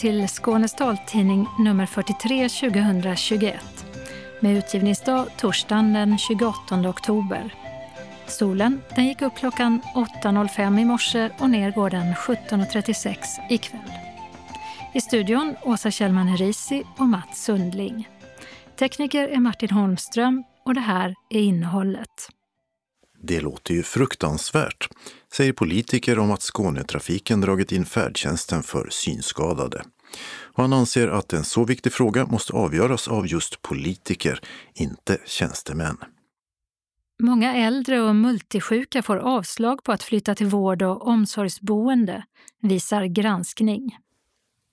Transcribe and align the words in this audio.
Till 0.00 0.28
Skånes 0.28 0.74
taltidning 0.74 1.46
nummer 1.58 1.86
43 1.86 2.48
2021 2.48 3.54
med 4.40 4.56
utgivningsdag 4.56 5.26
torsdagen 5.38 5.92
den 5.92 6.18
28 6.18 6.88
oktober. 6.88 7.54
Solen 8.26 8.80
den 8.96 9.06
gick 9.06 9.22
upp 9.22 9.34
klockan 9.36 9.80
8.05 9.94 10.80
i 10.80 10.84
morse 10.84 11.30
och 11.38 11.50
ner 11.50 11.70
går 11.70 11.90
den 11.90 12.14
17.36 12.14 13.16
ikväll. 13.50 13.92
I 14.94 15.00
studion 15.00 15.54
Åsa 15.62 15.90
Kjellman 15.90 16.28
Herisi 16.28 16.82
och 16.98 17.06
Mats 17.06 17.44
Sundling. 17.44 18.08
Tekniker 18.78 19.28
är 19.28 19.40
Martin 19.40 19.70
Holmström 19.70 20.44
och 20.64 20.74
det 20.74 20.80
här 20.80 21.14
är 21.30 21.40
innehållet. 21.40 22.28
Det 23.22 23.40
låter 23.40 23.74
ju 23.74 23.82
fruktansvärt, 23.82 24.88
säger 25.32 25.52
politiker 25.52 26.18
om 26.18 26.30
att 26.30 26.42
Skånetrafiken 26.42 27.40
dragit 27.40 27.72
in 27.72 27.84
färdtjänsten 27.84 28.62
för 28.62 28.88
synskadade. 28.90 29.82
Och 30.42 30.62
han 30.62 30.72
anser 30.72 31.08
att 31.08 31.32
en 31.32 31.44
så 31.44 31.64
viktig 31.64 31.92
fråga 31.92 32.26
måste 32.26 32.52
avgöras 32.52 33.08
av 33.08 33.26
just 33.26 33.62
politiker, 33.62 34.40
inte 34.74 35.18
tjänstemän. 35.26 35.96
Många 37.22 37.54
äldre 37.54 38.00
och 38.00 38.16
multisjuka 38.16 39.02
får 39.02 39.16
avslag 39.16 39.84
på 39.84 39.92
att 39.92 40.02
flytta 40.02 40.34
till 40.34 40.46
vård 40.46 40.82
och 40.82 41.06
omsorgsboende, 41.06 42.24
visar 42.62 43.04
granskning. 43.04 43.96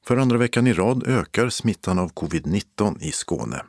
För 0.06 0.18
andra 0.18 0.38
veckan 0.38 0.68
i 0.68 0.74
rad 0.74 1.08
ökar 1.08 1.50
smittan 1.50 2.00
av 2.00 2.14
covid-19 2.14 3.02
i 3.02 3.12
Skåne 3.12 3.62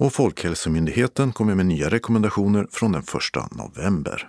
och 0.00 0.12
Folkhälsomyndigheten 0.12 1.32
kommer 1.32 1.54
med 1.54 1.66
nya 1.66 1.88
rekommendationer 1.88 2.66
från 2.70 2.92
den 2.92 3.02
1 3.02 3.52
november. 3.56 4.28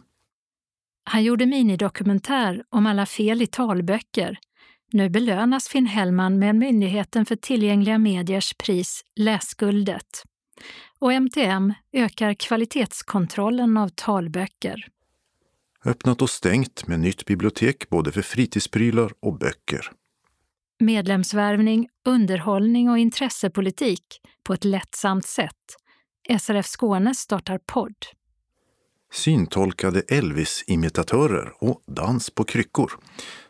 Han 1.03 1.23
gjorde 1.23 1.45
minidokumentär 1.45 2.63
om 2.69 2.85
alla 2.85 3.05
fel 3.05 3.41
i 3.41 3.47
talböcker. 3.47 4.39
Nu 4.91 5.09
belönas 5.09 5.67
Finn 5.67 5.85
Hellman 5.85 6.39
med 6.39 6.55
Myndigheten 6.55 7.25
för 7.25 7.35
tillgängliga 7.35 7.97
mediers 7.97 8.53
pris 8.53 9.03
Läsguldet. 9.15 10.23
Och 10.99 11.13
MTM 11.13 11.73
ökar 11.93 12.33
kvalitetskontrollen 12.33 13.77
av 13.77 13.89
talböcker. 13.89 14.87
Öppnat 15.85 16.21
och 16.21 16.29
stängt 16.29 16.87
med 16.87 16.99
nytt 16.99 17.25
bibliotek 17.25 17.89
både 17.89 18.11
för 18.11 18.21
fritidsprylar 18.21 19.11
och 19.19 19.37
böcker 19.37 19.91
medlemsvärvning, 20.81 21.87
underhållning 22.05 22.89
och 22.89 22.97
intressepolitik 22.97 24.03
på 24.43 24.53
ett 24.53 24.63
lättsamt 24.63 25.25
sätt. 25.25 25.55
SRF 26.39 26.65
Skåne 26.65 27.15
startar 27.15 27.59
podd. 27.65 27.95
Syntolkade 29.13 30.01
Elvis-imitatörer 30.01 31.53
och 31.59 31.81
dans 31.87 32.29
på 32.29 32.43
kryckor. 32.43 32.91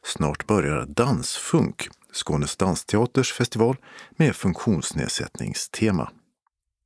Snart 0.03 0.47
börjar 0.47 0.85
Dansfunk, 0.85 1.88
Skånes 2.11 2.57
dansteaters 2.57 3.33
festival 3.33 3.75
med 4.11 4.35
funktionsnedsättningstema. 4.35 6.11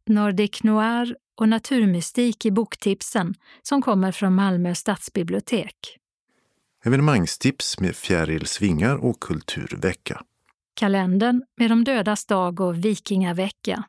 Nordic 0.07 0.63
Noir 0.63 1.15
och 1.35 1.49
naturmystik 1.49 2.45
i 2.45 2.51
boktipsen 2.51 3.35
som 3.61 3.81
kommer 3.81 4.11
från 4.11 4.35
Malmö 4.35 4.75
stadsbibliotek. 4.75 5.75
Evenemangstips 6.85 7.79
med 7.79 7.95
Fjärilsvingar 7.95 8.95
och 8.95 9.19
Kulturvecka 9.19 10.21
kalendern 10.75 11.43
med 11.57 11.71
de 11.71 11.83
dödas 11.83 12.25
dag 12.25 12.59
och 12.59 12.85
vikingavecka. 12.85 13.83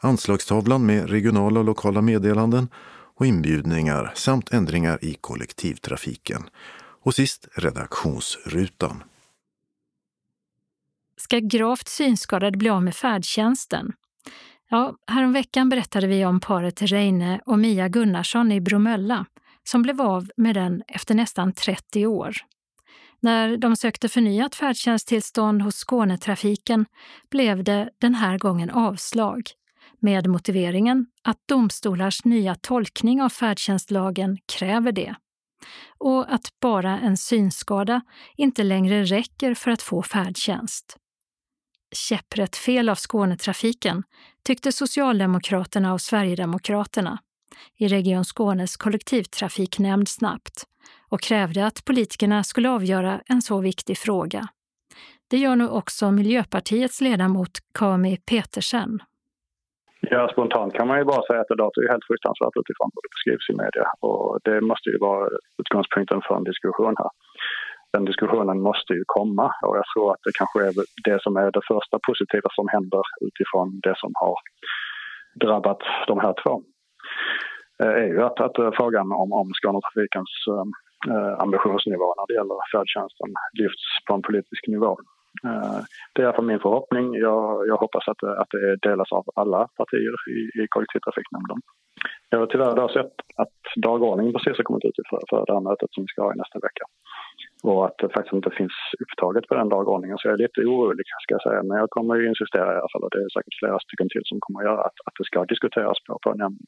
Anslagstavlan 0.00 0.86
med 0.86 1.10
regionala 1.10 1.60
och 1.60 1.66
lokala 1.66 2.02
meddelanden 2.02 2.68
och 3.16 3.26
inbjudningar 3.26 4.12
samt 4.14 4.52
ändringar 4.52 5.04
i 5.04 5.14
kollektivtrafiken. 5.14 6.42
Och 7.02 7.14
sist 7.14 7.48
redaktionsrutan. 7.54 9.02
Ska 11.16 11.38
gravt 11.38 11.88
synskadade 11.88 12.58
bli 12.58 12.68
av 12.68 12.82
med 12.82 12.94
färdtjänsten? 12.94 13.92
Ja, 14.68 14.96
häromveckan 15.06 15.68
berättade 15.68 16.06
vi 16.06 16.24
om 16.24 16.40
paret 16.40 16.82
Reine 16.82 17.40
och 17.46 17.58
Mia 17.58 17.88
Gunnarsson 17.88 18.52
i 18.52 18.60
Bromölla 18.60 19.26
som 19.64 19.82
blev 19.82 20.00
av 20.00 20.30
med 20.36 20.54
den 20.54 20.82
efter 20.88 21.14
nästan 21.14 21.52
30 21.52 22.06
år. 22.06 22.36
När 23.26 23.56
de 23.56 23.76
sökte 23.76 24.08
förnyat 24.08 24.54
färdtjänsttillstånd 24.54 25.62
hos 25.62 25.74
Skånetrafiken 25.76 26.86
blev 27.30 27.64
det 27.64 27.90
den 27.98 28.14
här 28.14 28.38
gången 28.38 28.70
avslag 28.70 29.42
med 30.00 30.26
motiveringen 30.26 31.06
att 31.22 31.38
domstolars 31.48 32.24
nya 32.24 32.54
tolkning 32.54 33.22
av 33.22 33.28
färdtjänstlagen 33.28 34.38
kräver 34.52 34.92
det 34.92 35.14
och 35.98 36.34
att 36.34 36.60
bara 36.60 36.98
en 37.00 37.16
synskada 37.16 38.00
inte 38.36 38.62
längre 38.62 39.04
räcker 39.04 39.54
för 39.54 39.70
att 39.70 39.82
få 39.82 40.02
färdtjänst. 40.02 40.96
Käpprätt 41.94 42.56
fel 42.56 42.88
av 42.88 42.94
Skånetrafiken 42.94 44.02
tyckte 44.44 44.72
Socialdemokraterna 44.72 45.92
och 45.92 46.00
Sverigedemokraterna 46.00 47.18
i 47.76 47.88
Region 47.88 48.24
Skånes 48.24 48.76
kollektivtrafiknämnd 48.76 50.08
snabbt 50.08 50.64
och 51.08 51.20
krävde 51.20 51.66
att 51.66 51.84
politikerna 51.84 52.44
skulle 52.44 52.70
avgöra 52.70 53.20
en 53.26 53.42
så 53.42 53.60
viktig 53.60 53.98
fråga. 53.98 54.48
Det 55.30 55.36
gör 55.36 55.56
nu 55.56 55.68
också 55.68 56.10
Miljöpartiets 56.10 57.00
ledamot 57.00 57.50
Kami 57.78 58.16
Petersen. 58.16 58.98
Ja, 60.00 60.28
spontant 60.32 60.72
kan 60.74 60.88
man 60.88 60.98
ju 60.98 61.04
bara 61.04 61.26
säga 61.26 61.40
att 61.40 61.48
det 61.48 61.62
låter 61.64 61.80
ju 61.82 61.88
helt 61.88 62.06
fruktansvärt 62.10 62.56
utifrån 62.62 62.90
hur 62.94 63.02
det 63.04 63.14
beskrivs 63.16 63.46
i 63.52 63.56
media 63.62 63.86
och 64.00 64.38
det 64.44 64.60
måste 64.60 64.90
ju 64.90 64.98
vara 64.98 65.28
utgångspunkten 65.62 66.20
för 66.26 66.34
en 66.36 66.44
diskussion 66.44 66.94
här. 66.98 67.10
Den 67.92 68.04
diskussionen 68.04 68.58
måste 68.60 68.92
ju 68.92 69.02
komma 69.06 69.46
och 69.66 69.76
jag 69.76 69.86
tror 69.92 70.12
att 70.12 70.22
det 70.24 70.34
kanske 70.40 70.58
är 70.66 70.72
det 71.08 71.22
som 71.22 71.36
är 71.36 71.50
det 71.56 71.64
första 71.72 71.96
positiva 72.08 72.48
som 72.58 72.66
händer 72.74 73.04
utifrån 73.28 73.80
det 73.86 73.94
som 74.02 74.12
har 74.22 74.36
drabbat 75.44 75.80
de 76.06 76.20
här 76.24 76.34
två. 76.42 76.52
Eh, 77.82 77.88
är 78.02 78.06
ju 78.06 78.22
att, 78.22 78.40
att 78.40 78.58
eh, 78.58 78.70
frågan 78.76 79.12
om, 79.12 79.32
om 79.32 79.48
Skånetrafikens 79.58 80.32
eh, 80.52 80.66
eh, 81.12 81.34
ambitionsnivå 81.44 82.14
när 82.16 82.26
det 82.28 82.34
gäller 82.34 82.58
färdtjänsten 82.72 83.30
lyfts 83.60 83.86
på 84.06 84.14
en 84.14 84.22
politisk 84.22 84.66
nivå. 84.66 84.92
Eh, 85.44 85.80
det 86.12 86.22
är 86.22 86.24
i 86.24 86.26
alla 86.26 86.36
fall 86.36 86.52
min 86.52 86.64
förhoppning. 86.66 87.14
Jag, 87.14 87.68
jag 87.68 87.76
hoppas 87.76 88.08
att, 88.08 88.22
att 88.42 88.50
det 88.50 88.76
delas 88.88 89.12
av 89.12 89.24
alla 89.34 89.68
partier 89.76 90.14
i, 90.36 90.38
i 90.62 90.66
kollektivtrafiknämnden. 90.68 91.58
Jag 92.30 92.38
har 92.38 92.46
tyvärr 92.46 92.76
då 92.76 92.88
sett 92.88 93.14
att 93.42 93.58
dagordningen 93.76 94.32
precis 94.32 94.56
har 94.56 94.64
kommit 94.64 94.84
ut 94.84 94.96
för, 95.10 95.20
för 95.30 95.46
det 95.46 95.52
här 95.54 95.60
mötet 95.60 95.90
som 95.92 96.02
vi 96.04 96.08
ska 96.08 96.22
ha 96.22 96.34
i 96.34 96.42
nästa 96.42 96.58
vecka. 96.58 96.84
Och 97.62 97.86
att 97.86 97.98
det 97.98 98.08
faktiskt 98.08 98.38
inte 98.40 98.50
finns 98.50 98.76
upptaget 99.04 99.48
på 99.48 99.54
den 99.54 99.68
dagordningen. 99.68 100.18
Så 100.18 100.28
jag 100.28 100.34
är 100.34 100.44
lite 100.46 100.60
orolig 100.60 101.06
ska 101.22 101.34
jag 101.34 101.42
säga. 101.42 101.62
Men 101.62 101.78
jag 101.78 101.90
kommer 101.90 102.14
ju 102.14 102.28
insistera 102.28 102.74
i 102.74 102.78
alla 102.78 102.92
fall 102.92 103.04
och 103.04 103.10
det 103.10 103.18
är 103.18 103.28
säkert 103.28 103.58
flera 103.60 103.78
stycken 103.78 104.08
till 104.08 104.24
som 104.24 104.38
kommer 104.40 104.60
att 104.60 104.68
göra 104.70 104.82
att, 104.88 104.98
att 105.06 105.14
det 105.18 105.24
ska 105.24 105.44
diskuteras 105.44 105.98
på, 106.06 106.18
på 106.22 106.30
nämnden. 106.34 106.66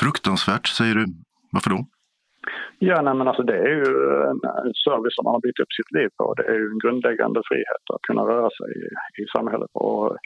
Fruktansvärt 0.00 0.66
säger 0.66 0.94
du. 0.94 1.04
Varför 1.52 1.70
då? 1.70 1.80
Ja, 2.78 3.02
nej, 3.02 3.14
men 3.14 3.28
alltså 3.28 3.42
det 3.42 3.58
är 3.58 3.74
ju 3.82 3.90
en 4.64 4.74
service 4.86 5.14
som 5.16 5.24
man 5.24 5.34
har 5.34 5.40
byggt 5.46 5.60
upp 5.60 5.72
sitt 5.72 5.92
liv 5.98 6.08
på. 6.16 6.34
Det 6.34 6.46
är 6.52 6.58
ju 6.62 6.66
en 6.72 6.78
grundläggande 6.78 7.40
frihet 7.48 7.84
att 7.94 8.02
kunna 8.08 8.22
röra 8.22 8.50
sig 8.58 8.68
i, 8.82 8.82
i 9.22 9.26
samhället. 9.36 9.70
Och 9.72 10.16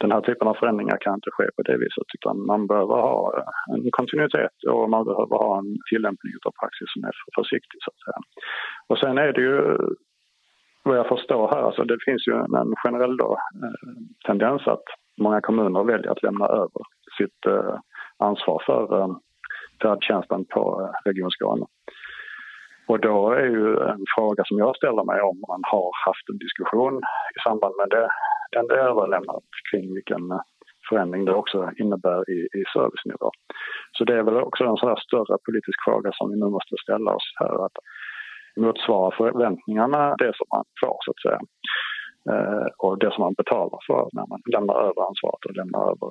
den 0.00 0.12
här 0.12 0.20
typen 0.20 0.48
av 0.48 0.54
förändringar 0.54 0.98
kan 1.00 1.14
inte 1.14 1.30
ske 1.30 1.46
på 1.56 1.62
det 1.62 1.76
viset 1.78 2.08
utan 2.14 2.46
man 2.46 2.66
behöver 2.66 2.94
ha 2.94 3.38
eh, 3.38 3.74
en 3.74 3.90
kontinuitet 3.90 4.56
och 4.68 4.90
man 4.90 5.04
behöver 5.04 5.36
ha 5.36 5.58
en 5.58 5.78
tillämpning 5.90 6.32
av 6.46 6.52
praxis 6.60 6.88
som 6.92 7.04
är 7.04 7.12
försiktig 7.38 7.78
så 7.82 7.90
att 7.90 8.02
säga. 8.04 8.20
Och 8.88 8.98
sen 8.98 9.18
är 9.18 9.32
det 9.32 9.40
ju 9.40 9.76
vad 10.82 10.98
jag 10.98 11.08
förstår 11.08 11.48
här, 11.48 11.62
alltså 11.62 11.84
det 11.84 11.98
finns 12.04 12.26
ju 12.28 12.34
en 12.34 12.74
generell 12.84 13.16
då, 13.16 13.30
eh, 13.62 13.92
tendens 14.26 14.66
att 14.66 14.84
många 15.20 15.40
kommuner 15.40 15.84
väljer 15.84 16.10
att 16.10 16.22
lämna 16.22 16.46
över 16.46 16.82
sitt 17.18 17.46
eh, 17.46 17.74
ansvar 18.18 18.62
för 18.66 19.00
eh, 19.00 19.08
färdtjänsten 19.82 20.44
på 20.44 20.62
eh, 20.82 21.08
Region 21.08 21.30
Skåne. 21.30 21.66
Och 22.86 23.00
då 23.00 23.32
är 23.32 23.46
ju 23.58 23.66
en 23.92 24.04
fråga 24.16 24.42
som 24.46 24.58
jag 24.58 24.76
ställer 24.76 25.04
mig 25.04 25.20
om 25.20 25.38
man 25.48 25.62
har 25.72 25.90
haft 26.06 26.28
en 26.28 26.38
diskussion 26.38 26.96
i 27.36 27.38
samband 27.46 27.74
med 27.76 27.88
det, 27.90 28.08
den 28.52 28.66
det 28.66 28.74
överlämnat 28.74 29.48
kring 29.70 29.94
vilken 29.94 30.30
eh, 30.30 30.40
förändring 30.88 31.24
det 31.24 31.34
också 31.34 31.70
innebär 31.82 32.30
i, 32.30 32.38
i 32.58 32.62
servicenivå. 32.74 33.30
Så 33.92 34.04
det 34.04 34.14
är 34.18 34.22
väl 34.22 34.36
också 34.36 34.64
en 34.64 34.76
sån 34.76 34.88
här 34.88 35.02
större 35.06 35.36
politisk 35.46 35.78
fråga 35.84 36.10
som 36.14 36.30
vi 36.30 36.36
nu 36.36 36.48
måste 36.56 36.74
ställa 36.84 37.10
oss 37.18 37.28
här. 37.40 37.64
Att 37.66 37.76
motsvara 38.56 39.16
förväntningarna 39.16 40.16
det 40.22 40.32
som 40.38 40.46
man 40.54 40.64
får 40.80 40.96
så 41.04 41.10
att 41.10 41.22
säga. 41.26 41.40
Eh, 42.30 42.66
och 42.78 42.98
det 42.98 43.10
som 43.14 43.22
man 43.26 43.34
betalar 43.42 43.80
för 43.86 44.08
när 44.12 44.26
man 44.32 44.40
lämnar 44.54 44.76
över 44.88 45.00
ansvaret 45.08 45.44
och 45.46 45.56
lämnar 45.60 45.82
över 45.92 46.10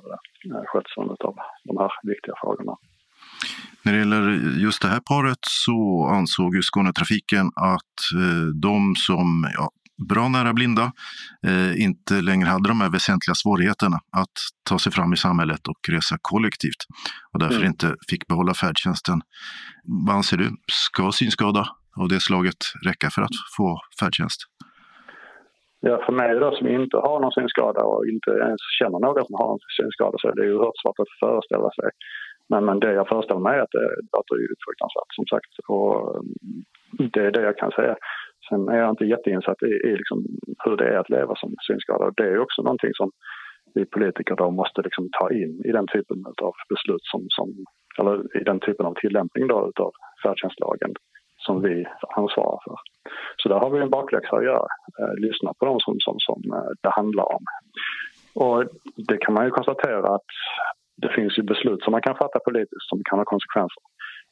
eh, 0.50 0.64
skötseln 0.66 1.10
av 1.28 1.36
de 1.64 1.74
här 1.82 1.92
viktiga 2.02 2.34
frågorna. 2.42 2.74
När 3.84 3.92
det 3.92 3.98
gäller 3.98 4.22
just 4.66 4.82
det 4.82 4.88
här 4.88 5.00
paret 5.12 5.42
så 5.64 6.08
ansåg 6.18 6.54
ju 6.54 6.62
Skånetrafiken 6.62 7.46
att 7.74 7.96
eh, 8.20 8.46
de 8.68 8.94
som 8.96 9.28
ja, 9.58 9.70
bra 10.08 10.28
nära 10.28 10.52
blinda 10.52 10.92
eh, 11.46 11.82
inte 11.82 12.14
längre 12.20 12.48
hade 12.48 12.68
de 12.68 12.80
här 12.80 12.90
väsentliga 12.90 13.34
svårigheterna 13.34 13.96
att 14.16 14.36
ta 14.68 14.78
sig 14.78 14.92
fram 14.92 15.12
i 15.12 15.16
samhället 15.16 15.68
och 15.68 15.80
resa 15.88 16.16
kollektivt 16.22 16.82
och 17.32 17.38
därför 17.38 17.56
mm. 17.56 17.66
inte 17.66 17.94
fick 18.10 18.26
behålla 18.26 18.54
färdtjänsten. 18.54 19.20
Vad 20.06 20.16
anser 20.16 20.36
du? 20.36 20.48
Ska 20.72 21.12
synskada 21.12 21.64
av 22.00 22.08
det 22.08 22.20
slaget 22.20 22.60
räcka 22.86 23.10
för 23.10 23.22
att 23.22 23.36
få 23.56 23.80
färdtjänst? 24.00 24.40
Ja, 25.80 26.02
för 26.06 26.12
mig 26.12 26.30
då 26.40 26.56
som 26.56 26.68
inte 26.68 26.96
har 26.96 27.20
någon 27.20 27.32
synskada 27.32 27.80
och 27.90 28.06
inte 28.14 28.30
ens 28.30 28.60
känner 28.78 28.98
någon 28.98 29.26
som 29.26 29.34
har 29.40 29.52
en 29.52 29.58
synskada 29.80 30.16
så 30.18 30.28
är 30.28 30.34
det 30.34 30.44
ju 30.46 30.54
oerhört 30.54 30.80
svårt 30.82 30.98
att 31.04 31.18
föreställa 31.20 31.70
sig. 31.78 31.90
Men, 32.50 32.64
men 32.64 32.80
det 32.80 32.92
jag 32.92 33.08
föreställer 33.08 33.40
mig 33.40 33.56
är 33.58 33.62
att 33.62 33.76
det 33.78 33.88
låter 34.14 34.34
ju 34.42 34.48
fruktansvärt 34.64 35.12
som 35.18 35.26
sagt. 35.32 35.52
Och 35.74 35.94
mm, 36.14 37.10
det 37.14 37.22
är 37.26 37.30
det 37.30 37.42
jag 37.42 37.58
kan 37.58 37.70
säga. 37.70 37.96
Sen 38.50 38.68
är 38.68 38.78
jag 38.78 38.90
inte 38.90 39.04
jätteinsatt 39.04 39.62
i, 39.62 39.72
i 39.88 39.96
liksom 39.96 40.18
hur 40.64 40.76
det 40.76 40.88
är 40.94 40.98
att 40.98 41.10
leva 41.10 41.34
som 41.36 41.54
synskadad. 41.66 42.14
Det 42.16 42.26
är 42.28 42.38
också 42.38 42.62
någonting 42.62 42.94
som 42.94 43.10
vi 43.74 43.84
politiker 43.86 44.36
då 44.36 44.50
måste 44.50 44.82
liksom 44.82 45.08
ta 45.20 45.30
in 45.30 45.62
i 45.64 45.72
den 45.72 45.86
typen 45.86 46.18
av 46.42 46.54
beslut 46.68 47.04
som, 47.12 47.26
som 47.28 47.48
eller 47.98 48.36
i 48.40 48.44
den 48.44 48.60
typen 48.60 48.86
av 48.86 48.94
tillämpning 48.94 49.46
då 49.48 49.72
färdtjänstlagen 50.22 50.92
som 51.46 51.62
vi 51.62 51.86
ansvarar 52.16 52.60
för. 52.64 52.76
Så 53.36 53.48
där 53.48 53.58
har 53.58 53.70
vi 53.70 53.80
en 53.80 53.90
bakläxa 53.90 54.36
att 54.36 54.44
göra. 54.44 54.66
Eh, 55.00 55.14
lyssna 55.26 55.52
på 55.58 55.64
dem 55.64 55.80
som, 55.80 55.94
som, 55.98 56.16
som 56.18 56.42
eh, 56.52 56.70
det 56.82 56.90
handlar 56.90 57.26
om. 57.36 57.44
Och 58.34 58.64
det 59.08 59.16
kan 59.16 59.34
man 59.34 59.44
ju 59.44 59.50
konstatera 59.50 60.14
att 60.14 60.30
det 61.02 61.08
finns 61.08 61.38
ju 61.38 61.42
beslut 61.42 61.82
som 61.82 61.92
man 61.92 62.02
kan 62.02 62.16
fatta 62.16 62.38
politiskt 62.38 62.88
som 62.88 63.00
kan 63.04 63.18
ha 63.18 63.24
konsekvenser. 63.24 63.82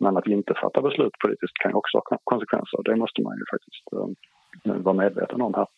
Men 0.04 0.16
att 0.16 0.26
inte 0.26 0.54
fatta 0.62 0.82
beslut 0.88 1.14
politiskt 1.24 1.56
kan 1.60 1.70
ju 1.70 1.76
också 1.82 1.94
ha 1.98 2.18
konsekvenser. 2.32 2.78
Det 2.88 2.96
måste 3.02 3.22
man 3.22 3.34
ju 3.38 3.44
faktiskt 3.54 3.84
um, 3.98 4.12
vara 4.86 4.96
medveten 5.04 5.40
om 5.46 5.54
här. 5.54 5.68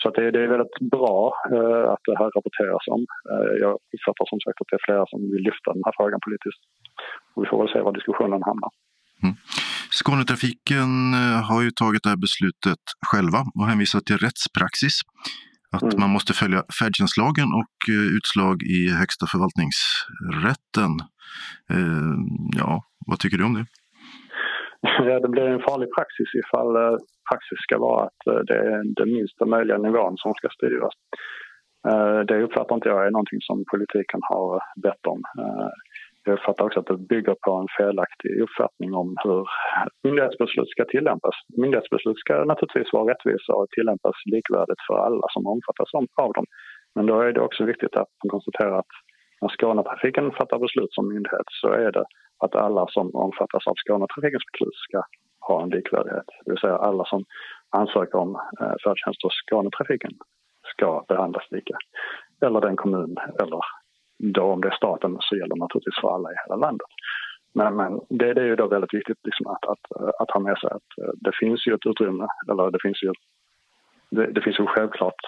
Så 0.00 0.08
att 0.08 0.14
det, 0.14 0.30
det 0.30 0.40
är 0.44 0.48
väldigt 0.56 0.78
bra 0.96 1.16
eh, 1.54 1.84
att 1.92 2.04
det 2.08 2.18
här 2.20 2.30
rapporteras 2.36 2.84
om. 2.96 3.02
Eh, 3.32 3.52
jag 3.64 3.72
uppfattar 3.94 4.24
som 4.32 4.40
sagt 4.40 4.60
att 4.60 4.70
det 4.70 4.76
är 4.80 4.86
flera 4.88 5.04
som 5.12 5.20
vill 5.32 5.44
lyfta 5.48 5.68
den 5.76 5.84
här 5.86 5.94
frågan 5.98 6.20
politiskt. 6.26 6.62
Och 7.34 7.40
vi 7.42 7.46
får 7.50 7.58
väl 7.60 7.72
se 7.72 7.80
var 7.80 7.92
diskussionen 8.00 8.42
hamnar. 8.50 8.70
Mm. 9.22 9.34
Skånetrafiken 10.00 10.90
eh, 11.20 11.38
har 11.50 11.60
ju 11.66 11.70
tagit 11.70 12.02
det 12.02 12.12
här 12.12 12.22
beslutet 12.26 12.82
själva 13.10 13.40
och 13.58 13.66
hänvisat 13.70 14.04
till 14.06 14.18
rättspraxis. 14.26 14.96
Att 15.76 15.82
mm. 15.82 16.00
man 16.00 16.10
måste 16.10 16.32
följa 16.32 16.62
färdtjänstlagen 16.80 17.48
och 17.60 17.76
utslag 18.16 18.62
i 18.62 18.90
Högsta 19.00 19.26
förvaltningsrätten. 19.26 20.92
Ja, 22.56 22.82
vad 23.06 23.18
tycker 23.18 23.38
du 23.38 23.44
om 23.44 23.54
det? 23.54 23.66
Ja, 24.80 25.20
det 25.20 25.28
blir 25.28 25.48
en 25.48 25.66
farlig 25.68 25.88
praxis 25.96 26.30
ifall 26.42 26.76
eh, 26.76 26.96
praxis 27.30 27.58
ska 27.66 27.78
vara 27.78 28.06
att 28.06 28.22
eh, 28.26 28.40
det 28.48 28.54
är 28.54 28.82
den 29.00 29.12
minsta 29.12 29.46
möjliga 29.46 29.78
nivån 29.78 30.16
som 30.16 30.34
ska 30.34 30.48
styras. 30.48 30.94
Eh, 31.88 32.20
det 32.28 32.42
uppfattar 32.42 32.74
inte 32.74 32.88
jag 32.88 33.06
är 33.06 33.10
någonting 33.10 33.40
som 33.40 33.64
politiken 33.72 34.20
har 34.22 34.62
bett 34.82 35.04
om. 35.06 35.20
Jag 36.28 36.38
uppfattar 36.38 36.64
också 36.64 36.80
att 36.80 36.86
det 36.92 37.08
bygger 37.14 37.36
på 37.44 37.52
en 37.62 37.70
felaktig 37.78 38.30
uppfattning 38.44 38.90
om 38.94 39.08
hur 39.24 39.40
myndighetsbeslut 40.04 40.70
ska 40.70 40.84
tillämpas. 40.84 41.36
Myndighetsbeslut 41.62 42.18
ska 42.18 42.32
naturligtvis 42.44 42.92
vara 42.92 43.10
rättvisa 43.10 43.52
och 43.58 43.66
tillämpas 43.76 44.16
likvärdigt 44.34 44.82
för 44.86 44.96
alla 45.06 45.26
som 45.34 45.42
omfattas 45.54 45.90
av 46.24 46.32
dem. 46.32 46.46
Men 46.94 47.06
då 47.06 47.20
är 47.20 47.32
det 47.32 47.40
också 47.40 47.64
viktigt 47.64 47.96
att 47.96 48.12
konstatera 48.34 48.78
att 48.78 48.92
när 49.40 49.48
Skånetrafiken 49.48 50.26
fattar 50.38 50.58
beslut 50.58 50.92
som 50.92 51.08
myndighet 51.14 51.48
så 51.60 51.68
är 51.68 51.92
det 51.92 52.04
att 52.44 52.54
alla 52.54 52.84
som 52.88 53.06
omfattas 53.14 53.66
av 53.70 53.74
Skånetrafikens 53.82 54.46
beslut 54.52 54.78
ska 54.86 54.98
ha 55.48 55.62
en 55.62 55.70
likvärdighet. 55.76 56.28
Det 56.44 56.50
vill 56.50 56.60
säga 56.60 56.76
alla 56.88 57.04
som 57.04 57.24
ansöker 57.80 58.18
om 58.18 58.30
eh, 58.60 58.74
färdtjänst 58.84 59.22
hos 59.22 59.36
Skånetrafiken 59.42 60.14
ska 60.72 61.04
behandlas 61.08 61.46
lika. 61.50 61.76
Eller 62.46 62.60
den 62.60 62.76
kommun, 62.76 63.16
eller 63.42 63.60
då 64.18 64.42
om 64.42 64.60
det 64.60 64.68
är 64.68 64.76
staten 64.76 65.16
så 65.20 65.36
gäller 65.36 65.54
det 65.54 65.60
naturligtvis 65.60 66.00
för 66.00 66.14
alla 66.14 66.32
i 66.32 66.34
hela 66.44 66.56
landet. 66.56 66.90
Men, 67.54 67.76
men 67.76 68.00
det, 68.08 68.34
det, 68.34 68.42
är 68.42 68.46
ju 68.46 68.56
då 68.56 68.66
väldigt 68.66 68.94
viktigt 68.94 69.18
liksom 69.24 69.46
att, 69.46 69.64
att, 69.72 69.84
att, 70.20 70.30
ha 70.30 70.40
med 70.40 70.58
sig 70.58 70.70
att 70.70 70.90
eh, 71.02 71.12
det 71.14 71.32
finns 71.40 71.66
ju 71.66 71.74
ett 71.74 71.86
utrymme, 71.86 72.26
eller 72.50 72.70
det 72.70 72.78
finns 72.82 73.02
ju, 73.02 73.12
det, 74.10 74.26
det 74.26 74.40
finns 74.40 74.60
ju 74.60 74.66
självklart 74.66 75.22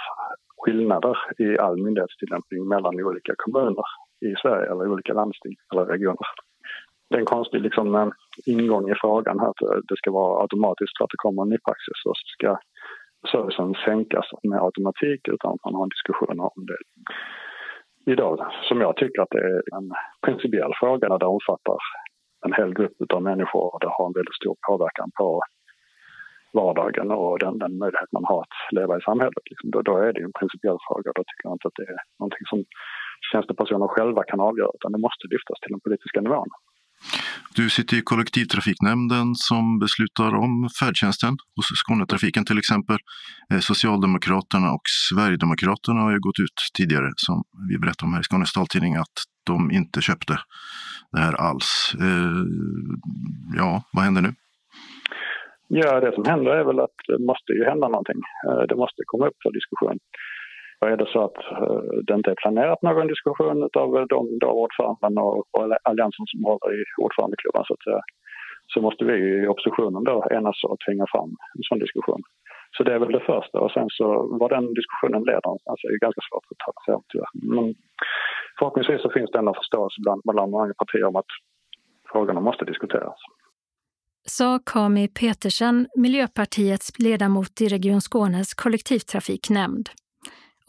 skillnader 0.59 1.17
i 1.39 1.59
all 1.59 1.77
myndighetstillämpning 1.77 2.69
mellan 2.69 3.05
olika 3.05 3.35
kommuner 3.37 3.85
i 4.21 4.35
Sverige 4.43 4.71
eller 4.71 4.89
olika 4.89 5.13
landsting 5.13 5.55
eller 5.73 5.85
regioner 5.85 6.27
det 7.11 7.17
är 7.17 7.21
en 7.21 7.37
konstig 7.37 7.61
liksom, 7.61 7.95
eh, 7.95 8.09
ingång 8.47 8.91
i 8.91 8.95
frågan 9.01 9.41
här 9.41 9.49
att 9.49 9.63
eh, 9.63 9.81
det 9.89 9.97
ska 9.97 10.11
vara 10.11 10.43
automatiskt 10.43 10.99
för 10.99 11.05
att 11.05 11.11
det 11.11 11.25
kommer 11.25 11.43
en 11.43 11.49
ny 11.49 11.59
praxis 11.67 11.99
och 12.07 12.17
så 12.17 12.23
ska 12.37 12.59
servicen 13.33 13.75
sänkas 13.85 14.27
med 14.43 14.63
automatik 14.63 15.29
utan 15.29 15.51
att 15.53 15.65
man 15.65 15.75
har 15.75 15.83
en 15.83 15.97
diskussion 15.97 16.41
om 16.41 16.67
det. 16.71 16.79
Idag, 18.07 18.47
som 18.69 18.81
jag 18.81 18.97
tycker 18.97 19.23
att 19.23 19.31
det 19.31 19.39
är 19.39 19.63
en 19.77 19.93
principiell 20.27 20.73
fråga 20.81 21.09
när 21.09 21.19
det 21.19 21.27
omfattar 21.27 21.79
en 22.47 22.53
hel 22.53 22.75
grupp 22.75 23.13
av 23.15 23.23
människor 23.23 23.75
och 23.75 23.81
det 23.81 23.89
har 23.97 24.07
en 24.07 24.13
väldigt 24.13 24.35
stor 24.35 24.57
påverkan 24.69 25.11
på 25.19 25.41
vardagen 26.53 27.11
och 27.11 27.39
den, 27.39 27.59
den 27.59 27.79
möjlighet 27.79 28.13
man 28.13 28.25
har 28.25 28.41
att 28.41 28.73
leva 28.73 28.99
i 28.99 29.01
samhället. 29.01 29.45
Liksom, 29.51 29.71
då, 29.71 29.83
då, 29.83 29.97
är 29.97 30.13
det 30.13 30.21
en 30.21 30.39
principiell 30.41 30.79
fråga. 30.89 31.09
Då 31.15 31.23
tycker 31.25 31.45
jag 31.49 31.55
inte 31.55 31.69
att 31.69 31.79
det 31.81 31.89
är 31.95 32.01
någonting 32.19 32.47
som 32.51 32.65
tjänstepersoner 33.33 33.89
själva 33.89 34.23
kan 34.31 34.41
avgöra 34.41 34.71
utan 34.75 34.93
det 34.93 35.05
måste 35.07 35.25
lyftas 35.33 35.61
till 35.61 35.73
den 35.75 35.81
politiska 35.81 36.21
nivån. 36.21 36.51
Du 37.55 37.71
sitter 37.71 37.97
i 37.97 38.03
kollektivtrafiknämnden 38.03 39.35
som 39.35 39.79
beslutar 39.79 40.35
om 40.35 40.69
färdtjänsten 40.81 41.37
hos 41.57 41.67
Skånetrafiken 41.81 42.45
till 42.45 42.59
exempel. 42.59 42.97
Eh, 43.53 43.59
Socialdemokraterna 43.59 44.73
och 44.73 44.87
Sverigedemokraterna 45.11 46.01
har 46.01 46.13
ju 46.13 46.21
gått 46.21 46.39
ut 46.39 46.59
tidigare, 46.79 47.11
som 47.17 47.43
vi 47.71 47.79
berättade 47.79 48.07
om 48.07 48.13
här 48.13 48.21
i 48.21 48.25
Skånes 48.25 48.53
taltidning, 48.53 48.97
att 48.97 49.17
de 49.47 49.71
inte 49.71 50.01
köpte 50.01 50.39
det 51.13 51.21
här 51.21 51.35
alls. 51.35 51.95
Eh, 52.01 52.45
ja, 53.57 53.83
vad 53.93 54.05
händer 54.05 54.23
nu? 54.23 54.33
Ja, 55.69 56.01
det 56.01 56.15
som 56.15 56.25
händer 56.25 56.51
är 56.51 56.65
väl 56.65 56.81
att 56.81 56.99
det 57.09 57.19
måste 57.31 57.53
ju 57.53 57.65
hända 57.65 57.89
någonting. 57.89 58.21
Eh, 58.47 58.63
det 58.69 58.77
måste 58.77 59.03
komma 59.07 59.27
upp 59.29 59.39
för 59.43 59.53
diskussion. 59.59 59.99
Och 60.81 60.89
är 60.89 60.97
det 60.97 61.13
så 61.13 61.21
att 61.25 61.39
eh, 61.63 61.83
det 62.07 62.15
inte 62.15 62.31
är 62.31 62.43
planerat 62.43 62.83
någon 62.83 63.07
diskussion 63.07 63.69
av 63.83 63.97
eh, 63.97 64.07
de 64.15 64.39
då 64.39 64.49
ordföranden 64.65 65.19
och, 65.19 65.39
och 65.55 65.65
alliansen 65.83 66.27
som 66.33 66.45
håller 66.45 66.71
i 66.81 66.85
ordförandeklubban 67.05 67.65
så 67.67 67.75
att 67.75 67.85
säga, 67.85 68.03
så 68.73 68.81
måste 68.87 69.05
vi 69.05 69.17
i 69.43 69.49
oppositionen 69.53 70.05
då 70.05 70.17
enas 70.31 70.65
och 70.65 70.81
tvinga 70.85 71.07
fram 71.13 71.31
en 71.57 71.65
sån 71.69 71.79
diskussion. 71.79 72.23
Så 72.77 72.83
det 72.85 72.95
är 72.95 72.99
väl 72.99 73.13
det 73.13 73.27
första 73.33 73.61
och 73.61 73.73
sen 73.77 73.89
så 73.99 74.07
var 74.41 74.49
den 74.49 74.75
diskussionen 74.81 75.23
leder 75.31 75.51
alltså 75.71 75.85
är 75.87 76.07
ganska 76.07 76.23
svårt 76.29 76.47
att 76.51 76.63
ta 76.65 76.73
sig 76.85 76.95
tyvärr. 77.09 77.33
Men 77.55 77.75
förhoppningsvis 78.59 79.03
så 79.03 79.11
finns 79.11 79.31
det 79.31 79.39
ändå 79.39 79.55
förståelse 79.55 79.97
bland, 80.05 80.21
bland 80.25 80.51
många 80.51 80.75
partier 80.75 81.05
om 81.05 81.17
att 81.17 81.33
frågorna 82.13 82.41
måste 82.41 82.65
diskuteras. 82.65 83.19
Sa 84.29 84.59
Kami 84.67 85.09
Petersen, 85.09 85.87
Miljöpartiets 85.97 86.99
ledamot 86.99 87.61
i 87.61 87.69
Region 87.69 88.01
Skånes 88.01 88.55
kollektivtrafiknämnd. 88.55 89.89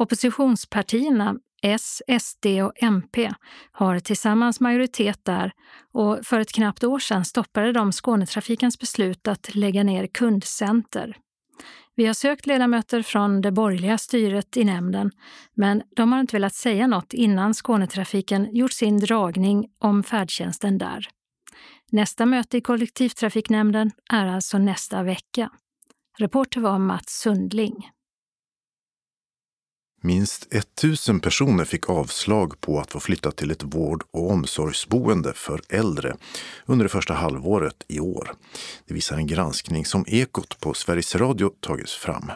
Oppositionspartierna 0.01 1.35
S, 1.61 2.01
SD 2.19 2.45
och 2.45 2.83
MP 2.83 3.31
har 3.71 3.99
tillsammans 3.99 4.59
majoritet 4.59 5.19
där 5.25 5.51
och 5.93 6.19
för 6.23 6.39
ett 6.39 6.51
knappt 6.51 6.83
år 6.83 6.99
sedan 6.99 7.25
stoppade 7.25 7.71
de 7.71 7.91
Skånetrafikens 7.91 8.79
beslut 8.79 9.27
att 9.27 9.55
lägga 9.55 9.83
ner 9.83 10.07
kundcenter. 10.07 11.17
Vi 11.95 12.05
har 12.05 12.13
sökt 12.13 12.45
ledamöter 12.45 13.01
från 13.01 13.41
det 13.41 13.51
borgerliga 13.51 13.97
styret 13.97 14.57
i 14.57 14.63
nämnden, 14.63 15.11
men 15.53 15.81
de 15.95 16.11
har 16.11 16.19
inte 16.19 16.35
velat 16.35 16.55
säga 16.55 16.87
något 16.87 17.13
innan 17.13 17.53
Skånetrafiken 17.53 18.55
gjort 18.55 18.73
sin 18.73 18.99
dragning 18.99 19.69
om 19.79 20.03
färdtjänsten 20.03 20.77
där. 20.77 21.07
Nästa 21.91 22.25
möte 22.25 22.57
i 22.57 22.61
kollektivtrafiknämnden 22.61 23.91
är 24.09 24.25
alltså 24.25 24.57
nästa 24.57 25.03
vecka. 25.03 25.49
Reporter 26.17 26.61
var 26.61 26.79
Mats 26.79 27.19
Sundling. 27.19 27.89
Minst 30.03 30.47
1000 30.51 31.19
personer 31.19 31.65
fick 31.65 31.89
avslag 31.89 32.61
på 32.61 32.79
att 32.79 32.91
få 32.91 32.99
flytta 32.99 33.31
till 33.31 33.51
ett 33.51 33.63
vård 33.63 34.03
och 34.11 34.31
omsorgsboende 34.31 35.33
för 35.33 35.61
äldre 35.69 36.15
under 36.65 36.85
det 36.85 36.89
första 36.89 37.13
halvåret 37.13 37.85
i 37.87 37.99
år. 37.99 38.33
Det 38.87 38.93
visar 38.93 39.17
en 39.17 39.27
granskning 39.27 39.85
som 39.85 40.05
Ekot 40.07 40.59
på 40.59 40.73
Sveriges 40.73 41.15
Radio 41.15 41.51
tagit 41.59 41.89
fram. 41.89 42.31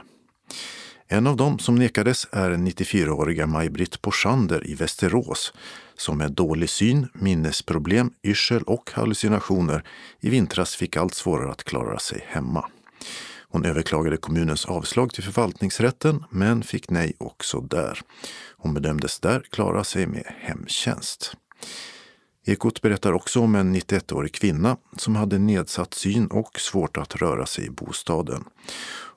En 1.07 1.27
av 1.27 1.37
dem 1.37 1.59
som 1.59 1.75
nekades 1.75 2.27
är 2.31 2.51
94-åriga 2.51 3.47
Maj-Britt 3.47 4.01
Porsander 4.01 4.67
i 4.67 4.73
Västerås 4.73 5.53
som 5.97 6.17
med 6.17 6.31
dålig 6.31 6.69
syn, 6.69 7.07
minnesproblem, 7.13 8.11
yrsel 8.23 8.63
och 8.63 8.91
hallucinationer 8.93 9.83
i 10.19 10.29
vintras 10.29 10.75
fick 10.75 10.97
allt 10.97 11.13
svårare 11.13 11.51
att 11.51 11.63
klara 11.63 11.99
sig 11.99 12.25
hemma. 12.27 12.69
Hon 13.55 13.65
överklagade 13.65 14.17
kommunens 14.17 14.65
avslag 14.65 15.13
till 15.13 15.23
förvaltningsrätten 15.23 16.23
men 16.29 16.63
fick 16.63 16.89
nej 16.89 17.13
också 17.17 17.61
där. 17.61 18.01
Hon 18.57 18.73
bedömdes 18.73 19.19
där 19.19 19.43
klara 19.51 19.83
sig 19.83 20.07
med 20.07 20.33
hemtjänst. 20.39 21.35
Ekot 22.45 22.81
berättar 22.81 23.13
också 23.13 23.39
om 23.39 23.55
en 23.55 23.75
91-årig 23.75 24.33
kvinna 24.33 24.77
som 24.97 25.15
hade 25.15 25.37
nedsatt 25.37 25.93
syn 25.93 26.27
och 26.27 26.59
svårt 26.59 26.97
att 26.97 27.15
röra 27.15 27.45
sig 27.45 27.65
i 27.65 27.69
bostaden. 27.69 28.43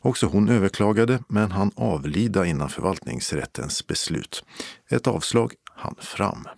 Också 0.02 0.26
hon 0.26 0.48
överklagade 0.48 1.22
men 1.28 1.50
han 1.50 1.70
avlida 1.76 2.46
innan 2.46 2.68
förvaltningsrättens 2.68 3.86
beslut. 3.86 4.44
Ett 4.90 5.06
avslag 5.06 5.52
hann 5.74 5.96
fram. 6.00 6.48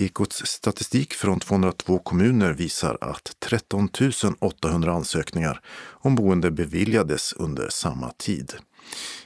Ekots 0.00 0.46
statistik 0.46 1.14
från 1.14 1.40
202 1.40 1.98
kommuner 1.98 2.52
visar 2.52 2.98
att 3.00 3.36
13 3.38 3.88
800 4.40 4.92
ansökningar 4.92 5.60
om 5.90 6.14
boende 6.14 6.50
beviljades 6.50 7.32
under 7.32 7.68
samma 7.68 8.10
tid. 8.10 8.54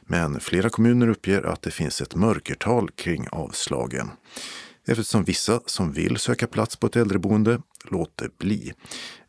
Men 0.02 0.40
flera 0.40 0.70
kommuner 0.70 1.08
uppger 1.08 1.42
att 1.42 1.62
det 1.62 1.70
finns 1.70 2.00
ett 2.00 2.14
mörkertal 2.14 2.90
kring 2.90 3.26
avslagen 3.32 4.10
eftersom 4.86 5.24
vissa 5.24 5.60
som 5.66 5.92
vill 5.92 6.16
söka 6.16 6.46
plats 6.46 6.76
på 6.76 6.86
ett 6.86 6.96
äldreboende 6.96 7.62
låter 7.84 8.30
bli 8.38 8.72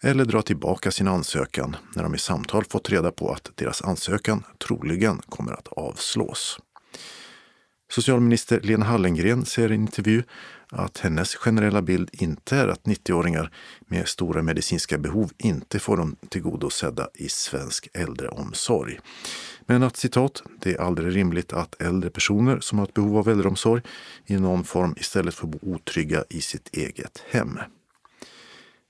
eller 0.02 0.26
drar 0.26 0.42
tillbaka 0.42 0.92
sin 0.92 1.08
ansökan 1.08 1.76
när 1.96 2.04
de 2.04 2.16
i 2.16 2.20
samtal 2.20 2.66
fått 2.66 2.90
reda 2.90 3.12
på 3.12 3.32
att 3.32 3.52
deras 3.56 3.82
ansökan 3.82 4.44
troligen 4.68 5.22
kommer 5.30 5.54
att 5.54 5.68
avslås. 5.68 6.60
Socialminister 7.92 8.60
Lena 8.62 8.86
Hallengren 8.86 9.46
säger 9.46 9.72
i 9.72 9.76
en 9.76 9.82
intervju 9.82 10.24
att 10.76 10.98
hennes 10.98 11.36
generella 11.36 11.82
bild 11.82 12.10
inte 12.14 12.58
är 12.58 12.68
att 12.68 12.84
90-åringar 12.84 13.52
med 13.88 14.08
stora 14.08 14.42
medicinska 14.42 14.98
behov 14.98 15.32
inte 15.38 15.80
får 15.80 15.98
dem 15.98 16.16
tillgodosedda 16.30 17.08
i 17.14 17.30
svensk 17.30 17.88
äldreomsorg. 17.94 19.00
Men 19.66 19.84
att 19.84 19.98
citat, 19.98 20.44
det 20.60 20.74
är 20.74 20.82
aldrig 20.82 21.16
rimligt 21.16 21.54
att 21.54 21.82
äldre 21.82 22.10
personer 22.10 22.60
som 22.60 22.80
har 22.80 22.86
ett 22.86 22.94
behov 22.94 23.18
av 23.18 23.30
äldreomsorg 23.30 23.82
i 24.26 24.38
någon 24.38 24.64
form 24.64 24.96
istället 24.98 25.36
får 25.36 25.48
bo 25.48 25.60
otrygga 25.62 26.24
i 26.30 26.42
sitt 26.42 26.70
eget 26.72 27.24
hem. 27.30 27.60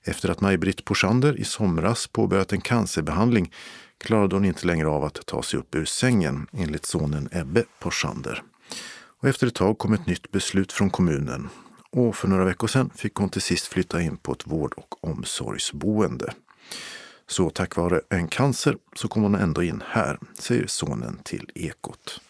Efter 0.06 0.30
att 0.30 0.40
Maj-Britt 0.40 0.84
Porsander 0.84 1.40
i 1.40 1.44
somras 1.44 2.06
påbörjat 2.06 2.52
en 2.52 2.60
cancerbehandling 2.60 3.52
klarade 3.98 4.36
hon 4.36 4.44
inte 4.44 4.66
längre 4.66 4.88
av 4.88 5.04
att 5.04 5.26
ta 5.26 5.42
sig 5.42 5.58
upp 5.58 5.74
ur 5.74 5.84
sängen, 5.84 6.46
enligt 6.52 6.86
sonen 6.86 7.28
Ebbe 7.32 7.64
Porsander. 7.80 8.42
Och 9.20 9.28
efter 9.28 9.46
ett 9.46 9.54
tag 9.54 9.78
kom 9.78 9.92
ett 9.92 10.06
nytt 10.06 10.30
beslut 10.30 10.72
från 10.72 10.90
kommunen 10.90 11.48
och 11.96 12.16
för 12.16 12.28
några 12.28 12.44
veckor 12.44 12.66
sedan 12.66 12.90
fick 12.94 13.14
hon 13.14 13.28
till 13.28 13.42
sist 13.42 13.66
flytta 13.66 14.02
in 14.02 14.16
på 14.16 14.32
ett 14.32 14.46
vård 14.46 14.74
och 14.76 15.04
omsorgsboende. 15.04 16.34
Så 17.26 17.50
tack 17.50 17.76
vare 17.76 18.00
en 18.10 18.28
cancer 18.28 18.76
så 18.96 19.08
kom 19.08 19.22
hon 19.22 19.34
ändå 19.34 19.62
in 19.62 19.82
här, 19.86 20.18
säger 20.38 20.66
sonen 20.66 21.18
till 21.24 21.50
Ekot. 21.54 22.20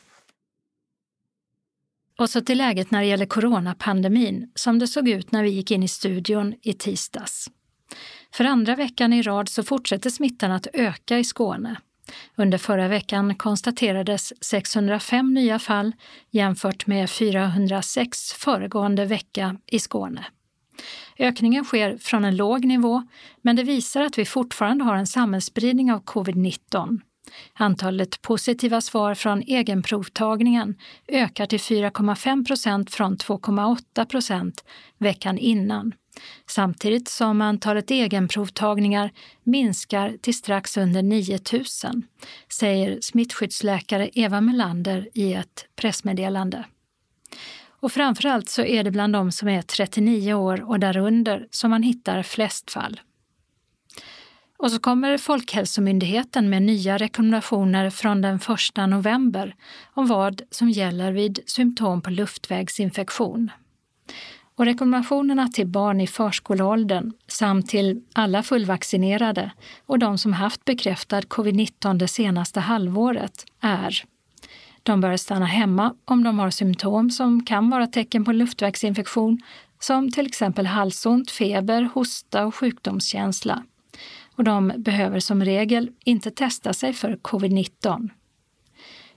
Och 2.19 2.31
så 2.31 2.41
till 2.41 2.59
läget 2.59 2.91
när 2.91 3.01
det 3.01 3.07
gäller 3.07 3.27
coronapandemin, 3.27 4.51
som 4.55 4.79
det 4.79 4.87
såg 4.87 5.09
ut 5.09 5.33
när 5.33 5.43
vi 5.43 5.51
gick 5.51 5.71
in 5.71 5.83
i 5.83 5.89
studion 5.89 6.55
i 6.63 6.73
tisdags. 6.73 7.51
För 8.33 8.45
andra 8.45 8.75
veckan 8.75 9.13
i 9.13 9.23
rad 9.23 9.49
så 9.49 9.63
fortsätter 9.63 10.11
smittan 10.11 10.53
att 10.53 10.67
öka 10.73 11.19
i 11.19 11.25
Skåne. 11.25 11.77
Under 12.37 12.59
förra 12.59 12.89
veckan 12.89 13.35
konstaterades 13.35 14.33
605 14.45 15.35
nya 15.35 15.59
fall 15.59 15.93
jämfört 16.31 16.87
med 16.87 17.11
406 17.11 18.33
föregående 18.33 19.05
vecka 19.05 19.57
i 19.67 19.79
Skåne. 19.79 20.27
Ökningen 21.19 21.65
sker 21.65 21.99
från 21.99 22.25
en 22.25 22.37
låg 22.37 22.65
nivå, 22.65 23.03
men 23.43 23.57
det 23.57 23.63
visar 23.63 24.03
att 24.03 24.19
vi 24.19 24.25
fortfarande 24.25 24.85
har 24.85 24.95
en 24.95 25.07
samhällsspridning 25.07 25.93
av 25.93 26.05
covid-19. 26.05 27.01
Antalet 27.55 28.23
positiva 28.23 28.81
svar 28.81 29.15
från 29.15 29.43
egenprovtagningen 29.43 30.75
ökar 31.09 31.47
till 31.47 31.59
4,5 31.59 32.47
procent 32.47 32.91
från 32.91 33.17
2,8 33.17 34.05
procent 34.05 34.65
veckan 34.99 35.39
innan 35.39 35.93
samtidigt 36.47 37.09
som 37.09 37.41
antalet 37.41 37.91
egenprovtagningar 37.91 39.11
minskar 39.43 40.17
till 40.21 40.35
strax 40.35 40.77
under 40.77 41.03
9 41.03 41.39
000, 41.53 41.65
säger 42.53 43.01
smittskyddsläkare 43.01 44.11
Eva 44.13 44.41
Melander 44.41 45.09
i 45.15 45.35
ett 45.35 45.67
pressmeddelande. 45.77 46.65
Och 47.81 47.93
framförallt 47.93 48.49
så 48.49 48.63
är 48.63 48.85
det 48.85 48.91
bland 48.91 49.13
de 49.13 49.33
som 49.33 49.49
är 49.49 49.63
39 49.63 50.35
år 50.35 50.63
och 50.63 50.81
därunder 50.81 51.49
som 51.51 51.71
man 51.71 51.83
hittar 51.83 52.23
flest 52.23 52.71
fall. 52.71 53.01
Och 54.57 54.73
så 54.73 54.79
kommer 54.79 55.19
Folkhälsomyndigheten 55.19 56.51
med 56.51 56.63
nya 56.63 56.99
rekommendationer 56.99 57.91
från 57.91 58.23
den 58.23 58.37
1 58.37 58.43
november 58.89 59.55
om 59.95 60.07
vad 60.07 60.43
som 60.51 60.71
gäller 60.71 61.13
vid 61.13 61.41
symptom 61.47 62.03
på 62.03 62.11
luftvägsinfektion. 62.11 63.51
Och 64.57 64.65
rekommendationerna 64.65 65.49
till 65.49 65.67
barn 65.67 66.01
i 66.01 66.07
förskoleåldern 66.07 67.13
samt 67.27 67.69
till 67.69 68.03
alla 68.13 68.43
fullvaccinerade 68.43 69.51
och 69.87 69.99
de 69.99 70.19
som 70.19 70.33
haft 70.33 70.65
bekräftad 70.65 71.21
covid-19 71.21 71.95
det 71.99 72.09
senaste 72.09 72.61
halvåret 72.61 73.47
är 73.61 74.05
de 74.83 75.01
bör 75.01 75.17
stanna 75.17 75.47
hemma 75.47 75.95
om 76.05 76.25
de 76.25 76.39
har 76.39 76.51
symptom 76.51 77.11
som 77.11 77.45
kan 77.45 77.71
vara 77.71 77.87
tecken 77.87 78.25
på 78.25 78.33
luftvägsinfektion 78.33 79.43
som 79.81 80.11
till 80.11 80.27
exempel 80.27 80.67
halsont, 80.67 81.31
feber, 81.31 81.91
hosta 81.95 82.47
och 82.47 82.55
sjukdomskänsla. 82.55 83.63
Och 84.37 84.45
de 84.45 84.73
behöver 84.77 85.21
som 85.21 85.45
regel 85.45 85.91
inte 86.05 86.31
testa 86.31 86.73
sig 86.73 86.93
för 86.93 87.17
covid-19. 87.17 88.11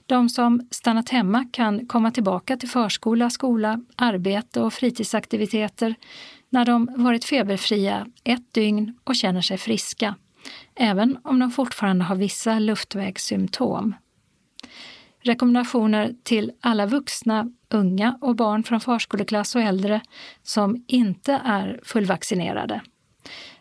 De 0.08 0.28
som 0.28 0.68
stannat 0.70 1.08
hemma 1.08 1.44
kan 1.52 1.86
komma 1.86 2.10
tillbaka 2.10 2.56
till 2.56 2.68
förskola, 2.68 3.30
skola, 3.30 3.80
arbete 3.96 4.60
och 4.60 4.72
fritidsaktiviteter 4.72 5.94
när 6.50 6.64
de 6.64 6.88
varit 6.96 7.24
feberfria 7.24 8.06
ett 8.24 8.54
dygn 8.54 8.98
och 9.04 9.16
känner 9.16 9.40
sig 9.40 9.58
friska, 9.58 10.14
även 10.74 11.18
om 11.24 11.38
de 11.38 11.50
fortfarande 11.50 12.04
har 12.04 12.16
vissa 12.16 12.58
luftvägssymptom. 12.58 13.94
Rekommendationer 15.20 16.14
till 16.22 16.52
alla 16.60 16.86
vuxna, 16.86 17.50
unga 17.70 18.18
och 18.20 18.36
barn 18.36 18.62
från 18.62 18.80
förskoleklass 18.80 19.54
och 19.54 19.62
äldre 19.62 20.00
som 20.42 20.84
inte 20.86 21.40
är 21.44 21.80
fullvaccinerade. 21.82 22.80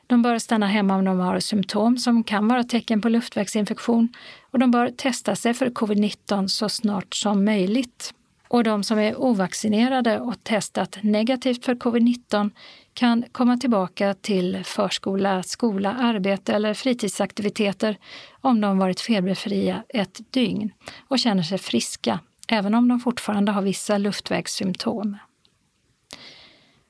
De 0.08 0.22
bör 0.22 0.40
stanna 0.40 0.68
hemma 0.68 0.96
om 0.96 1.06
de 1.06 1.20
har 1.20 1.40
symptom 1.40 1.98
som 1.98 2.24
kan 2.24 2.48
vara 2.48 2.64
tecken 2.64 3.02
på 3.02 3.10
luftvägsinfektion 3.10 4.10
och 4.58 4.62
de 4.62 4.72
bör 4.72 4.90
testa 4.90 5.36
sig 5.36 5.54
för 5.54 5.70
covid-19 5.70 6.48
så 6.48 6.70
snart 6.70 7.16
som 7.16 7.46
möjligt. 7.46 8.14
Och 8.48 8.64
de 8.64 8.84
som 8.84 9.00
är 9.00 9.22
ovaccinerade 9.22 10.20
och 10.20 10.44
testat 10.44 10.98
negativt 11.02 11.66
för 11.66 11.76
covid-19 11.76 12.52
kan 12.94 13.26
komma 13.32 13.58
tillbaka 13.58 14.14
till 14.14 14.64
förskola, 14.64 15.44
skola, 15.44 15.94
arbete 15.94 16.54
eller 16.54 16.74
fritidsaktiviteter 16.74 17.98
om 18.42 18.62
de 18.62 18.78
varit 18.78 19.00
feberfria 19.00 19.84
ett 19.90 20.20
dygn 20.34 20.72
och 21.08 21.20
känner 21.20 21.44
sig 21.44 21.58
friska, 21.58 22.20
även 22.48 22.74
om 22.74 22.88
de 22.88 23.00
fortfarande 23.00 23.52
har 23.52 23.62
vissa 23.62 23.98
luftvägssymptom. 23.98 25.18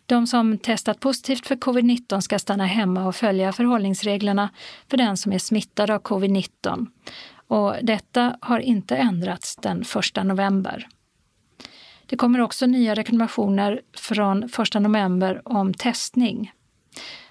De 0.05 0.27
som 0.27 0.57
testat 0.57 0.99
positivt 0.99 1.47
för 1.47 1.55
covid-19 1.55 2.21
ska 2.21 2.39
stanna 2.39 2.65
hemma 2.65 3.07
och 3.07 3.15
följa 3.15 3.53
förhållningsreglerna 3.53 4.49
för 4.89 4.97
den 4.97 5.17
som 5.17 5.33
är 5.33 5.39
smittad 5.39 5.89
av 5.89 6.01
covid-19. 6.01 6.87
Och 7.47 7.75
detta 7.83 8.37
har 8.41 8.59
inte 8.59 8.95
ändrats 8.95 9.55
den 9.55 9.81
1 10.17 10.23
november. 10.23 10.87
Det 12.05 12.15
kommer 12.15 12.41
också 12.41 12.65
nya 12.65 12.93
rekommendationer 12.93 13.81
från 13.97 14.43
1 14.43 14.81
november 14.81 15.41
om 15.45 15.73
testning. 15.73 16.51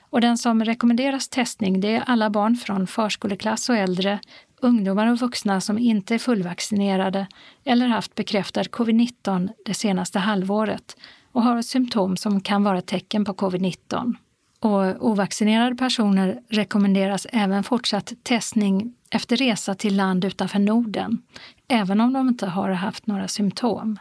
Och 0.00 0.20
den 0.20 0.38
som 0.38 0.64
rekommenderas 0.64 1.28
testning 1.28 1.80
det 1.80 1.96
är 1.96 2.02
alla 2.06 2.30
barn 2.30 2.56
från 2.56 2.86
förskoleklass 2.86 3.68
och 3.68 3.76
äldre, 3.76 4.20
ungdomar 4.60 5.12
och 5.12 5.18
vuxna 5.18 5.60
som 5.60 5.78
inte 5.78 6.14
är 6.14 6.18
fullvaccinerade 6.18 7.26
eller 7.64 7.86
haft 7.86 8.14
bekräftad 8.14 8.62
covid-19 8.62 9.48
det 9.64 9.74
senaste 9.74 10.18
halvåret 10.18 10.96
och 11.32 11.42
har 11.42 11.62
symptom 11.62 12.16
som 12.16 12.40
kan 12.40 12.64
vara 12.64 12.80
tecken 12.80 13.24
på 13.24 13.32
covid-19. 13.32 14.14
Och 14.60 15.06
ovaccinerade 15.06 15.76
personer 15.76 16.40
rekommenderas 16.48 17.26
även 17.32 17.64
fortsatt 17.64 18.12
testning 18.22 18.94
efter 19.10 19.36
resa 19.36 19.74
till 19.74 19.96
land 19.96 20.24
utanför 20.24 20.58
Norden, 20.58 21.22
även 21.68 22.00
om 22.00 22.12
de 22.12 22.28
inte 22.28 22.46
har 22.46 22.70
haft 22.70 23.06
några 23.06 23.28
symptom. 23.28 23.98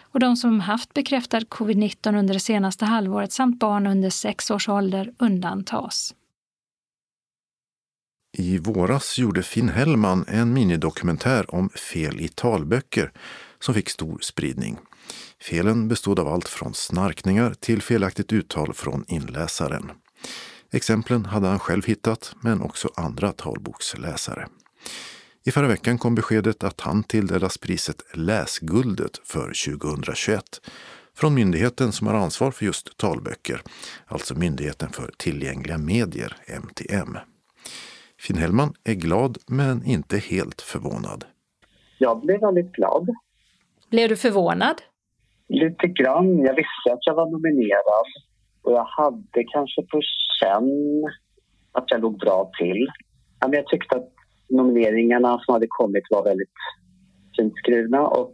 Och 0.00 0.20
de 0.20 0.36
som 0.36 0.60
haft 0.60 0.94
bekräftad 0.94 1.40
covid-19 1.40 2.18
under 2.18 2.34
det 2.34 2.40
senaste 2.40 2.84
halvåret 2.84 3.32
samt 3.32 3.58
barn 3.58 3.86
under 3.86 4.10
sex 4.10 4.50
års 4.50 4.68
ålder 4.68 5.12
undantas. 5.18 6.14
I 8.38 8.58
våras 8.58 9.18
gjorde 9.18 9.42
Finn 9.42 9.68
Hellman 9.68 10.24
en 10.28 10.52
minidokumentär 10.52 11.54
om 11.54 11.68
fel 11.68 12.20
i 12.20 12.28
talböcker 12.28 13.12
som 13.58 13.74
fick 13.74 13.90
stor 13.90 14.18
spridning. 14.22 14.78
Felen 15.42 15.88
bestod 15.88 16.18
av 16.18 16.28
allt 16.28 16.48
från 16.48 16.74
snarkningar 16.74 17.54
till 17.54 17.82
felaktigt 17.82 18.32
uttal 18.32 18.74
från 18.74 19.04
inläsaren. 19.08 19.90
Exemplen 20.72 21.24
hade 21.24 21.46
han 21.46 21.58
själv 21.58 21.86
hittat, 21.86 22.34
men 22.40 22.62
också 22.62 22.88
andra 22.96 23.32
talboksläsare. 23.32 24.46
I 25.44 25.50
förra 25.50 25.68
veckan 25.68 25.98
kom 25.98 26.14
beskedet 26.14 26.64
att 26.64 26.80
han 26.80 27.02
tilldelas 27.02 27.58
priset 27.58 28.02
Läsguldet 28.14 29.18
för 29.24 29.76
2021 29.78 30.42
från 31.14 31.34
myndigheten 31.34 31.92
som 31.92 32.06
har 32.06 32.14
ansvar 32.14 32.50
för 32.50 32.64
just 32.64 32.98
talböcker, 32.98 33.62
alltså 34.06 34.34
Myndigheten 34.34 34.88
för 34.90 35.10
tillgängliga 35.16 35.78
medier, 35.78 36.36
MTM. 36.62 37.18
Finn 38.18 38.36
Hellman 38.36 38.74
är 38.84 38.94
glad 38.94 39.38
men 39.46 39.84
inte 39.84 40.18
helt 40.18 40.60
förvånad. 40.60 41.24
Jag 41.98 42.20
blev 42.20 42.40
väldigt 42.40 42.72
glad. 42.72 43.08
Blev 43.90 44.08
du 44.08 44.16
förvånad? 44.16 44.82
Lite 45.48 45.86
grann. 45.86 46.38
Jag 46.38 46.54
visste 46.54 46.92
att 46.92 47.06
jag 47.06 47.14
var 47.14 47.30
nominerad 47.30 48.06
och 48.62 48.72
jag 48.72 48.84
hade 48.84 49.44
kanske 49.52 49.82
på 49.82 50.00
känn 50.40 50.70
att 51.72 51.84
jag 51.86 52.00
låg 52.00 52.18
bra 52.18 52.50
till. 52.58 52.88
Jag 53.40 53.66
tyckte 53.66 53.96
att 53.96 54.12
nomineringarna 54.48 55.40
som 55.44 55.52
hade 55.52 55.66
kommit 55.68 56.04
var 56.10 56.24
väldigt 56.24 56.58
fint 57.36 57.52
skrivna 57.56 58.00
och 58.08 58.32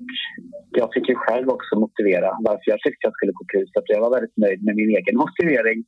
jag 0.71 0.92
fick 0.95 1.09
ju 1.09 1.14
själv 1.14 1.49
också 1.49 1.78
motivera 1.78 2.30
varför 2.40 2.66
jag 2.66 2.80
tyckte 2.80 3.06
jag 3.06 3.12
skulle 3.12 3.33
få 3.33 3.45
priset. 3.52 3.85
Jag 3.87 4.00
var 4.00 4.11
väldigt 4.11 4.37
nöjd 4.37 4.64
med 4.64 4.76
min 4.76 4.90
egen 4.90 5.16
motivering. 5.16 5.85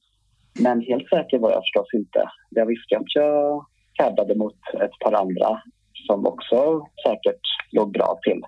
Men 0.61 0.81
helt 0.81 1.09
säker 1.09 1.39
var 1.39 1.51
jag 1.51 1.63
förstås 1.63 1.95
inte. 1.95 2.31
Jag 2.51 2.67
visste 2.67 2.97
att 2.97 3.15
jag 3.15 3.67
tävlade 3.99 4.35
mot 4.35 4.59
ett 4.83 4.99
par 5.05 5.13
andra 5.13 5.63
som 6.07 6.27
också 6.27 6.87
säkert 7.07 7.41
låg 7.73 7.93
bra 7.93 8.19
till. 8.23 8.43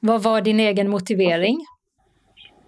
Vad 0.00 0.22
var 0.22 0.40
din 0.40 0.60
egen 0.60 0.90
motivering? 0.90 1.58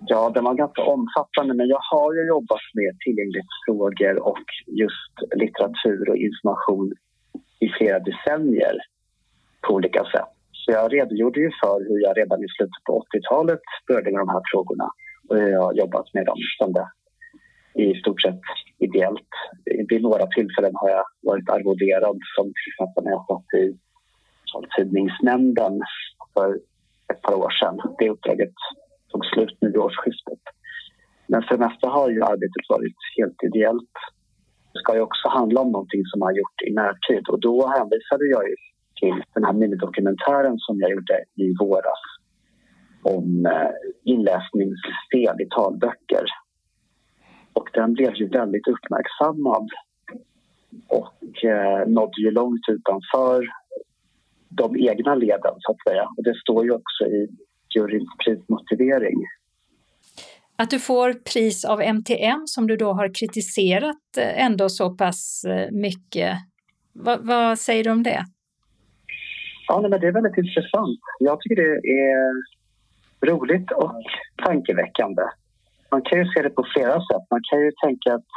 Ja, 0.06 0.30
den 0.34 0.44
var 0.44 0.54
ganska 0.54 0.82
omfattande 0.82 1.54
men 1.54 1.68
jag 1.68 1.82
har 1.90 2.14
ju 2.14 2.26
jobbat 2.26 2.64
med 2.75 2.92
tillgänglighetsfrågor 3.04 4.16
och 4.30 4.46
just 4.66 5.14
litteratur 5.42 6.11
och 6.11 6.16
information 6.16 6.92
i 7.61 7.68
flera 7.68 7.99
decennier 7.99 8.76
på 9.66 9.75
olika 9.75 10.04
sätt. 10.04 10.32
Så 10.52 10.73
jag 10.73 10.92
redogjorde 10.92 11.40
ju 11.40 11.50
för 11.62 11.78
hur 11.88 12.00
jag 12.06 12.18
redan 12.18 12.44
i 12.44 12.49
slutet 12.56 12.84
på 12.87 13.04
80-talet 13.12 13.64
började 13.88 14.11
med 14.11 14.20
de 14.20 14.28
här 14.28 14.42
frågorna 14.52 14.88
och 15.28 15.37
hur 15.37 15.49
jag 15.49 15.62
har 15.62 15.75
jobbat 15.75 16.14
med 16.14 16.26
dem 16.26 16.38
som 16.58 16.73
det 16.73 16.88
i 17.75 17.94
stort 18.00 18.23
sett 18.23 18.44
ideellt. 18.78 19.32
Vid 19.88 20.02
några 20.02 20.26
tillfällen 20.26 20.73
har 20.75 20.90
jag 20.90 21.04
varit 21.23 21.49
arvoderad 21.49 22.18
som 22.34 22.44
till 22.44 22.70
exempel 22.73 23.04
när 23.04 23.11
jag 23.11 23.26
satt 23.26 23.61
i 23.61 23.64
Taltidningsnämnden 24.52 25.80
för 26.34 26.49
ett 27.12 27.23
par 27.23 27.34
år 27.34 27.50
sedan. 27.50 27.94
Det 27.99 28.11
uppdraget 28.11 28.54
tog 29.14 29.26
slut 29.26 29.56
nu 29.61 29.68
vid 29.68 29.76
årsskiftet. 29.76 30.42
Men 31.26 31.42
för 31.42 31.56
det 31.56 31.66
mesta 31.66 31.88
har 31.88 32.11
ju 32.11 32.23
arbetet 32.23 32.64
varit 32.68 33.00
helt 33.18 33.42
ideellt. 33.49 33.94
Det 34.73 34.78
ska 34.78 34.94
ju 34.94 35.00
också 35.00 35.28
handla 35.28 35.61
om 35.61 35.73
någonting 35.73 36.02
som 36.04 36.18
man 36.21 36.26
har 36.26 36.38
gjort 36.42 36.62
i 36.68 36.73
närtid 36.73 37.25
och 37.28 37.40
då 37.40 37.66
hänvisade 37.66 38.26
jag 38.35 38.49
ju 38.50 38.56
till 39.00 39.23
den 39.35 39.44
här 39.44 39.52
minidokumentären 39.52 40.59
som 40.59 40.80
jag 40.80 40.90
gjorde 40.90 41.16
i 41.35 41.54
våras 41.61 42.02
om 43.02 43.47
eh, 43.47 43.75
inläsningssystem 44.04 45.35
inläsningsfel 45.35 45.47
i 45.47 45.49
talböcker. 45.56 46.25
Och 47.52 47.68
den 47.73 47.92
blev 47.94 48.14
ju 48.14 48.28
väldigt 48.28 48.68
uppmärksammad 48.68 49.68
och 50.88 51.44
eh, 51.44 51.87
nådde 51.87 52.21
ju 52.21 52.30
långt 52.30 52.64
utanför 52.68 53.47
de 54.49 54.76
egna 54.76 55.14
leden, 55.14 55.54
så 55.59 55.73
att 55.73 55.83
säga. 55.88 56.04
Och 56.16 56.25
det 56.25 56.35
står 56.35 56.64
ju 56.64 56.71
också 56.71 57.04
i 57.06 57.28
juryns 57.75 58.09
prismotivering. 58.25 59.19
Att 60.57 60.71
du 60.71 60.78
får 60.78 61.12
pris 61.12 61.64
av 61.64 61.81
MTM 61.81 62.47
som 62.47 62.66
du 62.66 62.76
då 62.76 62.93
har 62.93 63.14
kritiserat 63.14 64.16
eh, 64.19 64.45
ändå 64.45 64.69
så 64.69 64.90
pass 64.90 65.45
eh, 65.45 65.71
mycket, 65.73 66.37
vad, 66.93 67.26
vad 67.26 67.59
säger 67.59 67.85
du 67.85 67.90
om 67.90 68.02
det? 68.02 68.25
Ja, 69.69 69.81
men 69.81 69.90
det 69.90 70.07
är 70.07 70.12
väldigt 70.12 70.38
intressant. 70.38 71.00
Jag 71.19 71.40
tycker 71.40 71.57
det 71.57 71.88
är 71.88 72.35
roligt 73.31 73.71
och 73.71 73.93
tankeväckande. 74.45 75.23
Man 75.90 76.02
kan 76.02 76.19
ju 76.19 76.25
se 76.25 76.43
det 76.43 76.50
på 76.50 76.66
flera 76.75 76.93
sätt. 76.93 77.25
Man 77.31 77.40
kan 77.50 77.61
ju 77.61 77.73
tänka 77.85 78.14
att 78.14 78.31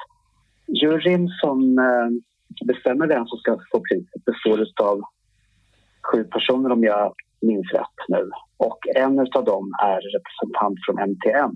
juryn 0.68 1.28
som 1.42 1.80
eh, 1.80 2.10
bestämmer 2.66 3.08
vem 3.08 3.28
som 3.28 3.38
ska 3.38 3.58
få 3.72 3.84
priset 3.90 4.26
består 4.26 4.66
av 4.82 5.02
sju 6.12 6.24
personer 6.24 6.72
om 6.72 6.84
jag 6.84 7.14
minns 7.42 7.72
rätt 7.74 8.00
nu. 8.08 8.30
Och 8.58 8.80
en 8.96 9.20
av 9.20 9.46
dem 9.46 9.72
är 9.84 10.00
representant 10.16 10.80
från 10.86 11.00
MTM. 11.00 11.56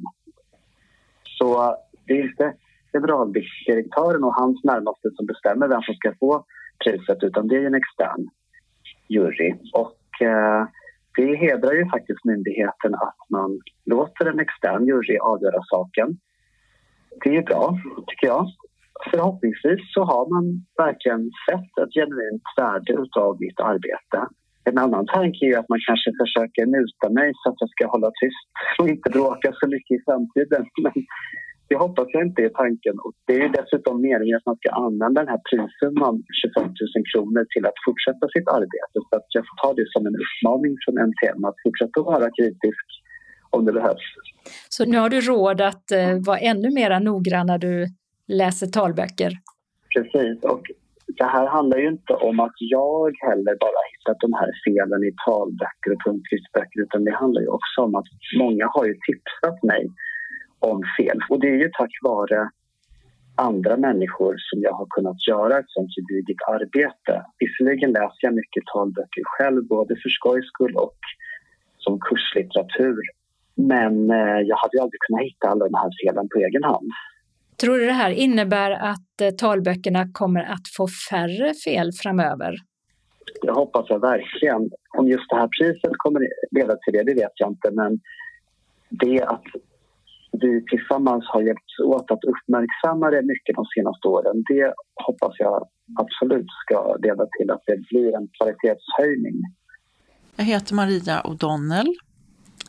Så 1.23 1.75
det 2.08 2.13
är 2.13 2.23
inte 2.23 2.53
generaldirektören 2.93 4.23
och 4.23 4.36
hans 4.36 4.63
närmaste 4.63 5.10
som 5.15 5.25
bestämmer 5.25 5.67
vem 5.67 5.82
som 5.82 5.95
ska 5.95 6.13
få 6.19 6.45
priset 6.84 7.23
utan 7.23 7.47
det 7.47 7.55
är 7.55 7.65
en 7.65 7.75
extern 7.75 8.29
jury. 9.08 9.53
Och 9.73 10.21
eh, 10.21 10.67
det 11.17 11.36
hedrar 11.36 11.73
ju 11.73 11.89
faktiskt 11.89 12.25
myndigheten 12.25 12.93
att 12.93 13.29
man 13.29 13.60
låter 13.86 14.25
en 14.25 14.39
extern 14.39 14.86
jury 14.86 15.17
avgöra 15.17 15.62
saken. 15.63 16.17
Det 17.23 17.38
är 17.38 17.43
bra, 17.43 17.77
tycker 18.08 18.27
jag. 18.27 18.47
Förhoppningsvis 19.12 19.93
så 19.93 20.03
har 20.03 20.29
man 20.29 20.65
verkligen 20.77 21.32
sett 21.49 21.77
ett 21.84 21.93
genuint 21.93 22.43
värde 22.58 23.05
av 23.19 23.38
mitt 23.39 23.60
arbete. 23.60 24.27
En 24.69 24.78
annan 24.78 25.06
tanke 25.06 25.41
är 25.52 25.58
att 25.58 25.69
man 25.69 25.82
kanske 25.88 26.10
försöker 26.21 26.65
muta 26.78 27.08
mig 27.19 27.30
så 27.39 27.50
att 27.50 27.60
jag 27.63 27.69
ska 27.69 27.84
hålla 27.88 28.12
tyst 28.21 28.45
och 28.80 28.88
inte 28.93 29.10
bråka 29.10 29.50
så 29.60 29.65
mycket 29.67 29.93
i 29.97 30.02
framtiden. 30.08 30.63
Men 30.84 30.93
det 31.69 31.78
hoppas 31.86 32.08
jag 32.15 32.24
inte 32.28 32.41
är 32.47 32.54
tanken. 32.63 32.95
Och 33.06 33.13
det 33.28 33.36
är 33.43 33.50
dessutom 33.60 33.95
meningen 34.08 34.38
att 34.38 34.45
man 34.52 34.58
ska 34.62 34.69
använda 34.88 35.17
den 35.21 35.32
här 35.34 35.41
prissumman, 35.50 36.15
25 36.41 36.63
000 36.63 36.74
kronor, 37.12 37.43
till 37.54 37.65
att 37.69 37.80
fortsätta 37.86 38.26
sitt 38.36 38.47
arbete. 38.58 38.97
Så 39.10 39.15
att 39.19 39.28
jag 39.38 39.43
får 39.47 39.58
ta 39.63 39.69
det 39.80 39.88
som 39.93 40.02
en 40.10 40.15
uppmaning 40.24 40.74
från 40.84 40.95
NTM 41.10 41.41
att 41.50 41.60
fortsätta 41.65 41.97
vara 42.12 42.28
kritisk 42.38 42.86
om 43.56 43.65
det 43.65 43.74
behövs. 43.80 44.08
Så 44.69 44.86
nu 44.86 44.97
har 44.97 45.10
du 45.10 45.21
råd 45.21 45.62
att 45.62 45.91
eh, 45.91 46.15
vara 46.30 46.39
ännu 46.52 46.69
mer 46.80 47.00
noggrann 47.00 47.47
när 47.47 47.58
du 47.58 47.88
läser 48.28 48.67
talböcker? 48.67 49.32
Precis. 49.93 50.43
Och 50.43 50.63
det 51.17 51.30
här 51.36 51.47
handlar 51.47 51.78
ju 51.78 51.88
inte 51.88 52.13
om 52.13 52.39
att 52.39 52.58
jag 52.58 53.12
heller 53.28 53.56
bara 53.65 53.82
hittat 53.91 54.17
de 54.19 54.34
här 54.34 54.52
felen 54.63 55.04
i 55.10 55.12
talböcker 55.26 55.91
och 55.93 56.02
punktskriftsböcker 56.06 56.82
utan 56.82 57.04
det 57.04 57.15
handlar 57.15 57.41
ju 57.41 57.47
också 57.47 57.82
om 57.82 57.95
att 57.95 58.10
många 58.39 58.65
har 58.74 58.86
ju 58.86 58.95
tipsat 59.08 59.63
mig 59.63 59.84
om 60.60 60.84
fel. 60.97 61.19
Och 61.30 61.39
det 61.39 61.47
är 61.47 61.60
ju 61.65 61.69
tack 61.74 61.93
vare 62.02 62.50
andra 63.36 63.78
människor 63.78 64.36
som 64.38 64.62
jag 64.62 64.74
har 64.74 64.88
kunnat 64.95 65.28
göra 65.28 65.60
ett 65.60 65.69
sånt 65.76 65.91
gediget 65.95 66.41
arbete. 66.56 67.26
Visserligen 67.39 67.91
läser 67.91 68.21
jag 68.28 68.34
mycket 68.34 68.63
talböcker 68.74 69.24
själv, 69.26 69.67
både 69.67 69.95
för 70.02 70.10
skojs 70.10 70.45
skull 70.45 70.76
och 70.76 71.00
som 71.78 72.00
kurslitteratur. 72.00 73.02
Men 73.56 73.93
eh, 74.10 74.39
jag 74.50 74.58
hade 74.62 74.78
ju 74.78 74.82
aldrig 74.82 75.02
kunnat 75.06 75.28
hitta 75.30 75.47
alla 75.47 75.65
de 75.69 75.76
här 75.82 75.91
felen 76.00 76.28
på 76.32 76.38
egen 76.39 76.63
hand. 76.63 76.89
Tror 77.62 77.78
du 77.78 77.86
det 77.86 77.91
här 77.91 78.10
innebär 78.10 78.71
att 78.71 79.21
eh, 79.21 79.30
talböckerna 79.30 80.08
kommer 80.13 80.43
att 80.43 80.67
få 80.78 80.88
färre 81.10 81.54
fel 81.54 81.91
framöver? 81.91 82.56
Det 83.41 83.52
hoppas 83.52 83.86
jag 83.89 84.00
verkligen. 84.00 84.69
Om 84.97 85.08
just 85.08 85.30
det 85.30 85.36
här 85.36 85.50
priset 85.60 85.91
kommer 85.97 86.21
leda 86.52 86.76
till 86.76 86.93
det, 86.93 87.04
det 87.04 87.13
vet 87.13 87.32
jag 87.36 87.50
inte. 87.52 87.71
Men 87.71 88.00
det 88.89 89.24
att 89.24 89.43
vi 90.32 90.65
tillsammans 90.65 91.24
har 91.28 91.41
hjälpts 91.41 91.80
åt 91.80 92.12
att 92.12 92.24
uppmärksamma 92.24 93.10
det 93.10 93.21
mycket 93.21 93.56
de 93.56 93.65
senaste 93.76 94.08
åren. 94.08 94.43
Det 94.47 94.74
hoppas 95.06 95.36
jag 95.39 95.67
absolut 96.00 96.47
ska 96.65 96.95
leda 96.95 97.28
till 97.39 97.52
att 97.52 97.63
det 97.65 97.78
blir 97.89 98.15
en 98.15 98.28
kvalitetshöjning. 98.28 99.36
Jag 100.36 100.45
heter 100.45 100.76
Maria 100.76 101.21
O'Donnell. 101.21 101.93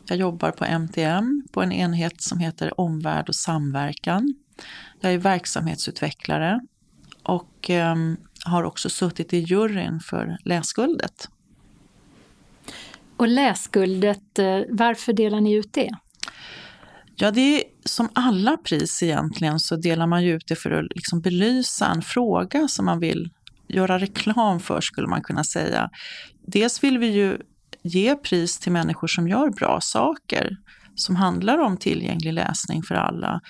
Jag 0.09 0.17
jobbar 0.17 0.51
på 0.51 0.65
MTM 0.65 1.43
på 1.51 1.61
en 1.61 1.71
enhet 1.71 2.21
som 2.21 2.39
heter 2.39 2.79
Omvärld 2.81 3.29
och 3.29 3.35
samverkan. 3.35 4.33
Jag 4.99 5.13
är 5.13 5.17
verksamhetsutvecklare 5.17 6.59
och 7.23 7.69
eh, 7.69 7.95
har 8.45 8.63
också 8.63 8.89
suttit 8.89 9.33
i 9.33 9.37
juryn 9.37 9.99
för 9.99 10.37
Läsguldet. 10.45 11.29
Och 13.17 13.27
Läsguldet, 13.27 14.39
eh, 14.39 14.59
varför 14.69 15.13
delar 15.13 15.41
ni 15.41 15.53
ut 15.53 15.73
det? 15.73 15.91
Ja, 17.15 17.31
det 17.31 17.41
är 17.41 17.63
som 17.85 18.09
alla 18.13 18.57
pris 18.57 19.03
egentligen 19.03 19.59
så 19.59 19.75
delar 19.75 20.07
man 20.07 20.23
ju 20.23 20.35
ut 20.35 20.47
det 20.47 20.55
för 20.55 20.71
att 20.71 20.95
liksom 20.95 21.21
belysa 21.21 21.87
en 21.87 22.01
fråga 22.01 22.67
som 22.67 22.85
man 22.85 22.99
vill 22.99 23.29
göra 23.67 23.99
reklam 23.99 24.59
för 24.59 24.81
skulle 24.81 25.07
man 25.07 25.21
kunna 25.21 25.43
säga. 25.43 25.89
Dels 26.47 26.83
vill 26.83 26.97
vi 26.97 27.07
ju 27.07 27.37
ge 27.83 28.15
pris 28.15 28.59
till 28.59 28.71
människor 28.71 29.07
som 29.07 29.27
gör 29.27 29.49
bra 29.49 29.79
saker 29.81 30.57
som 30.95 31.15
handlar 31.15 31.57
om 31.57 31.77
tillgänglig 31.77 32.33
läsning 32.33 32.83
för 32.83 32.95
alla. 32.95 33.41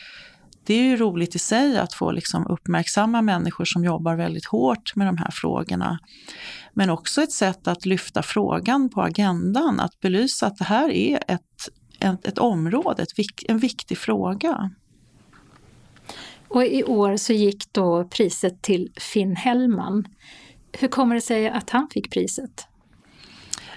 Det 0.66 0.74
är 0.74 0.84
ju 0.84 0.98
roligt 0.98 1.36
i 1.36 1.40
sig 1.40 1.78
att 1.78 1.94
få 1.94 2.12
liksom 2.12 2.48
uppmärksamma 2.48 3.22
människor 3.22 3.66
som 3.66 3.84
jobbar 3.84 4.16
väldigt 4.16 4.46
hårt 4.46 4.96
med 4.96 5.08
de 5.08 5.18
här 5.18 5.32
frågorna. 5.32 6.00
Men 6.74 6.90
också 6.90 7.22
ett 7.22 7.32
sätt 7.32 7.68
att 7.68 7.86
lyfta 7.86 8.24
frågan 8.24 8.90
på 8.90 9.02
agendan, 9.02 9.80
att 9.80 10.00
belysa 10.00 10.48
att 10.48 10.58
det 10.58 10.66
här 10.66 10.90
är 10.90 11.20
ett 11.28 11.70
ett, 12.04 12.28
ett 12.28 12.38
område, 12.38 13.04
ett, 13.04 13.10
en 13.48 13.58
viktig 13.58 13.98
fråga. 13.98 14.72
Och 16.48 16.66
i 16.66 16.84
år 16.84 17.18
så 17.18 17.34
gick 17.34 17.74
då 17.74 18.04
priset 18.04 18.62
till 18.62 18.92
Finn 18.98 19.36
Hellman. 19.36 20.08
Hur 20.72 20.88
kommer 20.88 21.16
det 21.16 21.22
sig 21.22 21.50
att 21.50 21.70
han 21.70 21.90
fick 21.90 22.12
priset? 22.12 22.68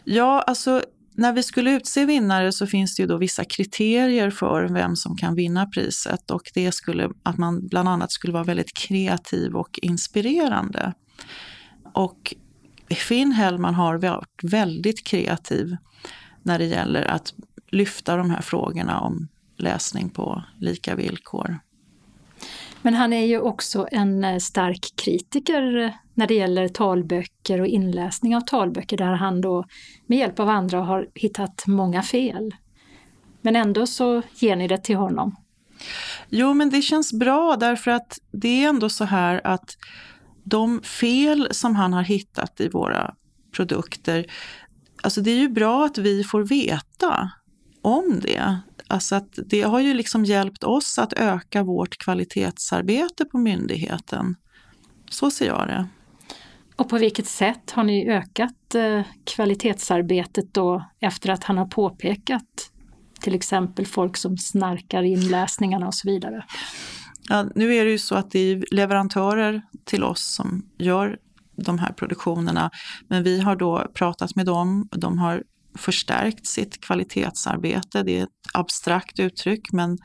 Ja, 0.04 0.42
alltså 0.42 0.82
när 1.16 1.32
vi 1.32 1.42
skulle 1.42 1.70
utse 1.70 2.04
vinnare 2.04 2.52
så 2.52 2.66
finns 2.66 2.96
det 2.96 3.02
ju 3.02 3.06
då 3.06 3.16
vissa 3.16 3.44
kriterier 3.44 4.30
för 4.30 4.68
vem 4.68 4.96
som 4.96 5.16
kan 5.16 5.34
vinna 5.34 5.66
priset 5.66 6.30
och 6.30 6.50
det 6.54 6.72
skulle 6.72 7.10
att 7.22 7.38
man 7.38 7.66
bland 7.66 7.88
annat 7.88 8.12
skulle 8.12 8.32
vara 8.32 8.44
väldigt 8.44 8.76
kreativ 8.76 9.56
och 9.56 9.78
inspirerande. 9.82 10.92
Och 11.92 12.34
Finn 12.90 13.32
Hellman 13.32 13.74
har 13.74 13.98
varit 13.98 14.40
väldigt 14.42 15.06
kreativ 15.06 15.76
när 16.42 16.58
det 16.58 16.64
gäller 16.64 17.02
att 17.02 17.34
lyfta 17.70 18.16
de 18.16 18.30
här 18.30 18.42
frågorna 18.42 19.00
om 19.00 19.28
läsning 19.56 20.10
på 20.10 20.44
lika 20.58 20.94
villkor. 20.94 21.58
Men 22.82 22.94
han 22.94 23.12
är 23.12 23.26
ju 23.26 23.40
också 23.40 23.88
en 23.92 24.24
eh, 24.24 24.38
stark 24.38 24.92
kritiker 24.96 25.76
eh, 25.76 25.90
när 26.16 26.26
det 26.26 26.34
gäller 26.34 26.68
talböcker 26.68 27.60
och 27.60 27.66
inläsning 27.66 28.36
av 28.36 28.40
talböcker 28.40 28.96
där 28.96 29.12
han 29.12 29.40
då 29.40 29.64
med 30.06 30.18
hjälp 30.18 30.40
av 30.40 30.48
andra 30.48 30.80
har 30.80 31.08
hittat 31.14 31.66
många 31.66 32.02
fel. 32.02 32.54
Men 33.42 33.56
ändå 33.56 33.86
så 33.86 34.22
ger 34.34 34.56
ni 34.56 34.68
det 34.68 34.78
till 34.78 34.96
honom. 34.96 35.36
Jo, 36.28 36.54
men 36.54 36.70
det 36.70 36.82
känns 36.82 37.12
bra 37.12 37.56
därför 37.60 37.90
att 37.90 38.18
det 38.30 38.64
är 38.64 38.68
ändå 38.68 38.88
så 38.88 39.04
här 39.04 39.40
att 39.44 39.76
de 40.44 40.82
fel 40.82 41.48
som 41.50 41.76
han 41.76 41.92
har 41.92 42.02
hittat 42.02 42.60
i 42.60 42.68
våra 42.68 43.14
produkter, 43.56 44.26
alltså 45.02 45.20
det 45.20 45.30
är 45.30 45.38
ju 45.38 45.48
bra 45.48 45.86
att 45.86 45.98
vi 45.98 46.24
får 46.24 46.42
veta 46.44 47.30
om 47.82 48.20
det. 48.22 48.58
Alltså 48.88 49.14
att 49.14 49.38
det 49.46 49.62
har 49.62 49.80
ju 49.80 49.94
liksom 49.94 50.24
hjälpt 50.24 50.64
oss 50.64 50.98
att 50.98 51.12
öka 51.12 51.62
vårt 51.62 51.98
kvalitetsarbete 51.98 53.24
på 53.24 53.38
myndigheten. 53.38 54.36
Så 55.10 55.30
ser 55.30 55.46
jag 55.46 55.68
det. 55.68 55.86
Och 56.76 56.88
på 56.88 56.98
vilket 56.98 57.26
sätt 57.26 57.70
har 57.70 57.84
ni 57.84 58.08
ökat 58.08 58.74
eh, 58.74 59.02
kvalitetsarbetet 59.24 60.54
då 60.54 60.84
efter 61.00 61.30
att 61.30 61.44
han 61.44 61.58
har 61.58 61.66
påpekat 61.66 62.70
till 63.20 63.34
exempel 63.34 63.86
folk 63.86 64.16
som 64.16 64.38
snarkar 64.38 65.02
inläsningarna 65.02 65.86
och 65.86 65.94
så 65.94 66.08
vidare? 66.08 66.44
Ja, 67.28 67.46
nu 67.54 67.74
är 67.74 67.84
det 67.84 67.90
ju 67.90 67.98
så 67.98 68.14
att 68.14 68.30
det 68.30 68.38
är 68.38 68.64
leverantörer 68.70 69.62
till 69.84 70.04
oss 70.04 70.34
som 70.34 70.62
gör 70.78 71.18
de 71.56 71.78
här 71.78 71.92
produktionerna. 71.92 72.70
Men 73.08 73.22
vi 73.22 73.40
har 73.40 73.56
då 73.56 73.86
pratat 73.94 74.36
med 74.36 74.46
dem, 74.46 74.88
de 74.92 75.18
har 75.18 75.42
förstärkt 75.76 76.46
sitt 76.46 76.80
kvalitetsarbete. 76.80 78.02
Det 78.02 78.18
är 78.18 78.22
ett 78.22 78.30
abstrakt 78.54 79.20
uttryck, 79.20 79.72
men 79.72 79.98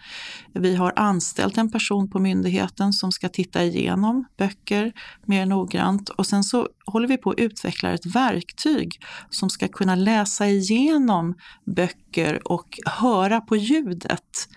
vi 0.54 0.76
har 0.76 0.94
anställt 0.96 1.58
en 1.58 1.72
person 1.72 2.10
på 2.10 2.20
myndigheten 2.20 2.94
som 2.94 3.12
ska 3.12 3.30
titta 3.30 3.64
igenom 3.64 4.26
böcker 4.38 4.94
mer 5.26 5.46
noggrant 5.46 6.10
och 6.10 6.28
sen 6.28 6.44
så 6.44 6.68
håller 6.86 7.08
vi 7.08 7.18
på 7.18 7.30
att 7.30 7.40
utveckla 7.40 7.92
ett 7.92 8.16
verktyg 8.16 8.92
som 9.30 9.50
ska 9.50 9.68
kunna 9.68 9.96
läsa 9.96 10.48
igenom 10.48 11.36
böcker 11.76 12.52
och 12.52 12.80
höra 12.86 13.42
på 13.42 13.56
ljudet 13.56 14.48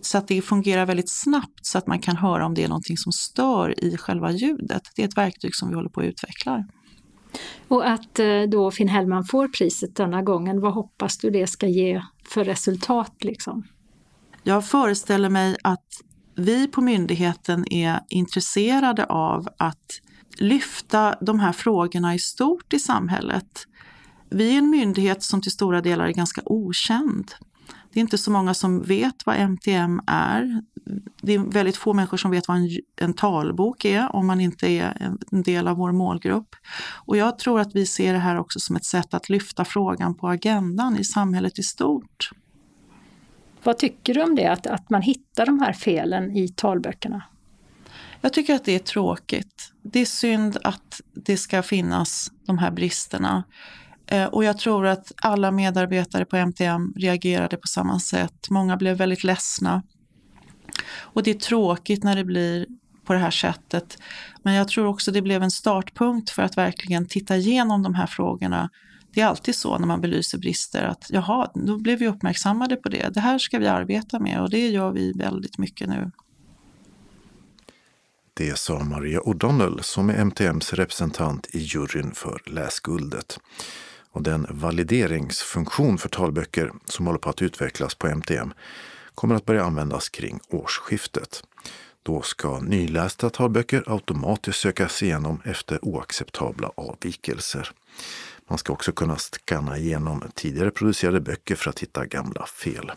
så 0.00 0.18
att 0.18 0.28
det 0.28 0.42
fungerar 0.42 0.86
väldigt 0.86 1.10
snabbt 1.10 1.66
så 1.66 1.78
att 1.78 1.86
man 1.86 1.98
kan 1.98 2.16
höra 2.16 2.46
om 2.46 2.54
det 2.54 2.64
är 2.64 2.68
någonting 2.68 2.96
som 2.96 3.12
stör 3.12 3.84
i 3.84 3.96
själva 3.96 4.32
ljudet. 4.32 4.82
Det 4.96 5.02
är 5.02 5.08
ett 5.08 5.16
verktyg 5.16 5.54
som 5.54 5.68
vi 5.68 5.74
håller 5.74 5.90
på 5.90 6.00
att 6.00 6.06
utveckla. 6.06 6.64
Och 7.68 7.88
att 7.88 8.18
eh, 8.18 8.42
då 8.42 8.70
Finn 8.70 8.88
Hellman 8.88 9.24
får 9.24 9.48
priset 9.48 9.96
denna 9.96 10.22
gången, 10.22 10.60
vad 10.60 10.72
hoppas 10.72 11.18
du 11.18 11.30
det 11.30 11.46
ska 11.46 11.66
ge 11.66 12.02
för 12.28 12.44
resultat? 12.44 13.12
Liksom? 13.20 13.66
Jag 14.42 14.66
föreställer 14.66 15.28
mig 15.28 15.56
att 15.62 15.86
vi 16.36 16.68
på 16.68 16.80
myndigheten 16.80 17.72
är 17.72 18.00
intresserade 18.08 19.04
av 19.04 19.48
att 19.58 20.00
lyfta 20.38 21.14
de 21.20 21.40
här 21.40 21.52
frågorna 21.52 22.14
i 22.14 22.18
stort 22.18 22.72
i 22.72 22.78
samhället. 22.78 23.66
Vi 24.30 24.54
är 24.54 24.58
en 24.58 24.70
myndighet 24.70 25.22
som 25.22 25.42
till 25.42 25.52
stora 25.52 25.80
delar 25.80 26.04
är 26.06 26.12
ganska 26.12 26.42
okänd. 26.44 27.32
Det 27.96 28.00
är 28.00 28.02
inte 28.02 28.18
så 28.18 28.30
många 28.30 28.54
som 28.54 28.82
vet 28.82 29.26
vad 29.26 29.36
MTM 29.36 30.00
är. 30.06 30.62
Det 31.22 31.34
är 31.34 31.38
väldigt 31.38 31.76
få 31.76 31.92
människor 31.92 32.16
som 32.16 32.30
vet 32.30 32.48
vad 32.48 32.56
en, 32.56 32.68
en 33.00 33.14
talbok 33.14 33.84
är 33.84 34.16
om 34.16 34.26
man 34.26 34.40
inte 34.40 34.68
är 34.68 35.16
en 35.32 35.42
del 35.42 35.68
av 35.68 35.76
vår 35.76 35.92
målgrupp. 35.92 36.56
Och 37.06 37.16
jag 37.16 37.38
tror 37.38 37.60
att 37.60 37.74
vi 37.74 37.86
ser 37.86 38.12
det 38.12 38.18
här 38.18 38.38
också 38.38 38.60
som 38.60 38.76
ett 38.76 38.84
sätt 38.84 39.14
att 39.14 39.28
lyfta 39.28 39.64
frågan 39.64 40.14
på 40.14 40.28
agendan 40.28 40.96
i 40.96 41.04
samhället 41.04 41.58
i 41.58 41.62
stort. 41.62 42.30
Vad 43.62 43.78
tycker 43.78 44.14
du 44.14 44.22
om 44.22 44.34
det, 44.34 44.46
att, 44.46 44.66
att 44.66 44.90
man 44.90 45.02
hittar 45.02 45.46
de 45.46 45.60
här 45.60 45.72
felen 45.72 46.36
i 46.36 46.48
talböckerna? 46.48 47.22
Jag 48.20 48.32
tycker 48.32 48.54
att 48.54 48.64
det 48.64 48.74
är 48.74 48.78
tråkigt. 48.78 49.72
Det 49.82 50.00
är 50.00 50.06
synd 50.06 50.58
att 50.64 51.00
det 51.14 51.36
ska 51.36 51.62
finnas 51.62 52.32
de 52.46 52.58
här 52.58 52.70
bristerna. 52.70 53.44
Eh, 54.06 54.24
och 54.24 54.44
jag 54.44 54.58
tror 54.58 54.86
att 54.86 55.12
alla 55.22 55.50
medarbetare 55.50 56.24
på 56.24 56.36
MTM 56.36 56.92
reagerade 56.96 57.56
på 57.56 57.66
samma 57.66 58.00
sätt. 58.00 58.50
Många 58.50 58.76
blev 58.76 58.96
väldigt 58.96 59.24
ledsna. 59.24 59.82
Och 60.98 61.22
det 61.22 61.30
är 61.30 61.34
tråkigt 61.34 62.04
när 62.04 62.16
det 62.16 62.24
blir 62.24 62.66
på 63.04 63.12
det 63.12 63.18
här 63.18 63.30
sättet. 63.30 63.98
Men 64.42 64.54
jag 64.54 64.68
tror 64.68 64.86
också 64.86 65.10
det 65.10 65.22
blev 65.22 65.42
en 65.42 65.50
startpunkt 65.50 66.30
för 66.30 66.42
att 66.42 66.56
verkligen 66.56 67.06
titta 67.06 67.36
igenom 67.36 67.82
de 67.82 67.94
här 67.94 68.06
frågorna. 68.06 68.70
Det 69.14 69.20
är 69.20 69.26
alltid 69.26 69.54
så 69.54 69.78
när 69.78 69.86
man 69.86 70.00
belyser 70.00 70.38
brister 70.38 70.82
att 70.82 71.06
jaha, 71.10 71.50
då 71.54 71.78
blev 71.78 71.98
vi 71.98 72.08
uppmärksammade 72.08 72.76
på 72.76 72.88
det. 72.88 73.14
Det 73.14 73.20
här 73.20 73.38
ska 73.38 73.58
vi 73.58 73.66
arbeta 73.66 74.18
med 74.18 74.40
och 74.40 74.50
det 74.50 74.68
gör 74.68 74.90
vi 74.90 75.12
väldigt 75.12 75.58
mycket 75.58 75.88
nu. 75.88 76.10
Det 78.34 78.58
sa 78.58 78.84
Maria 78.84 79.20
O'Donnell 79.20 79.82
som 79.82 80.10
är 80.10 80.14
MTMs 80.14 80.72
representant 80.72 81.46
i 81.52 81.58
juryn 81.58 82.14
för 82.14 82.42
Läsguldet 82.46 83.38
och 84.16 84.22
den 84.22 84.46
valideringsfunktion 84.50 85.98
för 85.98 86.08
talböcker 86.08 86.72
som 86.84 87.06
håller 87.06 87.18
på 87.18 87.30
att 87.30 87.42
utvecklas 87.42 87.94
på 87.94 88.06
MTM 88.06 88.52
kommer 89.14 89.34
att 89.34 89.44
börja 89.44 89.64
användas 89.64 90.08
kring 90.08 90.40
årsskiftet. 90.48 91.42
Då 92.02 92.22
ska 92.22 92.60
nylästa 92.60 93.30
talböcker 93.30 93.84
automatiskt 93.86 94.58
sökas 94.58 95.02
igenom 95.02 95.42
efter 95.44 95.84
oacceptabla 95.84 96.70
avvikelser. 96.76 97.70
Man 98.48 98.58
ska 98.58 98.72
också 98.72 98.92
kunna 98.92 99.16
skanna 99.16 99.78
igenom 99.78 100.24
tidigare 100.34 100.70
producerade 100.70 101.20
böcker 101.20 101.54
för 101.54 101.70
att 101.70 101.82
hitta 101.82 102.06
gamla 102.06 102.46
fel. 102.46 102.92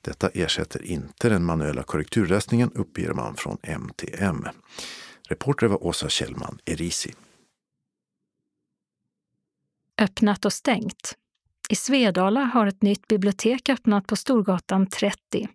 Detta 0.00 0.28
ersätter 0.28 0.82
inte 0.82 1.28
den 1.28 1.44
manuella 1.44 1.82
korrekturläsningen 1.82 2.70
uppger 2.74 3.12
man 3.12 3.36
från 3.36 3.58
MTM. 3.62 4.46
Reporter 5.28 5.66
var 5.66 5.86
Åsa 5.86 6.08
Kjellman, 6.08 6.58
Erisi 6.64 7.14
öppnat 10.00 10.44
och 10.44 10.52
stängt. 10.52 11.16
I 11.68 11.76
Svedala 11.76 12.40
har 12.40 12.66
ett 12.66 12.82
nytt 12.82 13.08
bibliotek 13.08 13.68
öppnat 13.68 14.06
på 14.06 14.16
Storgatan 14.16 14.86
30. 14.86 15.48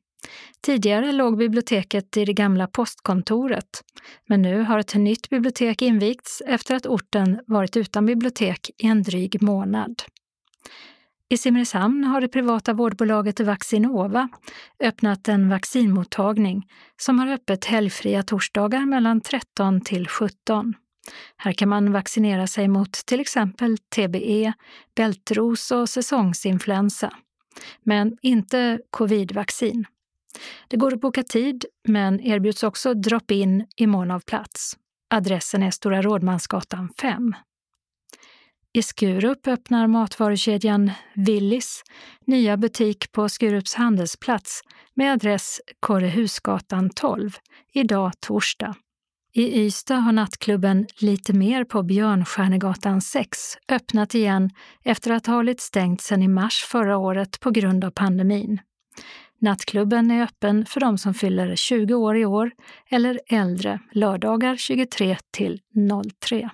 Tidigare 0.62 1.12
låg 1.12 1.38
biblioteket 1.38 2.18
i 2.18 2.26
det 2.26 2.34
gamla 2.34 2.68
postkontoret, 2.68 3.84
men 4.28 4.42
nu 4.42 4.62
har 4.62 4.80
ett 4.80 4.96
nytt 4.96 5.30
bibliotek 5.30 5.82
invigts 5.82 6.42
efter 6.46 6.76
att 6.76 6.86
orten 6.86 7.40
varit 7.48 7.78
utan 7.78 8.06
bibliotek 8.06 8.70
i 8.78 8.88
en 8.88 9.04
dryg 9.04 9.42
månad. 9.42 10.02
I 11.30 11.38
Simrishamn 11.38 12.04
har 12.04 12.22
det 12.22 12.28
privata 12.28 12.74
vårdbolaget 12.74 13.40
Vaccinova 13.40 14.30
öppnat 14.84 15.28
en 15.28 15.50
vaccinmottagning 15.50 16.68
som 16.98 17.20
har 17.20 17.28
öppet 17.28 17.66
helgfria 17.66 18.24
torsdagar 18.24 18.86
mellan 18.86 19.22
13 19.22 19.82
till 19.82 20.08
17. 20.08 20.74
Här 21.38 21.54
kan 21.54 21.70
man 21.70 21.92
vaccinera 21.92 22.48
sig 22.48 22.68
mot 22.68 22.92
till 22.92 23.20
exempel 23.20 23.78
TBE, 23.78 24.54
bältros 24.96 25.72
och 25.72 25.90
säsongsinfluensa. 25.90 27.14
Men 27.84 28.18
inte 28.22 28.80
covidvaccin. 28.90 29.86
Det 30.68 30.78
går 30.78 30.94
att 30.94 31.02
boka 31.02 31.24
tid, 31.24 31.66
men 31.88 32.20
erbjuds 32.20 32.64
också 32.64 32.94
drop-in 32.94 33.66
i 33.76 33.88
mån 33.88 34.12
av 34.12 34.20
plats. 34.20 34.78
Adressen 35.10 35.64
är 35.64 35.72
Stora 35.72 36.02
Rådmansgatan 36.02 36.90
5. 37.02 37.34
I 38.74 38.84
Skurup 38.84 39.48
öppnar 39.48 39.88
matvarukedjan 39.88 40.92
Willys 41.14 41.84
nya 42.26 42.58
butik 42.58 43.12
på 43.12 43.30
Skurups 43.30 43.74
handelsplats 43.74 44.62
med 44.94 45.14
adress 45.14 45.62
Korrehusgatan 45.80 46.90
12, 46.90 47.32
idag 47.74 48.12
torsdag. 48.20 48.76
I 49.38 49.66
Ystad 49.66 49.96
har 49.96 50.12
nattklubben 50.12 50.88
Lite 51.00 51.34
mer 51.34 51.64
på 51.64 51.84
Björnstjärnegatan 51.84 53.02
6 53.02 53.40
öppnat 53.72 54.16
igen 54.16 54.50
efter 54.84 55.12
att 55.12 55.28
ha 55.28 55.34
hållit 55.34 55.60
stängt 55.60 56.02
sedan 56.02 56.22
i 56.22 56.28
mars 56.28 56.66
förra 56.68 56.98
året 56.98 57.40
på 57.40 57.52
grund 57.52 57.84
av 57.84 57.92
pandemin. 57.92 58.60
Nattklubben 59.40 60.12
är 60.12 60.24
öppen 60.24 60.66
för 60.66 60.80
de 60.80 60.98
som 60.98 61.14
fyller 61.14 61.56
20 61.56 61.94
år 61.94 62.18
i 62.18 62.26
år 62.26 62.52
eller 62.90 63.20
äldre 63.28 63.80
lördagar 63.92 64.56
23 64.56 65.18
till 65.32 65.60
03. 66.20 66.50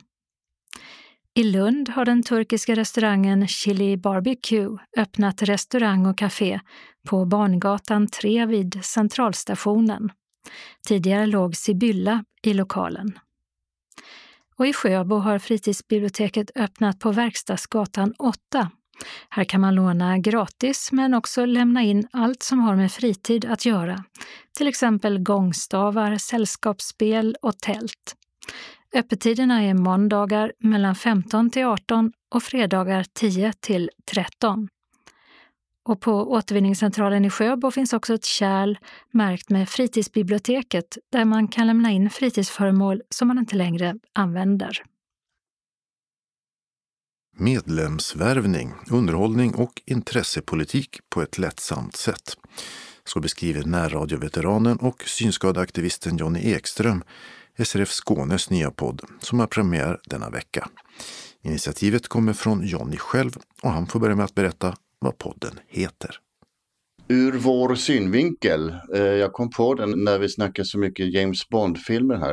I 1.34 1.44
Lund 1.44 1.90
har 1.90 2.06
den 2.06 2.24
turkiska 2.24 2.76
restaurangen 2.76 3.48
Chili 3.48 3.98
Barbecue 3.98 4.78
öppnat 4.98 5.44
restaurang 5.44 6.06
och 6.06 6.18
café 6.18 6.60
på 7.08 7.26
Barngatan 7.26 8.08
3 8.08 8.46
vid 8.46 8.80
Centralstationen. 8.84 10.10
Tidigare 10.88 11.26
låg 11.26 11.56
Sibylla 11.56 12.24
i 12.44 12.54
lokalen. 12.54 13.20
Och 14.56 14.68
i 14.68 14.74
Sjöbo 14.74 15.16
har 15.16 15.40
fritidsbiblioteket 15.40 16.52
öppnat 16.56 17.00
på 17.00 17.12
Verkstadsgatan 17.12 18.14
8. 18.20 18.72
Här 19.30 19.44
kan 19.44 19.62
man 19.62 19.76
låna 19.76 20.18
gratis 20.18 20.92
men 20.92 21.14
också 21.14 21.46
lämna 21.46 21.84
in 21.84 22.08
allt 22.12 22.44
som 22.44 22.60
har 22.60 22.76
med 22.76 22.92
fritid 22.92 23.46
att 23.46 23.66
göra, 23.66 24.04
till 24.58 24.68
exempel 24.68 25.20
gångstavar, 25.20 26.18
sällskapsspel 26.18 27.36
och 27.42 27.58
tält. 27.58 28.16
Öppettiderna 28.96 29.64
är 29.64 29.74
måndagar 29.74 30.54
mellan 30.60 30.96
15 30.96 31.50
till 31.50 31.66
18 31.66 32.12
och 32.36 32.44
fredagar 32.44 33.06
10 33.14 33.54
till 33.54 33.90
13. 34.12 34.68
Och 35.86 36.02
på 36.02 36.32
återvinningscentralen 36.32 37.26
i 37.26 37.30
Sjöbo 37.30 37.72
finns 37.72 37.94
också 37.94 38.14
ett 38.14 38.26
kärl 38.26 38.78
märkt 39.12 39.50
med 39.50 39.70
fritidsbiblioteket 39.70 40.98
där 41.12 41.26
man 41.26 41.48
kan 41.48 41.68
lämna 41.68 41.92
in 41.92 42.10
fritidsföremål 42.10 43.02
som 43.10 43.28
man 43.28 43.38
inte 43.38 43.56
längre 43.56 43.96
använder. 44.14 44.84
Medlemsvärvning, 47.38 48.74
underhållning 48.92 49.56
och 49.56 49.82
intressepolitik 49.86 51.00
på 51.10 51.22
ett 51.22 51.38
lättsamt 51.38 51.96
sätt. 51.96 52.38
Så 53.04 53.20
beskriver 53.20 53.64
närradioveteranen 53.64 54.78
och 54.78 55.04
synskadeaktivisten 55.06 56.18
Jonny 56.18 56.40
Ekström 56.40 57.04
SRF 57.58 57.90
Skånes 57.90 58.50
nya 58.50 58.72
podd 58.72 59.02
som 59.20 59.40
har 59.40 59.48
premiär 59.48 60.00
denna 60.06 60.30
vecka. 60.30 60.70
Initiativet 61.42 62.08
kommer 62.08 62.34
från 62.34 62.68
Jonny 62.68 62.98
själv 62.98 63.38
och 63.62 63.72
han 63.72 63.88
får 63.88 64.00
börja 64.00 64.16
med 64.16 64.26
att 64.26 64.36
berätta 64.36 64.76
vad 65.04 65.18
podden 65.18 65.60
heter. 65.68 66.10
Ur 67.08 67.32
vår 67.32 67.76
synvinkel. 67.76 68.76
Eh, 68.96 69.02
jag 69.02 69.34
kom 69.34 69.50
på 69.50 69.74
den 69.74 70.04
när 70.04 70.20
vi 70.20 70.30
snackade 70.30 70.66
så 70.66 70.80
mycket 70.80 71.14
James 71.14 71.50
Bond-filmer 71.50 72.16
här. 72.16 72.32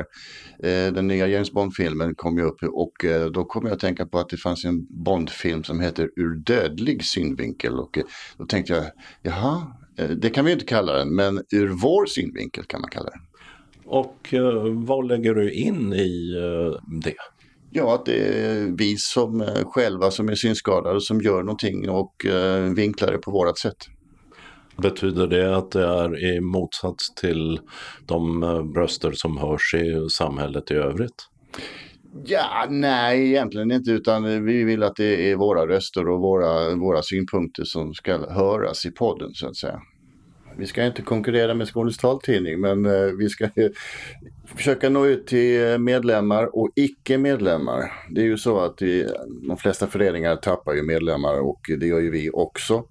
Eh, 0.63 0.93
den 0.93 1.07
nya 1.07 1.27
James 1.27 1.53
Bond-filmen 1.53 2.15
kom 2.15 2.39
ju 2.39 2.45
upp 2.45 2.63
och 2.63 3.05
eh, 3.05 3.27
då 3.27 3.45
kom 3.45 3.67
jag 3.67 3.73
att 3.73 3.81
tänka 3.81 4.07
på 4.07 4.19
att 4.19 4.29
det 4.29 4.37
fanns 4.37 4.65
en 4.65 4.87
Bond-film 5.05 5.65
som 5.65 5.81
heter 5.81 6.11
Ur 6.17 6.35
dödlig 6.35 7.05
synvinkel. 7.05 7.79
Och 7.79 7.99
då 8.39 8.47
tänkte 8.47 8.73
jag, 8.73 8.85
jaha, 9.23 9.67
det 10.17 10.31
kan 10.31 10.45
vi 10.45 10.53
inte 10.53 10.65
kalla 10.65 10.93
den, 10.93 11.15
men 11.15 11.43
ur 11.53 11.69
vår 11.69 12.07
synvinkel 12.07 12.65
kan 12.65 12.81
man 12.81 12.91
kalla 12.91 13.11
den. 13.11 13.21
Och 13.85 14.35
vad 14.73 15.09
lägger 15.09 15.35
du 15.35 15.53
in 15.53 15.93
i 15.93 16.35
det? 17.05 17.15
Ja, 17.73 17.95
att 17.95 18.07
det 18.07 18.45
är 18.45 18.77
vi 18.79 18.97
som 18.97 19.47
själva 19.65 20.11
som 20.11 20.29
är 20.29 20.35
synskadade 20.35 21.01
som 21.01 21.21
gör 21.21 21.43
någonting 21.43 21.91
och 21.91 22.27
vinklar 22.77 23.13
det 23.13 23.19
på 23.19 23.31
vårat 23.31 23.59
sätt. 23.59 23.77
Betyder 24.83 25.27
det 25.27 25.57
att 25.57 25.71
det 25.71 25.87
är 25.87 26.37
i 26.37 26.41
motsats 26.41 27.15
till 27.15 27.61
de 28.07 28.43
eh, 28.43 28.49
röster 28.49 29.13
som 29.15 29.39
hörs 29.39 29.75
i 29.75 30.11
samhället 30.11 30.71
i 30.71 30.75
övrigt? 30.75 31.27
Ja, 32.25 32.67
nej 32.69 33.29
egentligen 33.29 33.71
inte 33.71 33.91
utan 33.91 34.45
vi 34.45 34.65
vill 34.65 34.83
att 34.83 34.97
det 34.97 35.31
är 35.31 35.37
våra 35.37 35.67
röster 35.67 36.09
och 36.09 36.21
våra, 36.21 36.75
våra 36.75 37.03
synpunkter 37.03 37.65
som 37.65 37.95
ska 37.95 38.33
höras 38.33 38.87
i 38.87 38.91
podden 38.91 39.31
så 39.35 39.49
att 39.49 39.57
säga. 39.57 39.81
Vi 40.57 40.67
ska 40.67 40.85
inte 40.85 41.03
konkurrera 41.03 41.55
med 41.55 41.69
Skånes 41.69 41.97
taltidning 41.97 42.61
men 42.61 42.87
eh, 42.87 43.13
vi 43.19 43.29
ska 43.29 43.49
försöka 44.47 44.89
nå 44.89 45.07
ut 45.07 45.27
till 45.27 45.71
eh, 45.71 45.79
medlemmar 45.79 46.57
och 46.57 46.71
icke-medlemmar. 46.77 47.93
Det 48.11 48.21
är 48.21 48.25
ju 48.25 48.39
så 48.39 48.61
att 48.61 48.79
de 49.49 49.57
flesta 49.59 49.87
föreningar 49.87 50.37
tappar 50.37 50.75
ju 50.75 50.83
medlemmar 50.83 51.41
och 51.41 51.61
det 51.79 51.87
gör 51.87 52.01
ju 52.01 52.11
vi 52.11 52.31
också. 52.31 52.85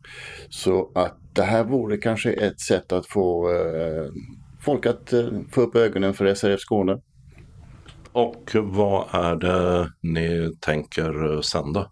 Så 0.50 0.92
att 0.96 1.18
det 1.34 1.44
här 1.44 1.64
vore 1.64 1.98
kanske 1.98 2.32
ett 2.32 2.60
sätt 2.60 2.92
att 2.92 3.08
få 3.08 3.52
eh, 3.52 4.12
folk 4.62 4.86
att 4.86 5.14
få 5.52 5.62
upp 5.62 5.76
ögonen 5.76 6.14
för 6.14 6.34
SRF 6.34 6.60
Skåne. 6.60 7.02
Och 8.12 8.52
vad 8.56 9.08
är 9.12 9.36
det 9.36 9.92
ni 10.02 10.56
tänker 10.60 11.42
sända? 11.42 11.90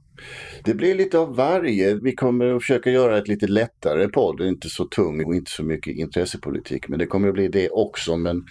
Det 0.63 0.73
blir 0.73 0.95
lite 0.95 1.19
av 1.19 1.35
varje. 1.35 1.95
Vi 1.95 2.15
kommer 2.15 2.55
att 2.55 2.61
försöka 2.61 2.89
göra 2.89 3.17
ett 3.17 3.27
lite 3.27 3.47
lättare 3.47 4.07
podd, 4.07 4.41
inte 4.41 4.69
så 4.69 4.85
tung 4.85 5.25
och 5.25 5.35
inte 5.35 5.51
så 5.51 5.63
mycket 5.63 5.95
intressepolitik. 5.95 6.87
Men 6.87 6.99
det 6.99 7.05
kommer 7.05 7.27
att 7.27 7.33
bli 7.33 7.47
det 7.47 7.69
också. 7.69 8.17
Men 8.17 8.45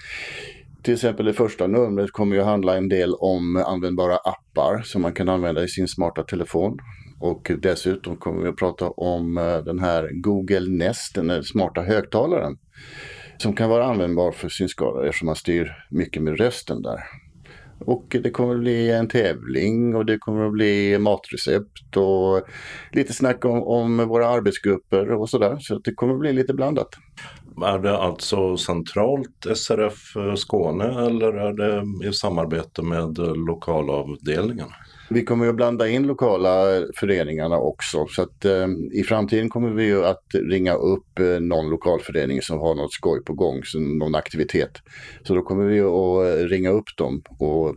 till 0.83 0.95
exempel 0.95 1.27
det 1.27 1.33
första 1.33 1.67
numret 1.67 2.12
kommer 2.12 2.37
ju 2.37 2.43
att 2.43 2.49
handla 2.49 2.77
en 2.77 2.89
del 2.89 3.15
om 3.15 3.57
användbara 3.57 4.17
appar 4.17 4.83
som 4.85 5.03
man 5.03 5.12
kan 5.12 5.29
använda 5.29 5.65
i 5.65 5.69
sin 5.69 5.89
smarta 5.89 6.23
telefon. 6.23 6.79
Och 7.21 7.51
dessutom 7.59 8.17
kommer 8.17 8.43
vi 8.43 8.49
att 8.49 8.57
prata 8.57 8.89
om 8.91 9.39
eh, 9.39 9.59
den 9.59 9.79
här 9.79 10.11
Google 10.12 10.71
Nest, 10.71 11.15
den 11.15 11.45
smarta 11.45 11.83
högtalaren. 11.83 12.59
Som 13.39 13.53
kan 13.53 13.71
vara 13.71 13.85
användbar 13.85 14.33
för 14.33 14.49
synskadade 14.49 15.09
eftersom 15.09 15.27
man 15.27 15.37
styr 15.37 15.73
mycket 15.91 16.23
med 16.23 16.39
rösten 16.39 16.83
där. 16.83 17.01
Och 17.79 18.17
det 18.23 18.31
kommer 18.31 18.55
att 18.55 18.61
bli 18.61 18.91
en 18.91 19.09
tävling 19.09 19.95
och 19.95 20.07
det 20.07 20.19
kommer 20.19 20.47
att 20.47 20.53
bli 20.53 20.99
matrecept 20.99 21.97
och 21.97 22.43
lite 22.93 23.12
snack 23.12 23.45
om, 23.45 23.62
om 23.62 24.09
våra 24.09 24.29
arbetsgrupper 24.29 25.12
och 25.12 25.31
sådär. 25.31 25.57
Så 25.61 25.79
det 25.79 25.95
kommer 25.95 26.15
att 26.15 26.21
bli 26.21 26.33
lite 26.33 26.55
blandat. 26.55 26.89
Är 27.65 27.79
det 27.79 27.99
alltså 27.99 28.57
centralt 28.57 29.47
SRF 29.55 30.15
Skåne 30.37 31.07
eller 31.07 31.33
är 31.33 31.53
det 31.53 32.09
i 32.09 32.12
samarbete 32.12 32.83
med 32.83 33.19
lokalavdelningen? 33.19 34.69
Vi 35.09 35.25
kommer 35.25 35.49
att 35.49 35.55
blanda 35.55 35.88
in 35.88 36.07
lokala 36.07 36.83
föreningarna 36.97 37.59
också 37.59 38.07
så 38.07 38.23
att 38.23 38.45
eh, 38.45 38.66
i 38.92 39.03
framtiden 39.03 39.49
kommer 39.49 39.71
vi 39.71 39.85
ju 39.85 40.05
att 40.05 40.25
ringa 40.33 40.75
upp 40.75 41.19
eh, 41.19 41.40
någon 41.40 41.71
lokalförening 41.71 42.42
som 42.42 42.59
har 42.59 42.75
något 42.75 42.92
skoj 42.92 43.25
på 43.25 43.33
gång, 43.33 43.61
så 43.64 43.79
någon 43.79 44.14
aktivitet. 44.14 44.71
Så 45.23 45.35
då 45.35 45.42
kommer 45.42 45.64
vi 45.64 45.81
att 45.81 46.40
eh, 46.40 46.49
ringa 46.49 46.71
upp 46.71 46.97
dem 46.97 47.23
och 47.38 47.77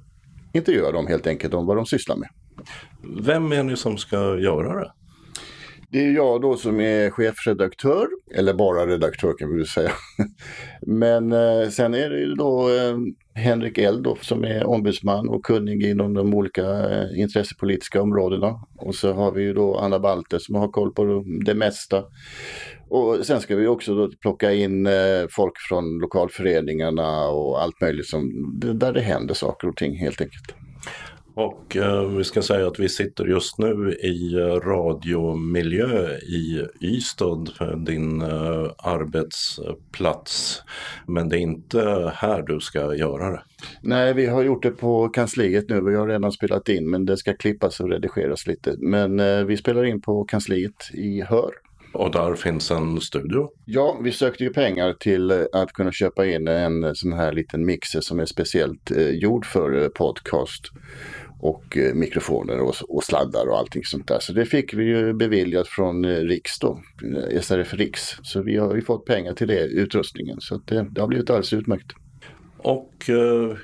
intervjua 0.54 0.92
dem 0.92 1.08
helt 1.08 1.28
enkelt 1.28 1.54
om 1.54 1.66
vad 1.66 1.78
de 1.78 1.86
sysslar 1.86 2.16
med. 2.16 2.30
Vem 3.22 3.52
är 3.52 3.64
ni 3.64 3.78
som 3.78 3.98
ska 3.98 4.40
göra 4.40 4.80
det? 4.80 4.92
Det 5.92 6.06
är 6.06 6.12
jag 6.12 6.42
då 6.42 6.58
som 6.58 6.80
är 6.80 7.10
chefredaktör, 7.10 8.08
eller 8.36 8.54
bara 8.54 8.88
redaktör 8.88 9.34
kan 9.38 9.50
vi 9.50 9.58
väl 9.58 9.68
säga. 9.68 9.92
Men 10.82 11.32
eh, 11.32 11.70
sen 11.70 11.94
är 11.94 12.10
det 12.10 12.20
ju 12.20 12.34
då 12.34 12.70
eh, 12.70 12.98
Henrik 13.34 13.78
Eldoff 13.78 14.26
som 14.26 14.44
är 14.44 14.68
ombudsman 14.68 15.30
och 15.30 15.46
kunnig 15.46 15.84
inom 15.86 16.14
de 16.14 16.34
olika 16.34 16.64
eh, 16.64 17.20
intressepolitiska 17.20 18.02
områdena. 18.02 18.60
Och 18.78 18.96
så 18.96 19.14
har 19.14 19.32
vi 19.32 19.42
ju 19.42 19.54
då 19.54 19.78
Anna 19.78 20.00
Balter 20.00 20.40
som 20.40 20.56
har 20.56 20.68
koll 20.68 20.94
på 20.94 21.24
det 21.46 21.56
mesta. 21.56 22.04
Och 22.90 23.26
sen 23.26 23.42
ska 23.42 23.56
vi 23.56 23.68
också 23.68 23.96
då 23.96 24.12
plocka 24.22 24.54
in 24.54 24.88
eh, 24.88 24.94
folk 25.32 25.54
från 25.70 26.00
lokalföreningarna 26.00 27.28
och 27.28 27.62
allt 27.62 27.82
möjligt 27.82 28.08
som, 28.08 28.32
där 28.74 28.94
det 28.94 29.02
händer 29.02 29.34
saker 29.34 29.68
och 29.68 29.78
ting 29.78 29.98
helt 29.98 30.22
enkelt. 30.22 30.59
Och 31.40 31.76
eh, 31.76 32.06
vi 32.06 32.24
ska 32.24 32.42
säga 32.42 32.68
att 32.68 32.80
vi 32.80 32.90
sitter 32.90 33.26
just 33.26 33.58
nu 33.58 33.94
i 33.94 34.34
eh, 34.34 34.46
radiomiljö 34.46 36.18
i 36.18 36.66
Ystad, 36.82 37.46
din 37.86 38.22
eh, 38.22 38.72
arbetsplats. 38.78 40.62
Men 41.08 41.30
det 41.30 41.38
är 41.38 41.40
inte 41.40 42.12
här 42.16 42.42
du 42.42 42.60
ska 42.60 42.96
göra 42.96 43.32
det. 43.32 43.42
Nej, 43.82 44.14
vi 44.14 44.26
har 44.26 44.44
gjort 44.44 44.64
det 44.64 44.72
på 44.72 45.10
kansliet 45.10 45.70
nu. 45.70 45.82
Vi 45.82 45.96
har 45.96 46.08
redan 46.08 46.32
spelat 46.32 46.70
in 46.70 46.90
men 46.90 47.06
det 47.06 47.18
ska 47.18 47.34
klippas 47.34 47.80
och 47.80 47.90
redigeras 47.90 48.48
lite. 48.48 48.76
Men 48.78 49.20
eh, 49.20 49.44
vi 49.44 49.58
spelar 49.58 49.86
in 49.86 50.02
på 50.02 50.24
kansliet 50.24 50.90
i 50.94 51.22
Hör. 51.22 51.52
Och 51.94 52.12
där 52.12 52.36
finns 52.36 52.72
en 52.72 53.02
studio? 53.02 53.50
Ja, 53.66 54.00
vi 54.04 54.12
sökte 54.12 54.44
ju 54.44 54.54
pengar 54.54 54.94
till 54.94 55.32
eh, 55.32 55.38
att 55.54 55.74
kunna 55.74 55.92
köpa 55.92 56.26
in 56.26 56.48
en 56.48 56.96
sån 56.96 57.14
här 57.14 57.32
liten 57.32 57.66
mixer 57.66 58.02
som 58.02 58.20
är 58.20 58.26
speciellt 58.26 58.92
eh, 58.92 59.10
gjord 59.10 59.46
för 59.46 59.82
eh, 59.82 59.88
podcast 59.88 60.72
och 61.40 61.78
eh, 61.78 61.94
mikrofoner 61.94 62.60
och, 62.60 62.76
och, 62.90 63.04
sladdar 63.04 63.48
och 63.48 63.58
allting 63.58 63.84
sånt 63.84 64.08
där. 64.08 64.20
Så 64.20 64.34
det 64.34 64.46
fick 64.46 64.74
vi 64.74 64.84
ju 64.84 65.14
beviljat 65.14 65.68
från 65.68 66.06
eh, 66.06 66.18
Riks 66.18 66.60
då, 66.60 66.82
eh, 67.04 67.42
SRF 67.42 67.74
Riks. 67.74 68.18
Så 68.24 68.42
vi 68.42 68.58
har 68.58 68.76
ju 68.76 68.82
fått 68.82 69.06
pengar 69.06 69.34
till 69.34 69.48
det, 69.48 69.66
utrustningen. 69.66 70.42
Så 70.42 70.58
det, 70.66 70.88
det 70.92 71.02
har 71.02 71.08
blivit 71.08 71.30
alldeles 71.30 71.54
utmärkt. 71.54 71.92
Och 72.58 72.94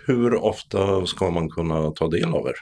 hur 0.06 0.36
ofta 0.36 1.06
ska 1.06 1.30
man 1.30 1.50
kunna 1.50 1.92
ta 1.92 2.08
del 2.08 2.34
av 2.34 2.48
er? 2.48 2.56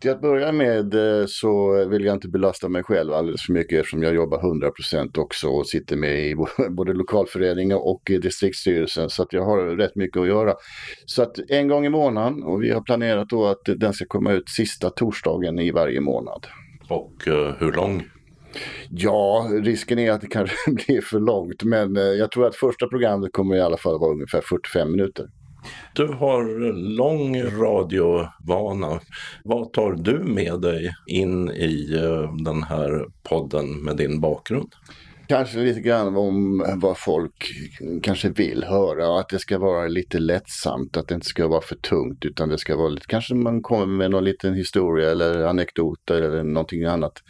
Till 0.00 0.10
att 0.10 0.20
börja 0.20 0.52
med 0.52 0.94
eh, 0.94 1.26
så 1.26 1.84
vill 1.88 2.04
jag 2.04 2.16
inte 2.16 2.28
belasta 2.28 2.68
mig 2.68 2.82
själv 2.82 3.12
alldeles 3.12 3.42
för 3.42 3.52
mycket 3.52 3.78
eftersom 3.78 4.02
jag 4.02 4.14
jobbar 4.14 4.38
100% 4.38 5.18
också 5.18 5.48
och 5.48 5.66
sitter 5.66 5.96
med 5.96 6.26
i 6.26 6.36
både 6.70 6.92
lokalföreningen 6.92 7.78
och 7.78 8.02
distriktsstyrelsen 8.04 9.10
så 9.10 9.22
att 9.22 9.32
jag 9.32 9.44
har 9.44 9.76
rätt 9.76 9.96
mycket 9.96 10.20
att 10.20 10.28
göra. 10.28 10.54
Så 11.06 11.22
att 11.22 11.38
en 11.48 11.68
gång 11.68 11.86
i 11.86 11.88
månaden 11.88 12.42
och 12.42 12.62
vi 12.62 12.70
har 12.70 12.80
planerat 12.80 13.28
då 13.28 13.46
att 13.46 13.62
den 13.64 13.92
ska 13.92 14.04
komma 14.08 14.32
ut 14.32 14.48
sista 14.48 14.90
torsdagen 14.90 15.58
i 15.58 15.70
varje 15.70 16.00
månad. 16.00 16.46
Och 16.88 17.26
uh, 17.26 17.52
hur 17.58 17.72
lång? 17.72 18.04
Ja, 18.90 19.50
risken 19.62 19.98
är 19.98 20.10
att 20.10 20.20
det 20.20 20.26
kanske 20.26 20.56
blir 20.70 21.00
för 21.00 21.20
långt 21.20 21.64
men 21.64 21.96
uh, 21.96 22.02
jag 22.02 22.30
tror 22.30 22.46
att 22.46 22.56
första 22.56 22.86
programmet 22.86 23.32
kommer 23.32 23.56
i 23.56 23.60
alla 23.60 23.76
fall 23.76 23.98
vara 23.98 24.12
ungefär 24.12 24.40
45 24.40 24.90
minuter. 24.90 25.26
Du 25.94 26.06
har 26.06 26.72
lång 26.72 27.42
radiovana. 27.42 29.00
Vad 29.44 29.72
tar 29.72 29.92
du 29.92 30.18
med 30.18 30.60
dig 30.60 30.94
in 31.06 31.50
i 31.50 31.94
eh, 31.94 32.36
den 32.44 32.62
här 32.62 33.06
podden 33.22 33.84
med 33.84 33.96
din 33.96 34.20
bakgrund? 34.20 34.72
Kanske 35.26 35.58
lite 35.58 35.80
grann 35.80 36.16
om 36.16 36.64
vad 36.76 36.98
folk 36.98 37.52
kanske 38.02 38.28
vill 38.28 38.64
höra 38.64 39.08
och 39.08 39.20
att 39.20 39.28
det 39.28 39.38
ska 39.38 39.58
vara 39.58 39.88
lite 39.88 40.18
lättsamt, 40.18 40.96
att 40.96 41.08
det 41.08 41.14
inte 41.14 41.26
ska 41.26 41.48
vara 41.48 41.60
för 41.60 41.76
tungt 41.76 42.24
utan 42.24 42.48
det 42.48 42.58
ska 42.58 42.76
vara 42.76 42.88
lite, 42.88 43.06
kanske 43.06 43.34
man 43.34 43.62
kommer 43.62 43.86
med 43.86 44.10
någon 44.10 44.24
liten 44.24 44.54
historia 44.54 45.10
eller 45.10 45.44
anekdot 45.44 46.10
eller 46.10 46.42
någonting 46.42 46.84
annat 46.84 47.22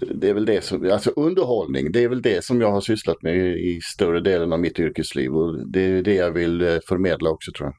det 0.00 0.28
är 0.28 0.34
väl 0.34 0.44
det 0.44 0.64
som, 0.64 0.90
alltså 0.90 1.10
underhållning, 1.10 1.92
det 1.92 2.04
är 2.04 2.08
väl 2.08 2.22
det 2.22 2.44
som 2.44 2.60
jag 2.60 2.70
har 2.70 2.80
sysslat 2.80 3.22
med 3.22 3.36
i 3.58 3.80
större 3.82 4.20
delen 4.20 4.52
av 4.52 4.60
mitt 4.60 4.78
yrkesliv 4.78 5.36
och 5.36 5.68
det 5.68 5.80
är 5.80 6.02
det 6.02 6.14
jag 6.14 6.30
vill 6.30 6.62
eh, 6.62 6.76
förmedla 6.88 7.30
också 7.30 7.52
tror 7.52 7.66
jag. 7.66 7.76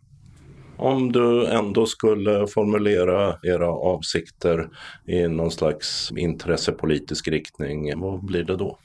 Om 0.88 1.12
du 1.12 1.48
ändå 1.48 1.86
skulle 1.86 2.48
formulera 2.48 3.38
era 3.44 3.68
avsikter 3.68 4.70
i 5.08 5.28
någon 5.28 5.52
slags 5.52 6.12
intressepolitisk 6.18 7.28
riktning, 7.28 8.00
vad 8.00 8.26
blir 8.26 8.44
det 8.44 8.56
då? 8.56 8.78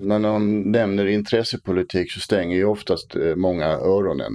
När 0.00 0.18
någon 0.18 0.72
nämner 0.72 1.06
intressepolitik 1.06 2.12
så 2.12 2.20
stänger 2.20 2.56
ju 2.56 2.64
oftast 2.64 3.16
eh, 3.16 3.36
många 3.36 3.66
öronen. 3.66 4.32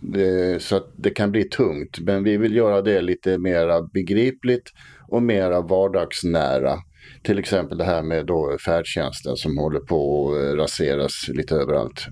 Det, 0.00 0.62
så 0.62 0.76
att 0.76 0.92
det 0.96 1.10
kan 1.10 1.32
bli 1.32 1.44
tungt, 1.44 2.00
men 2.00 2.24
vi 2.24 2.36
vill 2.36 2.56
göra 2.56 2.82
det 2.82 3.02
lite 3.02 3.38
mera 3.38 3.82
begripligt 3.82 4.72
och 5.08 5.22
mera 5.22 5.60
vardagsnära. 5.60 6.78
Till 7.22 7.38
exempel 7.38 7.78
det 7.78 7.84
här 7.84 8.02
med 8.02 8.26
då 8.26 8.56
färdtjänsten 8.64 9.36
som 9.36 9.58
håller 9.58 9.80
på 9.80 10.30
att 10.30 10.36
eh, 10.36 10.56
raseras 10.56 11.28
lite 11.28 11.54
överallt. 11.54 12.06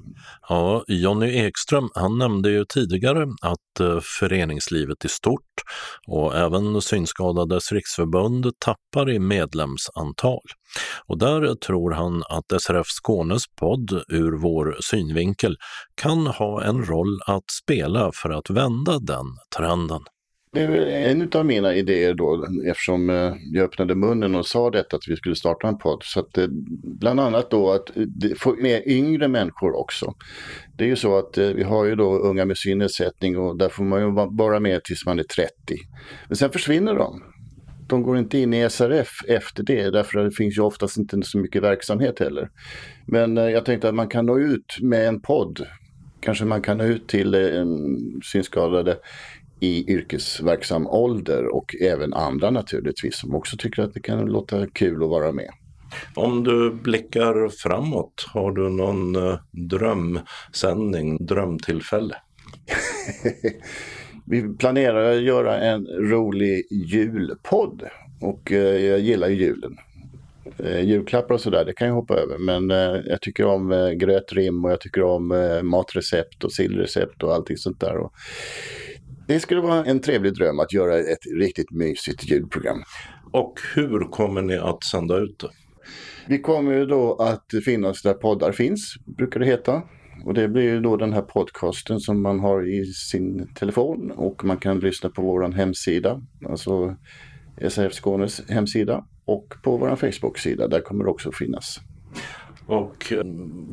Ja, 0.48 0.84
Jonny 0.88 1.36
Ekström 1.36 1.88
han 1.94 2.18
nämnde 2.18 2.50
ju 2.50 2.64
tidigare 2.64 3.22
att 3.42 3.80
eh, 3.80 4.00
föreningslivet 4.20 5.04
i 5.04 5.08
stort 5.08 5.40
och 6.06 6.36
även 6.36 6.82
Synskadades 6.82 7.72
riksförbund 7.72 8.46
tappar 8.58 9.10
i 9.10 9.18
medlemsantal. 9.18 10.42
Och 11.06 11.18
där 11.18 11.54
tror 11.54 11.90
han 11.90 12.22
att 12.28 12.62
SRF 12.62 12.86
Skånes 12.86 13.42
podd 13.60 14.02
Ur 14.08 14.32
vår 14.42 14.76
synvinkel 14.80 15.56
kan 15.94 16.26
ha 16.26 16.62
en 16.64 16.84
roll 16.84 17.20
att 17.26 17.50
spela 17.64 18.10
för 18.14 18.30
att 18.30 18.50
vända 18.50 18.98
den 18.98 19.26
trenden. 19.56 20.00
Det 20.52 20.62
eh, 20.62 21.04
är 21.04 21.10
en 21.10 21.30
av 21.34 21.46
mina 21.46 21.74
idéer 21.74 22.14
då, 22.14 22.46
eftersom 22.66 23.10
eh, 23.10 23.34
jag 23.52 23.64
öppnade 23.64 23.94
munnen 23.94 24.34
och 24.34 24.46
sa 24.46 24.70
detta 24.70 24.96
att 24.96 25.08
vi 25.08 25.16
skulle 25.16 25.34
starta 25.34 25.68
en 25.68 25.78
podd. 25.78 26.00
Så 26.04 26.20
att, 26.20 26.38
eh, 26.38 26.46
bland 26.82 27.20
annat 27.20 27.50
då 27.50 27.72
att 27.72 27.90
få 28.38 28.56
med 28.56 28.82
yngre 28.86 29.28
människor 29.28 29.76
också. 29.76 30.14
Det 30.76 30.84
är 30.84 30.88
ju 30.88 30.96
så 30.96 31.18
att 31.18 31.38
vi 31.38 31.62
har 31.62 31.84
ju 31.84 31.94
då 31.94 32.18
unga 32.18 32.44
med 32.44 32.56
synnedsättning 32.58 33.38
och 33.38 33.58
där 33.58 33.68
får 33.68 33.84
man 33.84 34.00
ju 34.00 34.10
vara 34.36 34.60
med 34.60 34.84
tills 34.84 35.06
man 35.06 35.18
är 35.18 35.22
30. 35.22 35.52
Men 36.28 36.36
sen 36.36 36.50
försvinner 36.50 36.94
de. 36.94 37.22
De 37.88 38.02
går 38.02 38.18
inte 38.18 38.38
in 38.38 38.54
i 38.54 38.70
SRF 38.70 39.10
efter 39.28 39.62
det, 39.62 39.90
därför 39.90 40.18
att 40.18 40.30
det 40.30 40.36
finns 40.36 40.58
ju 40.58 40.62
oftast 40.62 40.96
inte 40.96 41.22
så 41.22 41.38
mycket 41.38 41.62
verksamhet 41.62 42.18
heller. 42.18 42.50
Men 43.06 43.36
jag 43.36 43.64
tänkte 43.64 43.88
att 43.88 43.94
man 43.94 44.08
kan 44.08 44.26
nå 44.26 44.38
ut 44.38 44.78
med 44.80 45.08
en 45.08 45.20
podd 45.20 45.66
kanske 46.20 46.44
man 46.44 46.62
kan 46.62 46.78
nå 46.78 46.84
ut 46.84 47.08
till 47.08 47.34
en 47.34 47.98
synskadade 48.24 48.98
i 49.60 49.92
yrkesverksam 49.92 50.86
ålder 50.86 51.46
och 51.46 51.74
även 51.80 52.14
andra 52.14 52.50
naturligtvis 52.50 53.18
som 53.18 53.34
också 53.34 53.56
tycker 53.56 53.82
att 53.82 53.94
det 53.94 54.00
kan 54.00 54.26
låta 54.26 54.66
kul 54.66 55.02
att 55.02 55.10
vara 55.10 55.32
med. 55.32 55.50
Om 56.14 56.44
du 56.44 56.70
blickar 56.70 57.48
framåt, 57.48 58.26
har 58.28 58.52
du 58.52 58.68
någon 58.68 59.16
eh, 59.16 59.38
drömsändning, 59.50 61.26
drömtillfälle? 61.26 62.14
Vi 64.26 64.54
planerar 64.56 65.16
att 65.16 65.22
göra 65.22 65.60
en 65.60 65.86
rolig 65.86 66.66
julpodd 66.70 67.82
och 68.20 68.52
eh, 68.52 68.86
jag 68.86 69.00
gillar 69.00 69.28
julen. 69.28 69.76
Eh, 70.58 70.80
julklappar 70.80 71.34
och 71.34 71.40
sådär, 71.40 71.64
det 71.64 71.72
kan 71.72 71.88
jag 71.88 71.94
hoppa 71.94 72.14
över. 72.14 72.38
Men 72.38 72.70
jag 73.06 73.20
tycker 73.20 73.44
om 73.44 73.94
grötrim 73.98 74.64
och 74.64 74.70
jag 74.70 74.80
tycker 74.80 75.02
om 75.02 75.60
matrecept 75.62 76.44
och 76.44 76.52
sillrecept 76.52 77.22
och 77.22 77.34
allting 77.34 77.56
sånt 77.56 77.80
där. 77.80 77.96
Det 79.30 79.40
skulle 79.40 79.60
vara 79.60 79.84
en 79.84 80.00
trevlig 80.00 80.34
dröm 80.34 80.60
att 80.60 80.72
göra 80.72 80.98
ett 80.98 81.26
riktigt 81.36 81.70
mysigt 81.70 82.30
ljudprogram. 82.30 82.82
Och 83.32 83.60
hur 83.74 84.10
kommer 84.10 84.42
ni 84.42 84.56
att 84.56 84.84
sända 84.84 85.18
ut 85.18 85.38
det? 85.38 85.48
Vi 86.26 86.38
kommer 86.38 86.86
då 86.86 87.14
att 87.14 87.64
finnas 87.64 88.02
där 88.02 88.14
poddar 88.14 88.52
finns, 88.52 88.94
brukar 89.16 89.40
det 89.40 89.46
heta. 89.46 89.82
Och 90.24 90.34
det 90.34 90.48
blir 90.48 90.62
ju 90.62 90.80
då 90.80 90.96
den 90.96 91.12
här 91.12 91.22
podcasten 91.22 92.00
som 92.00 92.22
man 92.22 92.40
har 92.40 92.68
i 92.68 92.86
sin 92.86 93.54
telefon 93.54 94.10
och 94.10 94.44
man 94.44 94.56
kan 94.56 94.80
lyssna 94.80 95.10
på 95.10 95.22
vår 95.22 95.52
hemsida, 95.52 96.22
alltså 96.48 96.96
SRF 97.68 97.92
Skånes 97.92 98.48
hemsida 98.48 99.04
och 99.24 99.54
på 99.62 99.76
vår 99.76 99.96
Facebook-sida, 99.96 100.68
där 100.68 100.80
kommer 100.80 101.04
det 101.04 101.10
också 101.10 101.32
finnas. 101.32 101.80
Och 102.66 103.12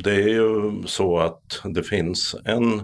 det 0.04 0.13
är 0.13 0.30
ju 0.30 0.84
så 0.86 1.17
att 1.17 1.62
det 1.74 1.84
finns 1.84 2.36
en 2.46 2.82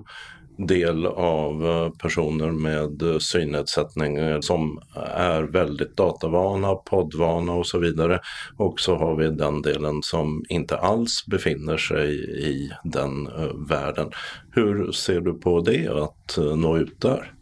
del 0.57 1.05
av 1.05 1.65
eh, 1.65 1.89
personer 1.89 2.51
med 2.51 3.01
eh, 3.01 3.17
synnedsättning 3.17 4.17
eh, 4.17 4.39
som 4.39 4.79
är 5.15 5.43
väldigt 5.43 5.97
datavana, 5.97 6.75
poddvana 6.75 7.53
och 7.53 7.67
så 7.67 7.79
vidare. 7.79 8.19
Och 8.57 8.79
så 8.79 8.95
har 8.95 9.15
vi 9.15 9.29
den 9.29 9.61
delen 9.61 10.03
som 10.03 10.43
inte 10.49 10.77
alls 10.77 11.25
befinner 11.25 11.77
sig 11.77 12.09
i 12.47 12.71
den 12.83 13.29
världen. 13.69 14.11
Hur 14.51 14.91
ser 14.91 15.21
du 15.21 15.33
på 15.33 15.59
det, 15.59 15.87
att 15.87 16.37
nå 16.55 16.77
ut 16.77 17.01
där? 17.01 17.33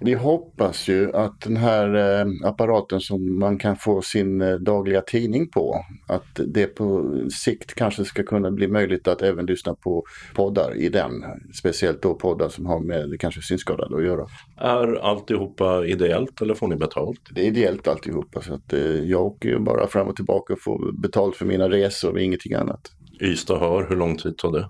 Vi 0.00 0.14
hoppas 0.14 0.88
ju 0.88 1.12
att 1.12 1.40
den 1.40 1.56
här 1.56 1.94
eh, 1.94 2.26
apparaten 2.44 3.00
som 3.00 3.38
man 3.38 3.58
kan 3.58 3.76
få 3.76 4.02
sin 4.02 4.40
eh, 4.40 4.54
dagliga 4.54 5.00
tidning 5.00 5.50
på, 5.50 5.84
att 6.06 6.40
det 6.46 6.66
på 6.66 7.14
sikt 7.44 7.74
kanske 7.74 8.04
ska 8.04 8.22
kunna 8.22 8.50
bli 8.50 8.68
möjligt 8.68 9.08
att 9.08 9.22
även 9.22 9.46
lyssna 9.46 9.74
på 9.74 10.04
poddar 10.34 10.76
i 10.76 10.88
den. 10.88 11.24
Speciellt 11.54 12.02
då 12.02 12.14
poddar 12.14 12.48
som 12.48 12.66
har 12.66 12.80
med 12.80 13.20
kanske 13.20 13.42
synskadade 13.42 13.96
att 13.96 14.04
göra. 14.04 14.26
Är 14.56 14.94
alltihopa 14.94 15.86
ideellt 15.86 16.42
eller 16.42 16.54
får 16.54 16.68
ni 16.68 16.76
betalt? 16.76 17.20
Det 17.30 17.40
är 17.40 17.44
ideellt 17.44 17.88
alltihopa 17.88 18.40
så 18.40 18.54
att 18.54 18.72
eh, 18.72 18.80
jag 18.80 19.26
åker 19.26 19.48
ju 19.48 19.58
bara 19.58 19.86
fram 19.86 20.08
och 20.08 20.16
tillbaka 20.16 20.52
och 20.52 20.62
får 20.62 20.92
betalt 21.02 21.36
för 21.36 21.46
mina 21.46 21.68
resor 21.68 22.12
och 22.12 22.20
ingenting 22.20 22.54
annat. 22.54 22.80
Ystad 23.20 23.58
Hör, 23.58 23.88
hur 23.88 23.96
lång 23.96 24.16
tid 24.16 24.36
tar 24.38 24.52
det? 24.52 24.68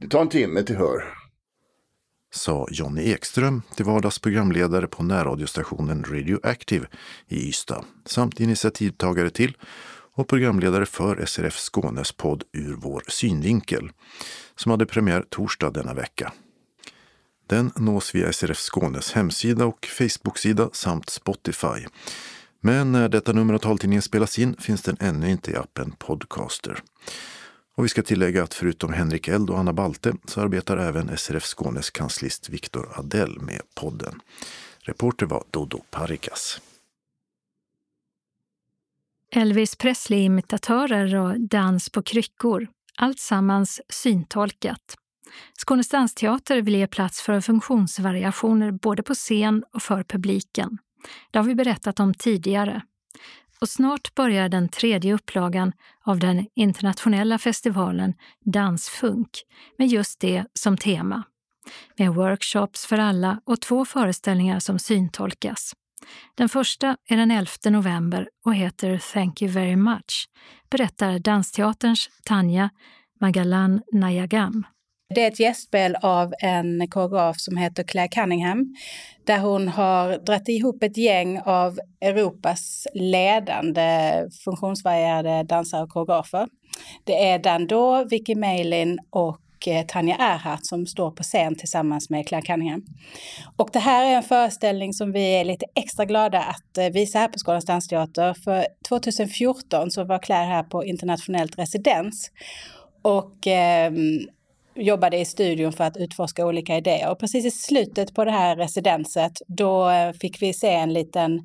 Det 0.00 0.08
tar 0.08 0.20
en 0.20 0.28
timme 0.28 0.62
till 0.62 0.76
Hör 0.76 1.21
sa 2.34 2.66
Jonny 2.70 3.10
Ekström 3.10 3.62
till 3.76 3.84
vardags 3.84 4.18
programledare 4.18 4.86
på 4.86 5.02
närradiostationen 5.02 6.04
Radioactive 6.04 6.86
i 7.28 7.48
Ystad 7.48 7.84
samt 8.04 8.40
initiativtagare 8.40 9.30
till 9.30 9.56
och 10.14 10.28
programledare 10.28 10.86
för 10.86 11.26
SRF 11.26 11.56
Skånes 11.56 12.12
podd 12.12 12.44
Ur 12.52 12.74
vår 12.74 13.04
synvinkel 13.08 13.90
som 14.56 14.70
hade 14.70 14.86
premiär 14.86 15.24
torsdag 15.30 15.70
denna 15.70 15.94
vecka. 15.94 16.32
Den 17.46 17.72
nås 17.76 18.14
via 18.14 18.32
SRF 18.32 18.58
Skånes 18.58 19.12
hemsida 19.12 19.66
och 19.66 19.86
Facebooksida 19.86 20.70
samt 20.72 21.10
Spotify. 21.10 21.86
Men 22.60 22.92
när 22.92 23.08
detta 23.08 23.32
nummer 23.32 23.54
av 23.54 23.58
taltidningen 23.58 24.02
spelas 24.02 24.38
in 24.38 24.56
finns 24.58 24.82
den 24.82 24.96
ännu 25.00 25.30
inte 25.30 25.50
i 25.50 25.56
appen 25.56 25.92
Podcaster. 25.98 26.82
Och 27.74 27.84
vi 27.84 27.88
ska 27.88 28.02
tillägga 28.02 28.42
att 28.42 28.54
förutom 28.54 28.92
Henrik 28.92 29.28
Eld 29.28 29.50
och 29.50 29.58
Anna 29.58 29.72
Balte 29.72 30.14
så 30.24 30.40
arbetar 30.40 30.76
även 30.76 31.16
SRF 31.18 31.44
Skånes 31.44 31.90
kanslist 31.90 32.48
Viktor 32.48 32.98
Adell 32.98 33.40
med 33.40 33.60
podden. 33.74 34.20
Reporter 34.78 35.26
var 35.26 35.44
Dodo 35.50 35.80
Parikas. 35.90 36.60
Elvis 39.30 39.76
Presley-imitatörer 39.76 41.14
och 41.16 41.40
dans 41.40 41.90
på 41.90 42.02
kryckor. 42.02 42.68
Alltsammans 42.96 43.80
syntolkat. 43.88 44.96
Skånes 45.58 45.88
dansteater 45.88 46.62
vill 46.62 46.74
ge 46.74 46.86
plats 46.86 47.22
för 47.22 47.40
funktionsvariationer 47.40 48.70
både 48.70 49.02
på 49.02 49.14
scen 49.14 49.64
och 49.74 49.82
för 49.82 50.02
publiken. 50.02 50.78
Det 51.30 51.38
har 51.38 51.44
vi 51.44 51.54
berättat 51.54 52.00
om 52.00 52.14
tidigare 52.14 52.82
och 53.62 53.68
snart 53.68 54.14
börjar 54.14 54.48
den 54.48 54.68
tredje 54.68 55.14
upplagan 55.14 55.72
av 56.04 56.18
den 56.18 56.46
internationella 56.54 57.38
festivalen 57.38 58.14
Dansfunk 58.44 59.28
med 59.78 59.88
just 59.88 60.20
det 60.20 60.44
som 60.54 60.76
tema. 60.76 61.22
Med 61.98 62.14
workshops 62.14 62.86
för 62.86 62.98
alla 62.98 63.40
och 63.44 63.60
två 63.60 63.84
föreställningar 63.84 64.60
som 64.60 64.78
syntolkas. 64.78 65.72
Den 66.34 66.48
första 66.48 66.96
är 67.08 67.16
den 67.16 67.30
11 67.30 67.50
november 67.64 68.28
och 68.44 68.54
heter 68.54 69.12
Thank 69.12 69.42
you 69.42 69.52
very 69.52 69.76
much, 69.76 70.28
berättar 70.70 71.18
Dansteaterns 71.18 72.10
Tanja 72.24 72.70
Magalan 73.20 73.82
Nayagam. 73.92 74.66
Det 75.14 75.22
är 75.22 75.28
ett 75.28 75.40
gästspel 75.40 75.96
av 76.02 76.34
en 76.38 76.88
koreograf 76.88 77.36
som 77.38 77.56
heter 77.56 77.82
Claire 77.82 78.08
Cunningham 78.08 78.74
där 79.24 79.38
hon 79.38 79.68
har 79.68 80.18
dragit 80.18 80.48
ihop 80.48 80.82
ett 80.82 80.96
gäng 80.96 81.40
av 81.44 81.78
Europas 82.00 82.86
ledande 82.94 84.12
funktionsvarierade 84.44 85.42
dansare 85.42 85.82
och 85.82 85.88
koreografer. 85.88 86.48
Det 87.04 87.28
är 87.28 87.38
Dan 87.38 87.66
Do, 87.66 88.04
Vicky 88.04 88.34
Malin 88.34 88.98
och 89.10 89.40
eh, 89.66 89.86
Tanja 89.86 90.16
Erhardt 90.16 90.66
som 90.66 90.86
står 90.86 91.10
på 91.10 91.22
scen 91.22 91.54
tillsammans 91.54 92.10
med 92.10 92.28
Claire 92.28 92.46
Cunningham. 92.46 92.84
Och 93.56 93.70
det 93.72 93.78
här 93.78 94.04
är 94.04 94.16
en 94.16 94.22
föreställning 94.22 94.92
som 94.92 95.12
vi 95.12 95.34
är 95.34 95.44
lite 95.44 95.66
extra 95.74 96.04
glada 96.04 96.40
att 96.42 96.78
eh, 96.78 96.88
visa 96.88 97.18
här 97.18 97.28
på 97.28 97.38
Skånes 97.38 97.64
dansteater. 97.64 98.34
För 98.34 98.66
2014 98.88 99.90
så 99.90 100.04
var 100.04 100.18
Claire 100.18 100.46
här 100.46 100.62
på 100.62 100.84
internationellt 100.84 101.58
residens. 101.58 102.30
Och 103.02 103.46
eh, 103.46 103.92
jobbade 104.74 105.18
i 105.18 105.24
studion 105.24 105.72
för 105.72 105.84
att 105.84 105.96
utforska 105.96 106.46
olika 106.46 106.76
idéer. 106.76 107.10
Och 107.10 107.18
precis 107.18 107.44
i 107.44 107.50
slutet 107.50 108.14
på 108.14 108.24
det 108.24 108.30
här 108.30 108.56
residenset, 108.56 109.32
då 109.46 109.90
eh, 109.90 110.12
fick 110.12 110.42
vi 110.42 110.52
se 110.52 110.68
en 110.68 110.92
liten 110.92 111.40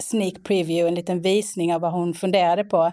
sneak 0.00 0.42
preview, 0.44 0.88
en 0.88 0.94
liten 0.94 1.22
visning 1.22 1.74
av 1.74 1.80
vad 1.80 1.92
hon 1.92 2.14
funderade 2.14 2.64
på. 2.64 2.92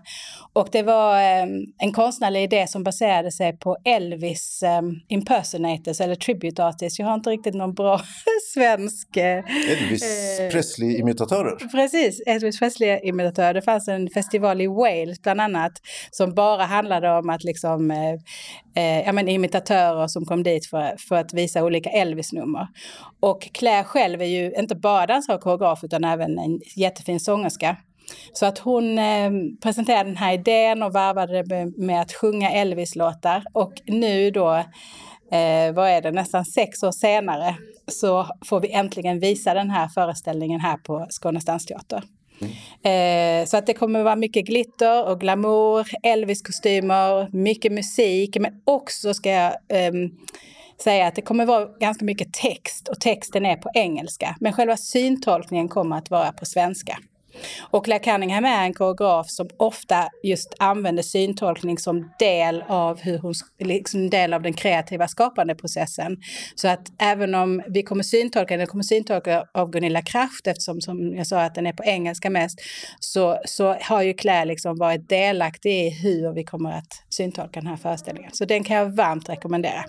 Och 0.53 0.69
det 0.71 0.83
var 0.83 1.15
eh, 1.15 1.47
en 1.77 1.93
konstnärlig 1.93 2.43
idé 2.43 2.67
som 2.67 2.83
baserade 2.83 3.31
sig 3.31 3.57
på 3.57 3.77
Elvis 3.85 4.63
eh, 4.63 4.81
impersonators 5.07 6.01
eller 6.01 6.15
tribute 6.15 6.65
artists. 6.65 6.99
Jag 6.99 7.07
har 7.07 7.13
inte 7.13 7.29
riktigt 7.29 7.55
någon 7.55 7.73
bra 7.73 8.01
svensk... 8.53 9.17
Eh, 9.17 9.43
Elvis 9.71 10.39
eh, 10.39 10.49
Presley-imitatörer. 10.49 11.69
Precis, 11.71 12.21
Elvis 12.27 12.59
Presley-imitatörer. 12.59 13.53
Det 13.53 13.61
fanns 13.61 13.87
en 13.87 14.09
festival 14.09 14.61
i 14.61 14.67
Wales 14.67 15.21
bland 15.21 15.41
annat 15.41 15.71
som 16.11 16.33
bara 16.33 16.63
handlade 16.63 17.11
om 17.11 17.29
att 17.29 17.43
liksom 17.43 17.91
eh, 17.91 18.13
eh, 18.77 19.05
ja, 19.05 19.11
men 19.11 19.27
imitatörer 19.27 20.07
som 20.07 20.25
kom 20.25 20.43
dit 20.43 20.65
för, 20.65 20.95
för 20.97 21.15
att 21.15 21.33
visa 21.33 21.63
olika 21.63 21.89
Elvis-nummer. 21.89 22.67
Och 23.19 23.49
Claire 23.53 23.83
själv 23.83 24.21
är 24.21 24.25
ju 24.25 24.51
inte 24.59 24.75
bara 24.75 25.05
dansare 25.05 25.35
och 25.35 25.41
koreograf 25.41 25.83
utan 25.83 26.03
även 26.03 26.39
en 26.39 26.61
jättefin 26.97 27.19
sångerska. 27.19 27.77
Så 28.33 28.45
att 28.45 28.57
hon 28.57 28.99
eh, 28.99 29.31
presenterade 29.63 30.09
den 30.09 30.17
här 30.17 30.33
idén 30.33 30.83
och 30.83 30.93
varvade 30.93 31.43
det 31.43 31.65
med 31.77 32.01
att 32.01 32.13
sjunga 32.13 32.49
Elvis-låtar. 32.51 33.43
Och 33.53 33.73
nu 33.85 34.31
då, 34.31 34.55
eh, 35.31 35.73
vad 35.73 35.89
är 35.89 36.01
det, 36.01 36.11
nästan 36.11 36.45
sex 36.45 36.83
år 36.83 36.91
senare 36.91 37.55
så 37.87 38.27
får 38.45 38.59
vi 38.59 38.71
äntligen 38.71 39.19
visa 39.19 39.53
den 39.53 39.69
här 39.69 39.87
föreställningen 39.87 40.59
här 40.59 40.77
på 40.77 41.07
Skånes 41.09 41.45
dansteater. 41.45 42.03
Mm. 42.41 43.41
Eh, 43.41 43.45
så 43.45 43.57
att 43.57 43.65
det 43.65 43.73
kommer 43.73 44.03
vara 44.03 44.15
mycket 44.15 44.45
glitter 44.45 45.07
och 45.07 45.19
glamour, 45.19 45.87
Elvis-kostymer, 46.03 47.29
mycket 47.31 47.71
musik, 47.71 48.37
men 48.39 48.61
också 48.65 49.13
ska 49.13 49.29
jag 49.29 49.51
eh, 49.51 49.93
säga 50.83 51.07
att 51.07 51.15
det 51.15 51.21
kommer 51.21 51.45
vara 51.45 51.65
ganska 51.65 52.05
mycket 52.05 52.33
text 52.33 52.87
och 52.87 52.99
texten 52.99 53.45
är 53.45 53.55
på 53.55 53.69
engelska. 53.73 54.35
Men 54.39 54.53
själva 54.53 54.77
syntolkningen 54.77 55.67
kommer 55.67 55.97
att 55.97 56.09
vara 56.09 56.31
på 56.31 56.45
svenska. 56.45 56.97
Och 57.59 57.85
Claire 57.85 58.03
Cunningham 58.03 58.45
är 58.45 58.63
en 58.63 58.73
koreograf 58.73 59.29
som 59.29 59.49
ofta 59.57 60.09
just 60.23 60.55
använder 60.59 61.03
syntolkning 61.03 61.77
som 61.77 62.11
del 62.19 62.63
av, 62.67 62.99
hur 63.01 63.17
hon, 63.17 63.33
liksom 63.59 64.09
del 64.09 64.33
av 64.33 64.41
den 64.41 64.53
kreativa 64.53 65.07
skapandeprocessen. 65.07 66.17
Så 66.55 66.67
att 66.67 66.87
även 66.99 67.35
om 67.35 67.63
vi 67.67 67.83
kommer 67.83 68.03
syntolka, 68.03 68.57
den 68.57 68.67
kommer 68.67 68.83
syntolka 68.83 69.45
av 69.53 69.69
Gunilla 69.69 70.01
Kraft 70.01 70.47
eftersom 70.47 70.81
som 70.81 71.15
jag 71.15 71.27
sa 71.27 71.41
att 71.41 71.55
den 71.55 71.67
är 71.67 71.73
på 71.73 71.83
engelska 71.83 72.29
mest, 72.29 72.59
så, 72.99 73.39
så 73.45 73.77
har 73.81 74.01
ju 74.01 74.13
Claire 74.13 74.45
liksom 74.45 74.77
varit 74.77 75.09
delaktig 75.09 75.71
i 75.71 75.89
hur 75.89 76.33
vi 76.33 76.43
kommer 76.43 76.71
att 76.71 77.03
syntolka 77.09 77.59
den 77.59 77.67
här 77.67 77.77
föreställningen. 77.77 78.31
Så 78.33 78.45
den 78.45 78.63
kan 78.63 78.75
jag 78.75 78.95
varmt 78.95 79.29
rekommendera. 79.29 79.83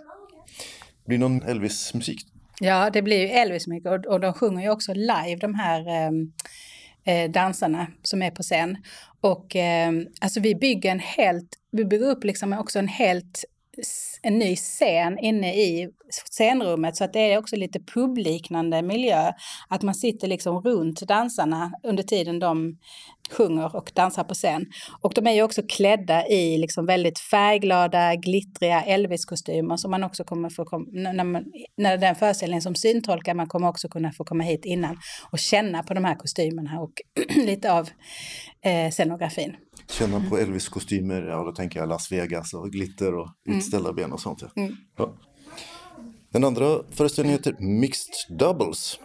Blir 1.08 1.18
det 1.18 1.28
någon 1.28 1.42
Elvis-musik? 1.42 2.26
Ja, 2.60 2.90
det 2.90 3.02
blir 3.02 3.18
ju 3.18 3.26
Elvis-musik 3.26 3.86
och, 3.86 4.06
och 4.06 4.20
de 4.20 4.32
sjunger 4.32 4.62
ju 4.62 4.70
också 4.70 4.94
live 4.94 5.36
de 5.40 5.54
här 5.54 5.88
ehm, 5.88 6.32
eh, 7.04 7.30
dansarna 7.30 7.86
som 8.02 8.22
är 8.22 8.30
på 8.30 8.42
scen. 8.42 8.76
Och 9.20 9.56
eh, 9.56 9.92
alltså 10.20 10.40
vi 10.40 10.54
bygger 10.54 10.90
en 10.90 11.00
helt, 11.00 11.48
vi 11.70 11.84
bygger 11.84 12.06
upp 12.06 12.24
liksom 12.24 12.52
också 12.52 12.78
en 12.78 12.88
helt 12.88 13.44
en 14.22 14.38
ny 14.38 14.56
scen 14.56 15.18
inne 15.18 15.54
i 15.54 15.88
scenrummet 16.30 16.96
så 16.96 17.04
att 17.04 17.12
det 17.12 17.32
är 17.32 17.38
också 17.38 17.56
lite 17.56 17.80
publiknande 17.80 18.82
miljö. 18.82 19.32
Att 19.68 19.82
man 19.82 19.94
sitter 19.94 20.28
liksom 20.28 20.62
runt 20.62 21.00
dansarna 21.00 21.72
under 21.82 22.02
tiden 22.02 22.38
de 22.38 22.78
sjunger 23.30 23.76
och 23.76 23.90
dansar 23.94 24.24
på 24.24 24.34
scen. 24.34 24.66
Och 25.00 25.12
de 25.14 25.26
är 25.26 25.32
ju 25.32 25.42
också 25.42 25.62
klädda 25.68 26.26
i 26.26 26.58
liksom 26.58 26.86
väldigt 26.86 27.18
färgglada, 27.18 28.14
glittriga 28.14 28.82
Elvis-kostymer 28.82 29.76
som 29.76 29.90
man 29.90 30.04
också 30.04 30.24
kommer 30.24 30.50
få 30.50 30.64
kom, 30.64 30.88
när, 30.92 31.24
man, 31.24 31.44
när 31.76 31.98
den 31.98 32.14
föreställningen 32.14 32.62
som 32.62 32.74
syntolkar, 32.74 33.34
man 33.34 33.48
kommer 33.48 33.68
också 33.68 33.88
kunna 33.88 34.12
få 34.12 34.24
komma 34.24 34.44
hit 34.44 34.64
innan 34.64 34.96
och 35.30 35.38
känna 35.38 35.82
på 35.82 35.94
de 35.94 36.04
här 36.04 36.14
kostymerna 36.14 36.80
och 36.80 36.92
lite 37.36 37.72
av 37.72 37.88
eh, 38.64 38.90
scenografin. 38.90 39.56
Känna 39.90 40.20
på 40.30 40.38
Elvis-kostymer, 40.38 41.22
ja 41.22 41.44
då 41.44 41.52
tänker 41.52 41.80
jag 41.80 41.88
Las 41.88 42.12
Vegas 42.12 42.54
och 42.54 42.70
glitter 42.70 43.14
och 43.14 43.28
mm. 43.46 43.58
utställda 43.58 43.88
mm. 43.88 43.96
ben 43.96 44.12
och 44.12 44.20
sånt. 44.20 44.42
Mm. 44.56 44.76
Ja. 44.96 45.14
Den 46.32 46.44
andra 46.44 46.82
föreställningen 46.90 47.38
heter 47.38 47.56
Mixed 47.64 48.38
Doubles 48.38 49.00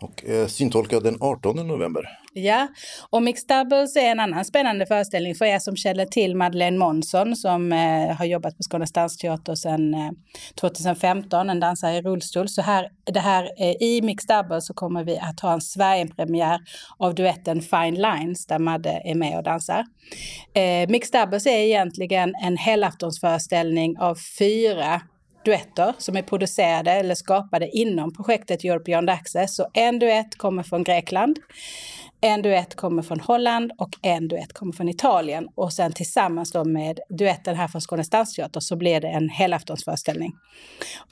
och 0.00 0.24
eh, 0.24 0.46
syntolkad 0.46 1.02
den 1.02 1.16
18 1.20 1.68
november. 1.68 2.08
Ja, 2.38 2.68
och 3.10 3.22
Mixed 3.22 3.48
Doubles 3.48 3.96
är 3.96 4.10
en 4.10 4.20
annan 4.20 4.44
spännande 4.44 4.86
föreställning 4.86 5.34
för 5.34 5.44
er 5.44 5.58
som 5.58 5.76
känner 5.76 6.06
till 6.06 6.36
Madeleine 6.36 6.78
Månsson 6.78 7.36
som 7.36 7.72
eh, 7.72 8.16
har 8.16 8.24
jobbat 8.24 8.56
på 8.56 8.62
Skånes 8.62 8.92
dansteater 8.92 9.54
sedan 9.54 9.94
eh, 9.94 10.10
2015, 10.60 11.50
en 11.50 11.60
dansare 11.60 11.96
i 11.96 12.02
rullstol. 12.02 12.48
Så 12.48 12.62
här, 12.62 12.88
det 13.04 13.20
här, 13.20 13.50
eh, 13.58 13.82
i 13.82 14.00
Mixed 14.02 14.36
Doubles 14.36 14.66
så 14.66 14.74
kommer 14.74 15.04
vi 15.04 15.18
att 15.18 15.40
ha 15.40 15.52
en 15.52 15.60
Sverigepremiär 15.60 16.60
av 16.98 17.14
duetten 17.14 17.62
Fine 17.62 17.94
Lines 17.94 18.46
där 18.46 18.58
Madde 18.58 19.02
är 19.04 19.14
med 19.14 19.36
och 19.36 19.44
dansar. 19.44 19.84
Eh, 20.54 20.88
Mixed 20.88 21.20
Doubles 21.20 21.46
är 21.46 21.58
egentligen 21.58 22.34
en 22.42 22.56
helaftonsföreställning 22.56 23.98
av 23.98 24.16
fyra 24.38 25.00
duetter 25.46 25.94
som 25.98 26.16
är 26.16 26.22
producerade 26.22 26.92
eller 26.92 27.14
skapade 27.14 27.68
inom 27.68 28.14
projektet 28.14 28.64
Europe 28.64 28.84
Beyond 28.84 29.10
Access. 29.10 29.56
Så 29.56 29.66
en 29.74 29.98
duett 29.98 30.38
kommer 30.38 30.62
från 30.62 30.84
Grekland, 30.84 31.38
en 32.20 32.42
duett 32.42 32.74
kommer 32.74 33.02
från 33.02 33.20
Holland 33.20 33.72
och 33.78 33.90
en 34.02 34.28
duett 34.28 34.52
kommer 34.52 34.72
från 34.72 34.88
Italien. 34.88 35.48
Och 35.54 35.72
sen 35.72 35.92
tillsammans 35.92 36.52
då 36.52 36.64
med 36.64 37.00
duetten 37.08 37.56
här 37.56 37.68
från 37.68 37.80
Skånes 37.80 38.10
dansteater 38.10 38.60
så 38.60 38.76
blir 38.76 39.00
det 39.00 39.08
en 39.08 39.28
helaftonsföreställning. 39.28 40.32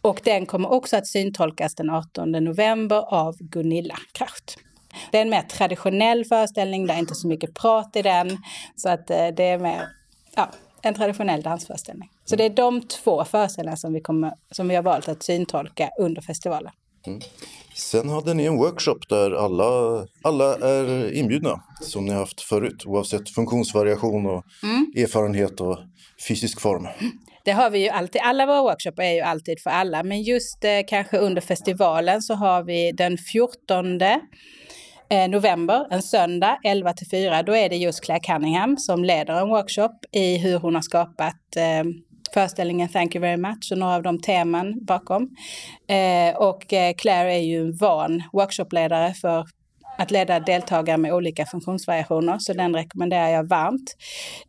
Och 0.03 0.21
den 0.25 0.47
kommer 0.47 0.73
också 0.73 0.97
att 0.97 1.07
syntolkas 1.07 1.75
den 1.75 1.91
18 1.91 2.31
november 2.33 3.15
av 3.15 3.37
Gunilla 3.39 3.97
Kraft. 4.13 4.59
Det 5.11 5.19
är 5.19 5.23
en 5.23 5.31
mer 5.31 5.43
traditionell 5.43 6.25
föreställning, 6.25 6.87
det 6.87 6.93
är 6.93 6.99
inte 6.99 7.15
så 7.15 7.29
mycket 7.29 7.55
prat 7.55 7.97
i 7.97 8.03
den. 8.03 8.39
Så 8.77 8.89
att 8.89 9.11
eh, 9.11 9.29
det 9.37 9.45
är 9.45 9.59
mer 9.59 9.89
ja, 10.37 10.51
en 10.83 10.95
traditionell 10.95 11.43
dansföreställning. 11.43 12.09
Så 12.25 12.37
det 12.37 12.45
är 12.45 12.51
de 12.51 12.83
två 12.83 13.25
föreställningar 13.25 13.77
som 13.77 13.93
vi, 13.93 14.01
kommer, 14.01 14.33
som 14.51 14.69
vi 14.69 14.75
har 14.75 14.83
valt 14.83 15.09
att 15.09 15.23
syntolka 15.23 15.91
under 16.01 16.23
festivalen. 16.23 16.73
Mm. 17.07 17.21
Sen 17.75 18.09
hade 18.09 18.35
ni 18.35 18.45
en 18.45 18.57
workshop 18.57 18.99
där 19.09 19.31
alla, 19.31 19.65
alla 20.23 20.55
är 20.55 21.13
inbjudna, 21.13 21.61
som 21.81 22.05
ni 22.05 22.13
har 22.13 22.19
haft 22.19 22.41
förut, 22.41 22.87
oavsett 22.87 23.31
funktionsvariation 23.31 24.27
och 24.27 24.45
mm. 24.63 24.87
erfarenhet 24.97 25.61
och 25.61 25.79
fysisk 26.29 26.61
form. 26.61 26.89
Det 27.45 27.53
har 27.53 27.71
vi 27.71 27.79
ju 27.79 27.89
alltid. 27.89 28.21
Alla 28.25 28.47
våra 28.47 28.63
workshops 28.63 28.99
är 28.99 29.13
ju 29.13 29.21
alltid 29.21 29.61
för 29.61 29.71
alla, 29.71 30.03
men 30.03 30.23
just 30.23 30.65
eh, 30.65 30.81
kanske 30.89 31.19
under 31.19 31.41
festivalen 31.41 32.23
så 32.23 32.35
har 32.35 32.63
vi 32.63 32.93
den 32.93 33.19
14 33.19 33.99
Eh, 35.11 35.29
november, 35.29 35.87
en 35.91 36.03
söndag 36.03 36.59
11 36.65 36.93
till 36.93 37.07
4, 37.11 37.43
då 37.43 37.57
är 37.57 37.69
det 37.69 37.77
just 37.77 38.05
Claire 38.05 38.21
Cunningham 38.21 38.77
som 38.77 39.05
leder 39.05 39.35
en 39.35 39.49
workshop 39.49 39.95
i 40.13 40.39
hur 40.39 40.59
hon 40.59 40.75
har 40.75 40.83
skapat 40.83 41.57
eh, 41.57 41.85
föreställningen 42.35 42.89
Thank 42.89 43.15
you 43.15 43.23
very 43.23 43.37
much 43.37 43.73
och 43.73 43.79
några 43.79 43.95
av 43.95 44.03
de 44.03 44.21
teman 44.21 44.85
bakom. 44.85 45.31
Eh, 45.89 46.37
och 46.37 46.73
eh, 46.73 46.95
Claire 46.95 47.35
är 47.35 47.43
ju 47.43 47.61
en 47.61 47.77
van 47.77 48.23
workshopledare 48.33 49.15
för 49.15 49.45
att 49.99 50.11
leda 50.11 50.41
deltagare 50.41 50.97
med 50.97 51.15
olika 51.15 51.47
funktionsvariationer, 51.47 52.39
så 52.39 52.53
den 52.53 52.75
rekommenderar 52.75 53.29
jag 53.29 53.49
varmt. 53.49 53.97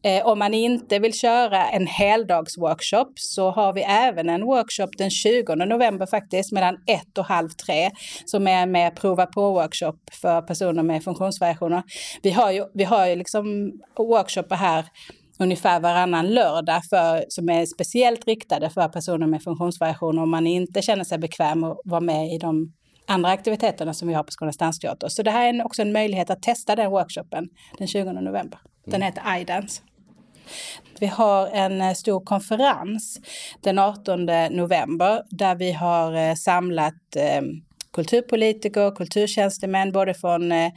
Eh, 0.03 0.27
om 0.27 0.39
man 0.39 0.53
inte 0.53 0.99
vill 0.99 1.13
köra 1.13 1.65
en 1.67 1.87
heldagsworkshop 1.87 3.13
så 3.15 3.51
har 3.51 3.73
vi 3.73 3.81
även 3.81 4.29
en 4.29 4.45
workshop 4.45 4.87
den 4.97 5.09
20 5.09 5.55
november 5.55 6.05
faktiskt 6.05 6.51
mellan 6.51 6.75
ett 6.87 7.17
och 7.17 7.25
halv 7.25 7.49
tre 7.49 7.91
som 8.25 8.47
är 8.47 8.65
med 8.65 8.95
prova 8.95 9.25
på-workshop 9.25 9.97
för 10.11 10.41
personer 10.41 10.83
med 10.83 11.03
funktionsvariationer. 11.03 11.83
Vi 12.23 12.31
har 12.31 12.51
ju, 12.51 12.65
vi 12.73 12.83
har 12.83 13.07
ju 13.07 13.15
liksom 13.15 13.71
workshoppar 13.97 14.55
här 14.55 14.85
ungefär 15.39 15.79
varannan 15.79 16.27
lördag 16.33 16.81
för, 16.89 17.25
som 17.29 17.49
är 17.49 17.65
speciellt 17.65 18.27
riktade 18.27 18.69
för 18.69 18.87
personer 18.87 19.27
med 19.27 19.43
funktionsvariationer 19.43 20.21
om 20.21 20.29
man 20.29 20.47
inte 20.47 20.81
känner 20.81 21.03
sig 21.03 21.17
bekväm 21.17 21.63
att 21.63 21.77
vara 21.85 22.01
med 22.01 22.33
i 22.33 22.37
de 22.37 22.73
andra 23.07 23.29
aktiviteterna 23.29 23.93
som 23.93 24.07
vi 24.07 24.13
har 24.13 24.23
på 24.23 24.31
Skånes 24.31 24.57
dansteater. 24.57 25.07
Så 25.07 25.23
det 25.23 25.31
här 25.31 25.53
är 25.53 25.65
också 25.65 25.81
en 25.81 25.91
möjlighet 25.91 26.29
att 26.29 26.41
testa 26.41 26.75
den 26.75 26.91
workshopen 26.91 27.49
den 27.77 27.87
20 27.87 28.11
november. 28.11 28.59
Den 28.85 28.95
mm. 28.95 29.05
heter 29.05 29.39
iDance. 29.41 29.81
Vi 30.99 31.07
har 31.07 31.47
en 31.47 31.81
eh, 31.81 31.93
stor 31.93 32.19
konferens 32.25 33.19
den 33.61 33.79
18 33.79 34.25
november 34.51 35.23
där 35.29 35.55
vi 35.55 35.71
har 35.71 36.13
eh, 36.13 36.35
samlat 36.35 37.15
eh, 37.15 37.41
kulturpolitiker, 37.95 38.95
kulturtjänstemän, 38.95 39.91
både 39.91 40.13
från 40.13 40.51
eh, 40.51 40.71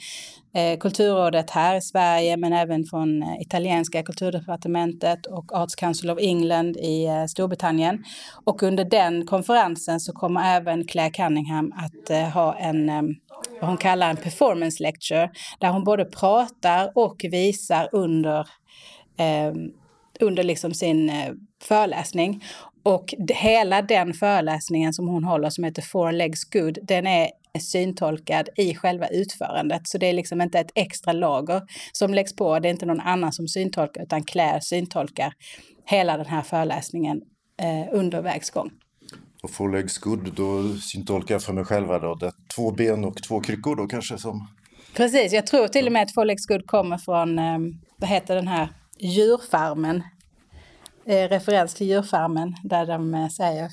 eh, 0.55 0.79
Kulturrådet 0.79 1.51
här 1.51 1.77
i 1.77 1.81
Sverige, 1.81 2.37
men 2.37 2.53
även 2.53 2.85
från 2.85 3.23
eh, 3.23 3.41
italienska 3.41 4.03
kulturdepartementet 4.03 5.27
och 5.27 5.53
Arts 5.53 5.75
Council 5.75 6.11
of 6.11 6.19
England 6.21 6.77
i 6.77 7.09
Storbritannien. 7.29 8.05
Och 8.45 8.62
under 8.62 8.85
den 8.85 9.27
konferensen 9.27 10.01
så 10.01 10.12
kommer 10.12 10.57
även 10.57 10.87
Claire 10.87 11.11
Cunningham 11.11 11.73
att 11.77 12.33
ha 12.35 12.55
en 12.55 12.91
vad 13.61 13.69
hon 13.71 13.77
kallar 13.77 14.11
en 14.11 14.16
performance 14.16 14.83
lecture, 14.83 15.31
där 15.59 15.69
hon 15.69 15.85
både 15.85 16.05
pratar 16.05 16.93
och 16.95 17.25
visar 17.31 17.89
under 17.93 18.47
under 20.21 20.43
liksom 20.43 20.75
sin 20.75 21.12
föreläsning. 21.62 22.45
Och 22.83 23.14
hela 23.29 23.83
den 23.83 24.14
föreläsningen 24.14 24.93
som 24.93 25.09
hon 25.09 25.24
håller 25.24 25.51
som 25.51 25.64
heter 25.64 25.83
Four 25.83 26.12
Legs 26.12 26.45
Good, 26.45 26.79
den 26.83 27.07
är 27.07 27.31
syntolkad 27.61 28.49
i 28.57 28.74
själva 28.74 29.07
utförandet. 29.07 29.81
Så 29.85 29.99
det 29.99 30.07
är 30.07 30.12
liksom 30.12 30.41
inte 30.41 30.59
ett 30.59 30.72
extra 30.74 31.12
lager 31.12 31.62
som 31.93 32.14
läggs 32.14 32.37
på. 32.37 32.59
Det 32.59 32.68
är 32.68 32.70
inte 32.70 32.87
någon 32.87 33.01
annan 33.01 33.33
som 33.33 33.49
syntolkar 33.49 34.03
utan 34.03 34.24
Claire 34.24 34.61
syntolkar 34.61 35.33
hela 35.85 36.16
den 36.16 36.26
här 36.26 36.43
föreläsningen 36.43 37.20
eh, 37.62 37.95
under 37.95 38.22
vägs 38.22 38.51
gång. 38.51 38.70
Och 39.43 39.51
four 39.51 39.72
legs 39.72 39.99
good, 39.99 40.33
då 40.35 40.74
syntolkar 40.74 41.35
jag 41.35 41.43
för 41.43 41.53
mig 41.53 41.64
själva 41.64 41.99
då. 41.99 42.14
Det 42.14 42.33
två 42.55 42.70
ben 42.70 43.05
och 43.05 43.22
två 43.22 43.41
kryckor 43.41 43.76
då 43.76 43.87
kanske 43.87 44.18
som... 44.18 44.49
Precis, 44.97 45.33
jag 45.33 45.47
tror 45.47 45.68
till 45.68 45.87
och 45.87 45.93
med 45.93 46.03
att 46.03 46.14
four 46.14 46.24
legs 46.24 46.47
good 46.47 46.66
kommer 46.66 46.99
från, 46.99 47.39
eh, 47.39 47.59
vad 47.97 48.11
heter 48.11 48.35
den 48.35 48.49
här, 48.49 48.68
djurfarmen. 49.01 50.03
Eh, 51.09 51.28
referens 51.28 51.74
till 51.74 51.86
djurfarmen 51.86 52.54
där 52.62 52.86
de 52.86 53.14
eh, 53.14 53.28
säger 53.28 53.70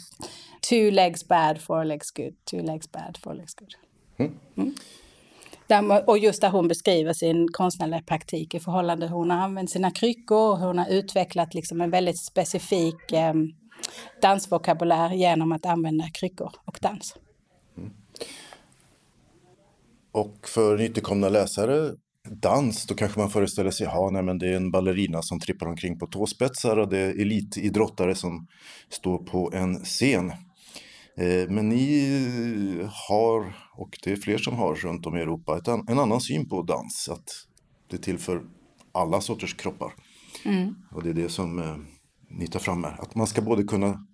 two 0.69 0.91
legs 0.91 1.27
bad, 1.27 1.61
four 1.61 1.83
legs 1.83 2.11
good, 2.11 2.33
two 2.51 2.61
legs 2.61 2.91
bad, 2.91 3.17
four 3.23 3.33
legs 3.33 3.55
good. 3.55 3.75
Mm. 4.17 4.33
Mm. 4.57 4.75
Där, 5.67 6.09
och 6.09 6.17
just 6.17 6.41
där 6.41 6.49
hon 6.49 6.67
beskriver 6.67 7.13
sin 7.13 7.47
konstnärliga 7.51 8.01
praktik 8.01 8.53
i 8.53 8.59
förhållande 8.59 9.07
hur 9.07 9.15
hon 9.15 9.29
har 9.29 9.37
använt 9.37 9.69
sina 9.69 9.91
kryckor 9.91 10.51
och 10.51 10.59
hur 10.59 10.67
hon 10.67 10.77
har 10.77 10.89
utvecklat 10.89 11.53
liksom 11.53 11.81
en 11.81 11.91
väldigt 11.91 12.19
specifik 12.19 13.11
eh, 13.11 13.33
dansvokabulär 14.21 15.13
genom 15.13 15.51
att 15.51 15.65
använda 15.65 16.09
kryckor 16.13 16.51
och 16.65 16.77
dans. 16.81 17.15
Mm. 17.77 17.91
Och 20.11 20.47
för 20.47 20.77
nytillkomna 20.77 21.29
läsare, 21.29 21.95
dans, 22.31 22.85
då 22.85 22.95
kanske 22.95 23.19
man 23.19 23.29
föreställer 23.29 23.71
sig, 23.71 23.87
ja, 23.87 24.09
nej, 24.13 24.23
men 24.23 24.37
det 24.37 24.47
är 24.47 24.55
en 24.55 24.71
ballerina 24.71 25.21
som 25.21 25.39
trippar 25.39 25.67
omkring 25.67 25.99
på 25.99 26.07
tåspetsar 26.07 26.77
och 26.77 26.89
det 26.89 26.99
är 26.99 27.21
elitidrottare 27.21 28.15
som 28.15 28.47
står 28.89 29.17
på 29.17 29.51
en 29.53 29.75
scen. 29.75 30.29
Eh, 31.17 31.49
men 31.49 31.69
ni 31.69 32.87
har, 33.09 33.55
och 33.77 33.97
det 34.03 34.11
är 34.11 34.15
fler 34.15 34.37
som 34.37 34.55
har 34.55 34.75
runt 34.75 35.05
om 35.05 35.17
i 35.17 35.21
Europa, 35.21 35.61
en 35.87 35.99
annan 35.99 36.21
syn 36.21 36.49
på 36.49 36.61
dans. 36.61 37.09
Att 37.09 37.25
det 37.89 37.97
är 37.97 38.01
till 38.01 38.17
för 38.17 38.41
alla 38.91 39.21
sorters 39.21 39.53
kroppar. 39.53 39.93
Mm. 40.45 40.75
Och 40.91 41.03
det 41.03 41.09
är 41.09 41.13
det 41.13 41.29
som 41.29 41.59
eh, 41.59 41.75
ni 42.29 42.47
tar 42.47 42.59
fram 42.59 42.83
här. 42.83 43.01
Att 43.01 43.15
man 43.15 43.27
ska 43.27 43.41
både 43.41 43.63
kunna 43.63 44.07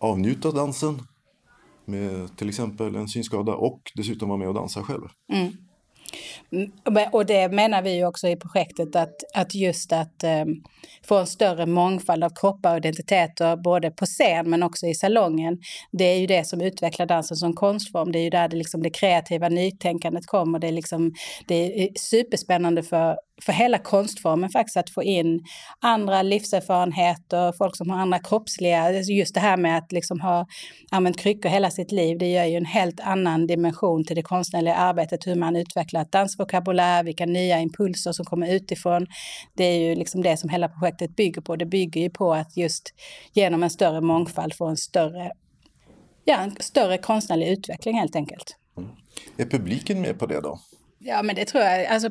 avnjuta 0.00 0.50
dansen 0.50 1.02
med 1.84 2.36
till 2.36 2.48
exempel 2.48 2.96
en 2.96 3.08
synskada 3.08 3.54
och 3.54 3.82
dessutom 3.94 4.28
vara 4.28 4.38
med 4.38 4.48
och 4.48 4.54
dansa 4.54 4.82
själv. 4.82 5.08
Mm. 5.32 5.52
Mm, 6.52 7.10
och 7.12 7.26
det 7.26 7.48
menar 7.48 7.82
vi 7.82 7.94
ju 7.94 8.06
också 8.06 8.28
i 8.28 8.36
projektet 8.36 8.96
att, 8.96 9.14
att 9.34 9.54
just 9.54 9.92
att 9.92 10.24
um, 10.24 10.62
få 11.04 11.18
en 11.18 11.26
större 11.26 11.66
mångfald 11.66 12.24
av 12.24 12.30
kroppar 12.34 12.72
och 12.72 12.78
identiteter 12.78 13.56
både 13.56 13.90
på 13.90 14.06
scen 14.06 14.50
men 14.50 14.62
också 14.62 14.86
i 14.86 14.94
salongen. 14.94 15.58
Det 15.92 16.04
är 16.04 16.18
ju 16.18 16.26
det 16.26 16.44
som 16.44 16.60
utvecklar 16.60 17.06
dansen 17.06 17.36
som 17.36 17.54
konstform. 17.54 18.12
Det 18.12 18.18
är 18.18 18.22
ju 18.22 18.30
där 18.30 18.48
det, 18.48 18.56
liksom, 18.56 18.82
det 18.82 18.90
kreativa 18.90 19.48
nytänkandet 19.48 20.26
kommer. 20.26 20.58
Det 20.58 20.68
är, 20.68 20.72
liksom, 20.72 21.12
det 21.46 21.54
är 21.54 21.82
eh, 21.82 21.88
superspännande 21.96 22.82
för 22.82 23.16
för 23.44 23.52
hela 23.52 23.78
konstformen 23.78 24.50
faktiskt 24.50 24.76
att 24.76 24.90
få 24.90 25.02
in 25.02 25.44
andra 25.80 26.22
livserfarenheter, 26.22 27.52
folk 27.58 27.76
som 27.76 27.90
har 27.90 27.98
andra 27.98 28.18
kroppsliga, 28.18 28.82
alltså 28.82 29.12
just 29.12 29.34
det 29.34 29.40
här 29.40 29.56
med 29.56 29.78
att 29.78 29.92
liksom 29.92 30.20
ha 30.20 30.46
använt 30.90 31.18
kryckor 31.18 31.48
hela 31.48 31.70
sitt 31.70 31.92
liv, 31.92 32.18
det 32.18 32.30
gör 32.32 32.44
ju 32.44 32.56
en 32.56 32.64
helt 32.64 33.00
annan 33.00 33.46
dimension 33.46 34.04
till 34.04 34.16
det 34.16 34.22
konstnärliga 34.22 34.74
arbetet, 34.74 35.26
hur 35.26 35.34
man 35.34 35.56
utvecklar 35.56 36.06
dansvokabulär, 36.10 37.04
vilka 37.04 37.26
nya 37.26 37.60
impulser 37.60 38.12
som 38.12 38.24
kommer 38.24 38.54
utifrån. 38.54 39.06
Det 39.54 39.64
är 39.64 39.78
ju 39.78 39.94
liksom 39.94 40.22
det 40.22 40.36
som 40.36 40.50
hela 40.50 40.68
projektet 40.68 41.16
bygger 41.16 41.40
på. 41.40 41.56
Det 41.56 41.66
bygger 41.66 42.00
ju 42.00 42.10
på 42.10 42.34
att 42.34 42.56
just 42.56 42.94
genom 43.32 43.62
en 43.62 43.70
större 43.70 44.00
mångfald 44.00 44.54
få 44.54 44.66
en 44.66 44.76
större, 44.76 45.32
ja, 46.24 46.36
en 46.36 46.56
större 46.60 46.98
konstnärlig 46.98 47.48
utveckling 47.48 47.98
helt 47.98 48.16
enkelt. 48.16 48.56
Mm. 48.76 48.90
Är 49.36 49.44
publiken 49.44 50.00
med 50.00 50.18
på 50.18 50.26
det 50.26 50.40
då? 50.40 50.60
Ja, 51.02 51.22
men 51.22 51.36
det 51.36 51.44
tror 51.44 51.64
jag. 51.64 51.86
Alltså, 51.86 52.08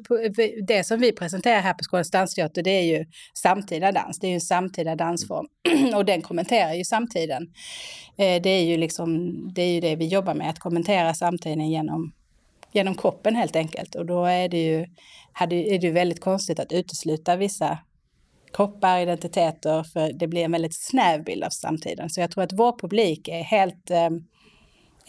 det 0.68 0.84
som 0.84 1.00
vi 1.00 1.12
presenterar 1.12 1.62
här 1.62 1.74
på 1.74 1.84
Skånes 1.84 2.12
dansteater, 2.12 2.64
det 2.64 2.70
är 2.70 2.98
ju 2.98 3.06
samtida 3.34 3.92
dans. 3.92 4.20
Det 4.20 4.28
är 4.28 4.30
ju 4.30 4.34
en 4.34 4.42
samtida 4.42 4.96
dansform 4.96 5.48
och 5.96 6.06
den 6.06 6.22
kommenterar 6.22 6.74
ju 6.74 6.84
samtiden. 6.84 7.44
Eh, 8.18 8.42
det 8.42 8.50
är 8.50 8.64
ju 8.64 8.78
liksom, 8.78 9.36
det 9.54 9.62
är 9.62 9.74
ju 9.74 9.80
det 9.80 9.96
vi 9.96 10.08
jobbar 10.08 10.34
med, 10.34 10.50
att 10.50 10.60
kommentera 10.60 11.14
samtiden 11.14 11.70
genom, 11.70 12.14
genom 12.72 12.96
kroppen 12.96 13.36
helt 13.36 13.56
enkelt. 13.56 13.96
Och 13.96 14.06
då 14.06 14.26
är 14.26 14.50
det 14.50 14.64
ju, 14.64 14.86
hade, 15.32 15.56
är 15.56 15.80
det 15.80 15.92
väldigt 15.92 16.22
konstigt 16.22 16.60
att 16.60 16.72
utesluta 16.72 17.36
vissa 17.36 17.78
kroppar, 18.54 19.00
identiteter, 19.00 19.84
för 19.84 20.14
det 20.14 20.28
blir 20.28 20.46
en 20.46 20.52
väldigt 20.52 20.76
snäv 20.76 21.24
bild 21.24 21.44
av 21.44 21.50
samtiden. 21.50 22.10
Så 22.10 22.22
jag 22.22 22.32
tror 22.32 22.44
att 22.44 22.54
vår 22.54 22.80
publik 22.80 23.28
är 23.28 23.44
helt 23.44 23.92
eh, 23.92 24.10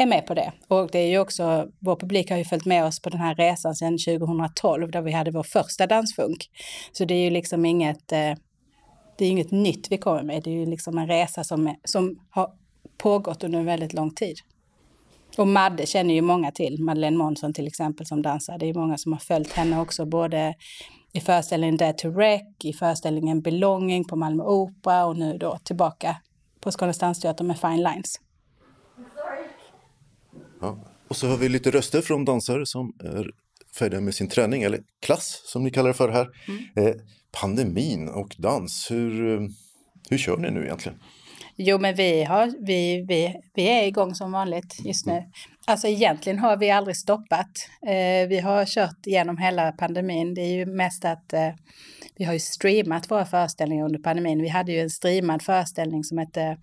är 0.00 0.06
med 0.06 0.26
på 0.26 0.34
det. 0.34 0.52
Och 0.68 0.88
det 0.92 0.98
är 0.98 1.08
ju 1.08 1.18
också, 1.18 1.68
vår 1.78 1.96
publik 1.96 2.30
har 2.30 2.38
ju 2.38 2.44
följt 2.44 2.66
med 2.66 2.84
oss 2.84 3.02
på 3.02 3.10
den 3.10 3.20
här 3.20 3.34
resan 3.34 3.74
sedan 3.74 3.98
2012 3.98 4.90
där 4.90 5.02
vi 5.02 5.12
hade 5.12 5.30
vår 5.30 5.42
första 5.42 5.86
dansfunk. 5.86 6.50
Så 6.92 7.04
det 7.04 7.14
är 7.14 7.24
ju 7.24 7.30
liksom 7.30 7.64
inget, 7.64 8.12
eh, 8.12 8.34
det 9.18 9.24
är 9.24 9.30
inget 9.30 9.50
nytt 9.50 9.86
vi 9.90 9.98
kommer 9.98 10.22
med. 10.22 10.42
Det 10.42 10.50
är 10.50 10.54
ju 10.54 10.66
liksom 10.66 10.98
en 10.98 11.06
resa 11.06 11.44
som, 11.44 11.74
som 11.84 12.20
har 12.30 12.50
pågått 12.98 13.44
under 13.44 13.58
en 13.58 13.64
väldigt 13.64 13.92
lång 13.92 14.14
tid. 14.14 14.36
Och 15.36 15.48
Madde 15.48 15.86
känner 15.86 16.14
ju 16.14 16.22
många 16.22 16.50
till, 16.50 16.82
Madeleine 16.82 17.16
Månsson 17.16 17.54
till 17.54 17.66
exempel 17.66 18.06
som 18.06 18.22
dansar. 18.22 18.58
Det 18.58 18.66
är 18.66 18.74
många 18.74 18.98
som 18.98 19.12
har 19.12 19.18
följt 19.18 19.52
henne 19.52 19.80
också, 19.80 20.06
både 20.06 20.54
i 21.12 21.20
föreställningen 21.20 21.76
Dead 21.76 21.98
to 21.98 22.08
Wreck, 22.08 22.64
i 22.64 22.72
föreställningen 22.72 23.40
Belonging 23.40 24.04
på 24.04 24.16
Malmö 24.16 24.44
Opera 24.44 25.06
och 25.06 25.16
nu 25.16 25.38
då 25.38 25.58
tillbaka 25.64 26.16
på 26.60 26.72
Skånes 26.72 26.98
Dansteater 26.98 27.44
med 27.44 27.58
Fine 27.58 27.82
Lines. 27.82 28.20
Ja. 30.60 30.78
Och 31.08 31.16
så 31.16 31.28
har 31.28 31.36
vi 31.36 31.48
lite 31.48 31.70
röster 31.70 32.00
från 32.00 32.24
dansare 32.24 32.66
som 32.66 32.92
är 33.04 33.30
färdiga 33.78 34.00
med 34.00 34.14
sin 34.14 34.28
träning, 34.28 34.62
eller 34.62 34.80
klass 35.00 35.42
som 35.44 35.64
ni 35.64 35.70
kallar 35.70 35.88
det 35.88 35.94
för 35.94 36.08
här. 36.08 36.28
Mm. 36.48 36.88
Eh, 36.88 36.94
pandemin 37.40 38.08
och 38.08 38.36
dans, 38.38 38.90
hur, 38.90 39.34
eh, 39.34 39.48
hur 40.10 40.18
kör 40.18 40.36
ni 40.36 40.50
nu 40.50 40.64
egentligen? 40.64 40.98
Jo, 41.56 41.78
men 41.78 41.94
vi, 41.94 42.24
har, 42.24 42.66
vi, 42.66 43.04
vi, 43.08 43.40
vi 43.54 43.68
är 43.68 43.86
igång 43.86 44.14
som 44.14 44.32
vanligt 44.32 44.76
just 44.84 45.06
nu. 45.06 45.22
Alltså 45.66 45.86
egentligen 45.86 46.38
har 46.38 46.56
vi 46.56 46.70
aldrig 46.70 46.96
stoppat. 46.96 47.50
Eh, 47.86 48.28
vi 48.28 48.40
har 48.40 48.64
kört 48.64 49.06
genom 49.06 49.38
hela 49.38 49.72
pandemin. 49.72 50.34
Det 50.34 50.40
är 50.40 50.52
ju 50.52 50.66
mest 50.66 51.04
att 51.04 51.32
eh, 51.32 51.50
vi 52.16 52.24
har 52.24 52.32
ju 52.32 52.38
streamat 52.38 53.10
våra 53.10 53.26
föreställningar 53.26 53.84
under 53.84 53.98
pandemin. 53.98 54.42
Vi 54.42 54.48
hade 54.48 54.72
ju 54.72 54.80
en 54.80 54.90
streamad 54.90 55.42
föreställning 55.42 56.04
som 56.04 56.18
hette 56.18 56.58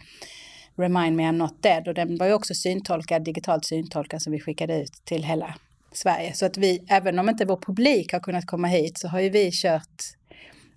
Remind 0.77 1.15
Me 1.15 1.23
I'm 1.23 1.31
Not 1.31 1.63
Dead 1.63 1.87
och 1.87 1.93
den 1.93 2.17
var 2.17 2.27
ju 2.27 2.33
också 2.33 2.53
syntolkad, 2.53 3.23
digitalt 3.23 3.65
syntolkad 3.65 4.21
som 4.21 4.33
vi 4.33 4.39
skickade 4.39 4.81
ut 4.81 4.93
till 5.05 5.23
hela 5.23 5.55
Sverige. 5.91 6.33
Så 6.33 6.45
att 6.45 6.57
vi, 6.57 6.83
även 6.87 7.19
om 7.19 7.29
inte 7.29 7.45
vår 7.45 7.57
publik 7.57 8.13
har 8.13 8.19
kunnat 8.19 8.45
komma 8.45 8.67
hit 8.67 8.97
så 8.97 9.07
har 9.07 9.19
ju 9.19 9.29
vi 9.29 9.49
kört 9.53 10.03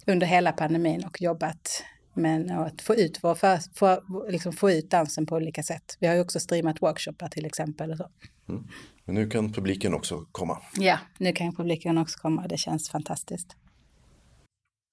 under 0.06 0.26
hela 0.26 0.52
pandemin 0.52 1.04
och 1.04 1.22
jobbat 1.22 1.84
med 2.14 2.50
att 2.50 2.82
få 2.82 2.94
ut, 2.94 3.18
vår 3.22 3.34
för, 3.34 3.58
för, 3.74 4.30
liksom 4.30 4.52
få 4.52 4.70
ut 4.70 4.90
dansen 4.90 5.26
på 5.26 5.36
olika 5.36 5.62
sätt. 5.62 5.96
Vi 5.98 6.06
har 6.06 6.14
ju 6.14 6.20
också 6.20 6.40
streamat 6.40 6.82
workshoppar 6.82 7.28
till 7.28 7.46
exempel. 7.46 7.90
Och 7.90 7.96
så. 7.96 8.08
Mm. 8.48 8.66
Men 9.04 9.14
nu 9.14 9.30
kan 9.30 9.52
publiken 9.52 9.94
också 9.94 10.26
komma. 10.32 10.58
Ja, 10.78 10.98
nu 11.18 11.32
kan 11.32 11.54
publiken 11.54 11.98
också 11.98 12.18
komma. 12.18 12.48
Det 12.48 12.56
känns 12.56 12.90
fantastiskt. 12.90 13.56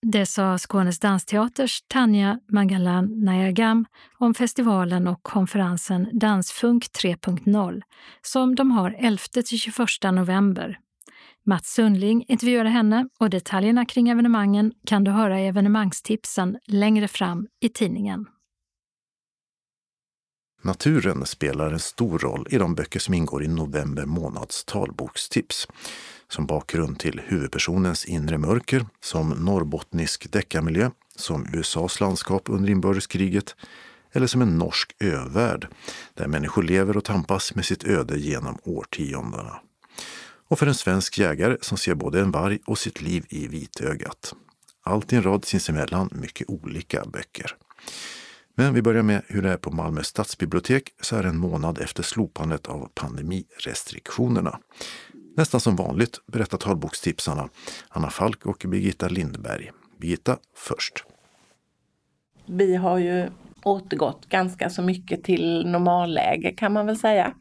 Det 0.01 0.25
sa 0.25 0.57
Skånes 0.57 0.99
dansteaters 0.99 1.81
Tanja 1.87 2.39
Mangalan 2.51 3.25
Nayagam 3.25 3.85
om 4.17 4.33
festivalen 4.33 5.07
och 5.07 5.23
konferensen 5.23 6.09
Dansfunk 6.13 6.85
3.0 7.03 7.81
som 8.21 8.55
de 8.55 8.71
har 8.71 8.91
11-21 8.91 10.11
november. 10.11 10.79
Mats 11.45 11.73
Sundling 11.73 12.25
intervjuade 12.27 12.69
henne 12.69 13.09
och 13.19 13.29
detaljerna 13.29 13.85
kring 13.85 14.09
evenemangen 14.09 14.73
kan 14.87 15.03
du 15.03 15.11
höra 15.11 15.41
i 15.41 15.47
evenemangstipsen 15.47 16.57
längre 16.67 17.07
fram 17.07 17.47
i 17.61 17.69
tidningen. 17.69 18.25
Naturen 20.61 21.25
spelar 21.25 21.71
en 21.71 21.79
stor 21.79 22.19
roll 22.19 22.47
i 22.49 22.57
de 22.57 22.75
böcker 22.75 22.99
som 22.99 23.13
ingår 23.13 23.43
i 23.43 23.47
november 23.47 24.05
månads 24.05 24.65
talbokstips 24.65 25.67
som 26.29 26.45
bakgrund 26.45 26.99
till 26.99 27.21
huvudpersonens 27.25 28.05
inre 28.05 28.37
mörker, 28.37 28.85
som 29.01 29.29
norrbottnisk 29.29 30.31
deckarmiljö, 30.31 30.91
som 31.15 31.47
USAs 31.53 31.99
landskap 31.99 32.49
under 32.49 32.69
inbördeskriget 32.69 33.55
eller 34.11 34.27
som 34.27 34.41
en 34.41 34.57
norsk 34.57 34.95
övärld 34.99 35.67
där 36.13 36.27
människor 36.27 36.63
lever 36.63 36.97
och 36.97 37.03
tampas 37.03 37.55
med 37.55 37.65
sitt 37.65 37.83
öde 37.83 38.19
genom 38.19 38.57
årtiondena. 38.63 39.59
Och 40.47 40.59
för 40.59 40.67
en 40.67 40.75
svensk 40.75 41.17
jägare 41.17 41.57
som 41.61 41.77
ser 41.77 41.95
både 41.95 42.21
en 42.21 42.31
varg 42.31 42.59
och 42.65 42.77
sitt 42.77 43.01
liv 43.01 43.25
i 43.29 43.47
vitögat. 43.47 44.33
Allt 44.83 45.13
i 45.13 45.15
en 45.15 45.23
rad 45.23 45.45
sinsemellan 45.45 46.09
mycket 46.11 46.49
olika 46.49 47.05
böcker. 47.05 47.55
Men 48.59 48.73
vi 48.73 48.81
börjar 48.81 49.03
med 49.03 49.21
hur 49.27 49.41
det 49.41 49.49
är 49.49 49.57
på 49.57 49.71
Malmö 49.71 50.03
stadsbibliotek 50.03 50.83
så 51.01 51.15
här 51.15 51.23
en 51.23 51.37
månad 51.37 51.81
efter 51.81 52.03
slopandet 52.03 52.67
av 52.67 52.89
pandemirestriktionerna. 52.95 54.59
Nästan 55.35 55.59
som 55.59 55.75
vanligt 55.75 56.19
berättar 56.27 56.57
talbokstipsarna 56.57 57.49
Anna 57.89 58.09
Falk 58.09 58.45
och 58.45 58.65
Birgitta 58.67 59.07
Lindberg. 59.07 59.71
Birgitta 59.97 60.37
först. 60.55 61.03
Vi 62.45 62.75
har 62.75 62.97
ju 62.97 63.29
återgått 63.63 64.25
ganska 64.29 64.69
så 64.69 64.81
mycket 64.81 65.23
till 65.23 65.67
normalläge 65.67 66.51
kan 66.51 66.73
man 66.73 66.85
väl 66.85 66.97
säga. 66.97 67.33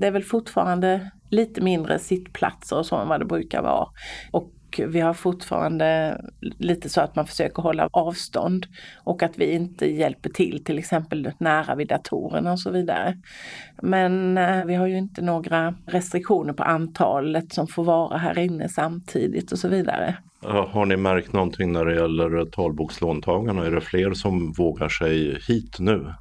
Det 0.00 0.06
är 0.06 0.10
väl 0.10 0.24
fortfarande 0.24 1.10
lite 1.30 1.60
mindre 1.60 1.98
sittplatser 1.98 2.78
och 2.78 2.86
så 2.86 2.96
än 2.96 3.08
vad 3.08 3.20
det 3.20 3.26
brukar 3.26 3.62
vara. 3.62 3.88
Och 4.30 4.53
vi 4.78 5.00
har 5.00 5.14
fortfarande 5.14 6.20
lite 6.58 6.88
så 6.88 7.00
att 7.00 7.16
man 7.16 7.26
försöker 7.26 7.62
hålla 7.62 7.88
avstånd 7.92 8.66
och 9.04 9.22
att 9.22 9.38
vi 9.38 9.52
inte 9.52 9.86
hjälper 9.86 10.30
till 10.30 10.64
till 10.64 10.78
exempel 10.78 11.30
nära 11.38 11.74
vid 11.74 11.88
datorerna 11.88 12.52
och 12.52 12.60
så 12.60 12.70
vidare. 12.70 13.18
Men 13.82 14.38
eh, 14.38 14.64
vi 14.64 14.74
har 14.74 14.86
ju 14.86 14.98
inte 14.98 15.22
några 15.22 15.74
restriktioner 15.86 16.52
på 16.52 16.62
antalet 16.62 17.52
som 17.52 17.66
får 17.66 17.84
vara 17.84 18.18
här 18.18 18.38
inne 18.38 18.68
samtidigt 18.68 19.52
och 19.52 19.58
så 19.58 19.68
vidare. 19.68 20.16
Har 20.46 20.86
ni 20.86 20.96
märkt 20.96 21.32
någonting 21.32 21.72
när 21.72 21.84
det 21.84 21.94
gäller 21.94 22.44
talbokslåntagarna? 22.44 23.66
Är 23.66 23.70
det 23.70 23.80
fler 23.80 24.14
som 24.14 24.52
vågar 24.52 24.88
sig 24.88 25.40
hit 25.48 25.76
nu? 25.78 26.14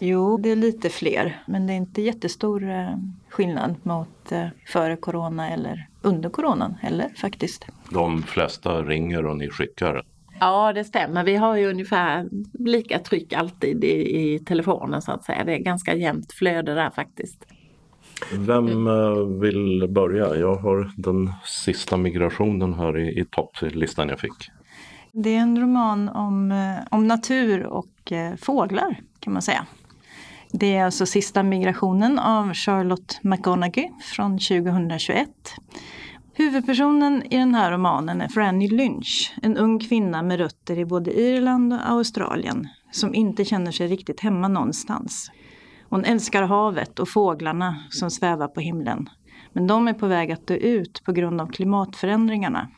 Jo, 0.00 0.36
det 0.36 0.48
är 0.48 0.56
lite 0.56 0.88
fler, 0.88 1.42
men 1.46 1.66
det 1.66 1.72
är 1.72 1.76
inte 1.76 2.02
jättestor 2.02 2.70
eh, 2.70 2.96
skillnad 3.28 3.74
mot 3.82 4.32
eh, 4.32 4.46
före 4.66 4.96
corona 4.96 5.50
eller 5.50 5.87
under 6.02 6.28
coronan 6.28 6.74
heller 6.80 7.08
faktiskt. 7.16 7.66
De 7.90 8.22
flesta 8.22 8.82
ringer 8.82 9.26
och 9.26 9.36
ni 9.36 9.48
skickar? 9.48 10.02
Ja, 10.40 10.72
det 10.72 10.84
stämmer. 10.84 11.24
Vi 11.24 11.36
har 11.36 11.56
ju 11.56 11.70
ungefär 11.70 12.28
lika 12.58 12.98
tryck 12.98 13.32
alltid 13.32 13.84
i, 13.84 14.18
i 14.18 14.38
telefonen 14.38 15.02
så 15.02 15.12
att 15.12 15.24
säga. 15.24 15.44
Det 15.44 15.52
är 15.52 15.58
ganska 15.58 15.94
jämnt 15.94 16.32
flöde 16.32 16.74
där 16.74 16.90
faktiskt. 16.90 17.46
Vem 18.32 18.86
eh, 18.86 19.40
vill 19.40 19.86
börja? 19.88 20.36
Jag 20.36 20.56
har 20.56 20.92
den 20.96 21.32
sista 21.44 21.96
migrationen 21.96 22.74
här 22.74 22.98
i, 22.98 23.20
i 23.20 23.24
topplistan 23.24 24.08
jag 24.08 24.20
fick. 24.20 24.50
Det 25.12 25.36
är 25.36 25.40
en 25.40 25.60
roman 25.60 26.08
om, 26.08 26.54
om 26.90 27.06
natur 27.06 27.66
och 27.66 28.12
fåglar 28.40 29.00
kan 29.20 29.32
man 29.32 29.42
säga. 29.42 29.66
Det 30.52 30.76
är 30.76 30.84
alltså 30.84 31.06
Sista 31.06 31.42
migrationen 31.42 32.18
av 32.18 32.54
Charlotte 32.54 33.18
McGonaghy 33.22 33.88
från 34.00 34.38
2021. 34.38 35.28
Huvudpersonen 36.34 37.22
i 37.30 37.36
den 37.36 37.54
här 37.54 37.72
romanen 37.72 38.20
är 38.20 38.28
Franny 38.28 38.68
Lynch, 38.68 39.34
en 39.42 39.56
ung 39.56 39.78
kvinna 39.78 40.22
med 40.22 40.38
rötter 40.38 40.78
i 40.78 40.84
både 40.84 41.20
Irland 41.20 41.72
och 41.72 41.90
Australien 41.90 42.68
som 42.90 43.14
inte 43.14 43.44
känner 43.44 43.72
sig 43.72 43.88
riktigt 43.88 44.20
hemma 44.20 44.48
någonstans. 44.48 45.30
Hon 45.88 46.04
älskar 46.04 46.42
havet 46.42 46.98
och 46.98 47.08
fåglarna 47.08 47.76
som 47.90 48.10
svävar 48.10 48.48
på 48.48 48.60
himlen. 48.60 49.08
Men 49.52 49.66
de 49.66 49.88
är 49.88 49.94
på 49.94 50.06
väg 50.06 50.32
att 50.32 50.46
dö 50.46 50.54
ut 50.54 51.02
på 51.04 51.12
grund 51.12 51.40
av 51.40 51.46
klimatförändringarna. 51.46 52.68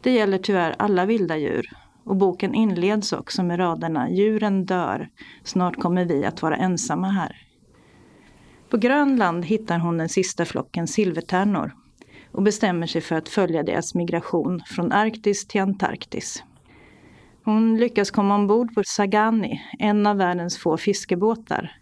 Det 0.00 0.10
gäller 0.10 0.38
tyvärr 0.38 0.74
alla 0.78 1.06
vilda 1.06 1.36
djur 1.36 1.70
och 2.04 2.16
boken 2.16 2.54
inleds 2.54 3.12
också 3.12 3.42
med 3.42 3.58
raderna 3.58 4.10
Djuren 4.10 4.64
dör, 4.64 5.08
snart 5.44 5.76
kommer 5.76 6.04
vi 6.04 6.24
att 6.24 6.42
vara 6.42 6.56
ensamma 6.56 7.08
här. 7.08 7.36
På 8.70 8.76
Grönland 8.76 9.44
hittar 9.44 9.78
hon 9.78 9.98
den 9.98 10.08
sista 10.08 10.44
flocken 10.44 10.86
silvertärnor 10.86 11.72
och 12.32 12.42
bestämmer 12.42 12.86
sig 12.86 13.00
för 13.00 13.14
att 13.14 13.28
följa 13.28 13.62
deras 13.62 13.94
migration 13.94 14.62
från 14.66 14.92
Arktis 14.92 15.46
till 15.46 15.60
Antarktis. 15.60 16.44
Hon 17.44 17.76
lyckas 17.76 18.10
komma 18.10 18.34
ombord 18.34 18.74
på 18.74 18.82
Sagani, 18.84 19.62
en 19.78 20.06
av 20.06 20.16
världens 20.16 20.58
få 20.58 20.76
fiskebåtar 20.76 21.72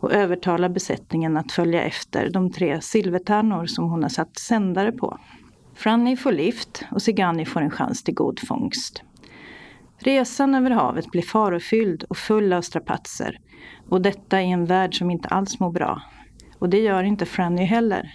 och 0.00 0.12
övertalar 0.12 0.68
besättningen 0.68 1.36
att 1.36 1.52
följa 1.52 1.82
efter 1.82 2.30
de 2.30 2.52
tre 2.52 2.80
silvertärnor 2.80 3.66
som 3.66 3.90
hon 3.90 4.02
har 4.02 4.10
satt 4.10 4.38
sändare 4.38 4.92
på. 4.92 5.18
Franny 5.74 6.16
får 6.16 6.32
lift 6.32 6.84
och 6.90 7.02
Sagani 7.02 7.46
får 7.46 7.60
en 7.60 7.70
chans 7.70 8.02
till 8.02 8.14
god 8.14 8.40
fångst. 8.48 9.02
Resan 10.02 10.54
över 10.54 10.70
havet 10.70 11.10
blir 11.10 11.22
farofylld 11.22 12.04
och 12.08 12.16
full 12.16 12.52
av 12.52 12.62
strapatser. 12.62 13.38
Och 13.88 14.00
detta 14.02 14.42
i 14.42 14.50
en 14.50 14.64
värld 14.64 14.98
som 14.98 15.10
inte 15.10 15.28
alls 15.28 15.60
mår 15.60 15.72
bra. 15.72 16.02
Och 16.58 16.68
det 16.68 16.78
gör 16.78 17.02
inte 17.02 17.26
Franny 17.26 17.64
heller. 17.64 18.12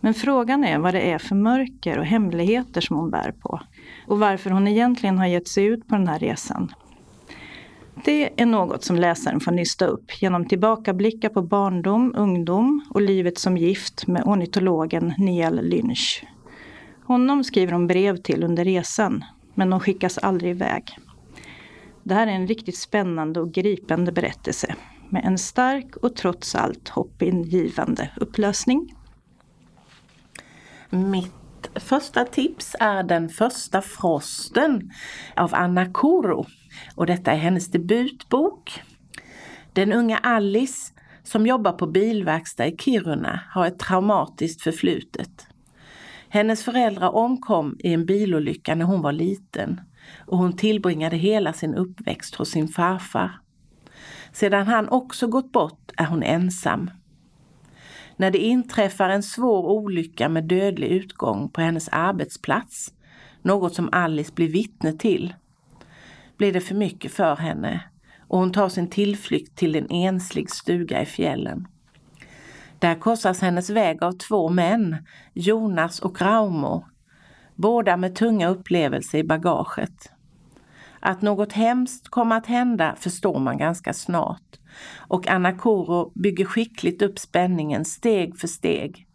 Men 0.00 0.14
frågan 0.14 0.64
är 0.64 0.78
vad 0.78 0.94
det 0.94 1.00
är 1.00 1.18
för 1.18 1.34
mörker 1.34 1.98
och 1.98 2.06
hemligheter 2.06 2.80
som 2.80 2.96
hon 2.96 3.10
bär 3.10 3.32
på. 3.32 3.60
Och 4.06 4.18
varför 4.18 4.50
hon 4.50 4.68
egentligen 4.68 5.18
har 5.18 5.26
gett 5.26 5.48
sig 5.48 5.64
ut 5.64 5.88
på 5.88 5.94
den 5.94 6.08
här 6.08 6.18
resan. 6.18 6.72
Det 8.04 8.40
är 8.40 8.46
något 8.46 8.84
som 8.84 8.96
läsaren 8.96 9.40
får 9.40 9.52
nysta 9.52 9.86
upp 9.86 10.22
genom 10.22 10.48
tillbakablickar 10.48 11.28
på 11.28 11.42
barndom, 11.42 12.14
ungdom 12.16 12.84
och 12.90 13.02
livet 13.02 13.38
som 13.38 13.56
gift 13.56 14.06
med 14.06 14.22
ornitologen 14.24 15.14
Neil 15.18 15.60
Lynch. 15.62 16.24
Honom 17.04 17.44
skriver 17.44 17.72
hon 17.72 17.86
brev 17.86 18.16
till 18.16 18.44
under 18.44 18.64
resan 18.64 19.24
men 19.54 19.70
de 19.70 19.80
skickas 19.80 20.18
aldrig 20.18 20.50
iväg. 20.50 20.98
Det 22.02 22.14
här 22.14 22.26
är 22.26 22.30
en 22.30 22.46
riktigt 22.46 22.78
spännande 22.78 23.40
och 23.40 23.52
gripande 23.52 24.12
berättelse 24.12 24.74
med 25.08 25.24
en 25.24 25.38
stark 25.38 25.96
och 25.96 26.16
trots 26.16 26.54
allt 26.54 26.88
hoppingivande 26.88 28.10
upplösning. 28.16 28.96
Mitt 30.90 31.32
första 31.74 32.24
tips 32.24 32.76
är 32.80 33.02
Den 33.02 33.28
första 33.28 33.82
frosten 33.82 34.90
av 35.36 35.54
Anna 35.54 35.92
Koro. 35.92 36.46
Och 36.94 37.06
detta 37.06 37.32
är 37.32 37.36
hennes 37.36 37.70
debutbok. 37.70 38.82
Den 39.72 39.92
unga 39.92 40.18
Alice 40.18 40.92
som 41.22 41.46
jobbar 41.46 41.72
på 41.72 41.86
bilverkstad 41.86 42.66
i 42.66 42.76
Kiruna 42.76 43.40
har 43.50 43.66
ett 43.66 43.78
traumatiskt 43.78 44.62
förflutet. 44.62 45.46
Hennes 46.32 46.64
föräldrar 46.64 47.14
omkom 47.14 47.76
i 47.78 47.92
en 47.92 48.06
bilolycka 48.06 48.74
när 48.74 48.84
hon 48.84 49.02
var 49.02 49.12
liten 49.12 49.80
och 50.26 50.38
hon 50.38 50.56
tillbringade 50.56 51.16
hela 51.16 51.52
sin 51.52 51.74
uppväxt 51.74 52.34
hos 52.34 52.50
sin 52.50 52.68
farfar. 52.68 53.40
Sedan 54.32 54.66
han 54.66 54.88
också 54.88 55.26
gått 55.26 55.52
bort 55.52 55.90
är 55.96 56.04
hon 56.04 56.22
ensam. 56.22 56.90
När 58.16 58.30
det 58.30 58.38
inträffar 58.38 59.08
en 59.08 59.22
svår 59.22 59.66
olycka 59.66 60.28
med 60.28 60.44
dödlig 60.44 60.86
utgång 60.86 61.48
på 61.48 61.60
hennes 61.60 61.88
arbetsplats, 61.88 62.94
något 63.42 63.74
som 63.74 63.88
Alice 63.92 64.32
blir 64.34 64.48
vittne 64.48 64.92
till, 64.92 65.34
blir 66.36 66.52
det 66.52 66.60
för 66.60 66.74
mycket 66.74 67.12
för 67.12 67.36
henne 67.36 67.84
och 68.28 68.38
hon 68.38 68.52
tar 68.52 68.68
sin 68.68 68.90
tillflykt 68.90 69.56
till 69.56 69.76
en 69.76 69.90
enslig 69.90 70.50
stuga 70.50 71.02
i 71.02 71.06
fjällen. 71.06 71.66
Där 72.82 72.94
korsas 72.94 73.40
hennes 73.40 73.70
väg 73.70 74.02
av 74.02 74.12
två 74.12 74.48
män, 74.48 74.96
Jonas 75.32 76.00
och 76.00 76.22
Raumo, 76.22 76.84
båda 77.54 77.96
med 77.96 78.14
tunga 78.14 78.48
upplevelser 78.48 79.18
i 79.18 79.24
bagaget. 79.24 80.10
Att 81.00 81.22
något 81.22 81.52
hemskt 81.52 82.08
kommer 82.08 82.36
att 82.36 82.46
hända 82.46 82.94
förstår 82.98 83.38
man 83.38 83.58
ganska 83.58 83.92
snart 83.92 84.58
och 84.96 85.28
Anna 85.28 85.52
Koro 85.52 86.12
bygger 86.14 86.44
skickligt 86.44 87.02
upp 87.02 87.18
spänningen 87.18 87.84
steg 87.84 88.38
för 88.38 88.48
steg. 88.48 89.06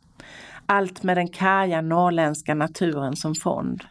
Allt 0.65 1.03
med 1.03 1.17
den 1.17 1.27
karga 1.27 1.81
norrländska 1.81 2.55
naturen 2.55 3.15
som 3.15 3.35
fond. 3.35 3.83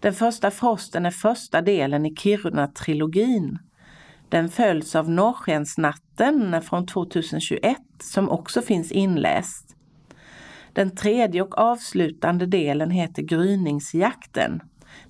Den 0.00 0.14
första 0.14 0.50
frosten 0.50 1.06
är 1.06 1.10
första 1.10 1.62
delen 1.62 2.06
i 2.06 2.14
Kiruna-trilogin 2.14 3.58
den 4.28 4.48
följs 4.48 4.96
av 4.96 5.10
Norrskensnatten 5.10 6.62
från 6.62 6.86
2021 6.86 7.76
som 8.02 8.30
också 8.30 8.62
finns 8.62 8.92
inläst. 8.92 9.76
Den 10.72 10.96
tredje 10.96 11.42
och 11.42 11.58
avslutande 11.58 12.46
delen 12.46 12.90
heter 12.90 13.22
Gryningsjakten. 13.22 14.60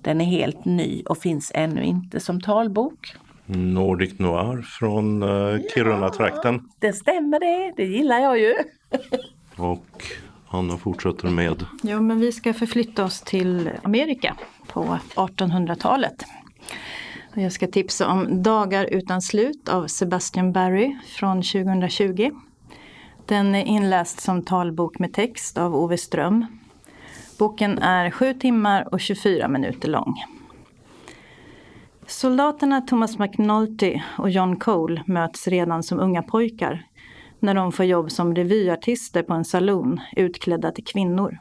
Den 0.01 0.21
är 0.21 0.25
helt 0.25 0.65
ny 0.65 1.03
och 1.03 1.17
finns 1.17 1.51
ännu 1.55 1.83
inte 1.83 2.19
som 2.19 2.41
talbok. 2.41 3.15
Nordic 3.45 4.19
Noir 4.19 4.61
från 4.61 5.23
uh, 5.23 5.59
Kiruna-trakten. 5.73 6.55
Ja, 6.55 6.75
det 6.79 6.93
stämmer 6.93 7.39
det, 7.39 7.73
det 7.77 7.85
gillar 7.85 8.19
jag 8.19 8.39
ju. 8.39 8.55
och 9.55 10.03
Anna 10.47 10.77
fortsätter 10.77 11.27
med? 11.27 11.65
Ja, 11.83 12.01
men 12.01 12.19
vi 12.19 12.31
ska 12.31 12.53
förflytta 12.53 13.03
oss 13.03 13.21
till 13.21 13.69
Amerika 13.83 14.35
på 14.67 14.99
1800-talet. 15.15 16.25
Jag 17.39 17.51
ska 17.51 17.67
tipsa 17.67 18.07
om 18.07 18.43
Dagar 18.43 18.85
utan 18.91 19.21
slut 19.21 19.69
av 19.69 19.87
Sebastian 19.87 20.51
Barry 20.51 20.97
från 21.05 21.41
2020. 21.41 22.31
Den 23.25 23.55
är 23.55 23.63
inläst 23.63 24.19
som 24.19 24.41
talbok 24.45 24.99
med 24.99 25.13
text 25.13 25.57
av 25.57 25.75
Ove 25.75 25.97
Ström. 25.97 26.45
Boken 27.37 27.77
är 27.77 28.11
7 28.11 28.33
timmar 28.33 28.93
och 28.93 28.99
24 28.99 29.47
minuter 29.47 29.87
lång. 29.87 30.23
Soldaterna 32.07 32.81
Thomas 32.81 33.17
McNulty 33.19 34.01
och 34.17 34.29
John 34.29 34.55
Cole 34.55 35.03
möts 35.07 35.47
redan 35.47 35.83
som 35.83 35.99
unga 35.99 36.23
pojkar 36.23 36.87
när 37.39 37.55
de 37.55 37.71
får 37.71 37.85
jobb 37.85 38.11
som 38.11 38.35
revyartister 38.35 39.23
på 39.23 39.33
en 39.33 39.45
saloon 39.45 39.99
utklädda 40.15 40.71
till 40.71 40.85
kvinnor. 40.85 41.37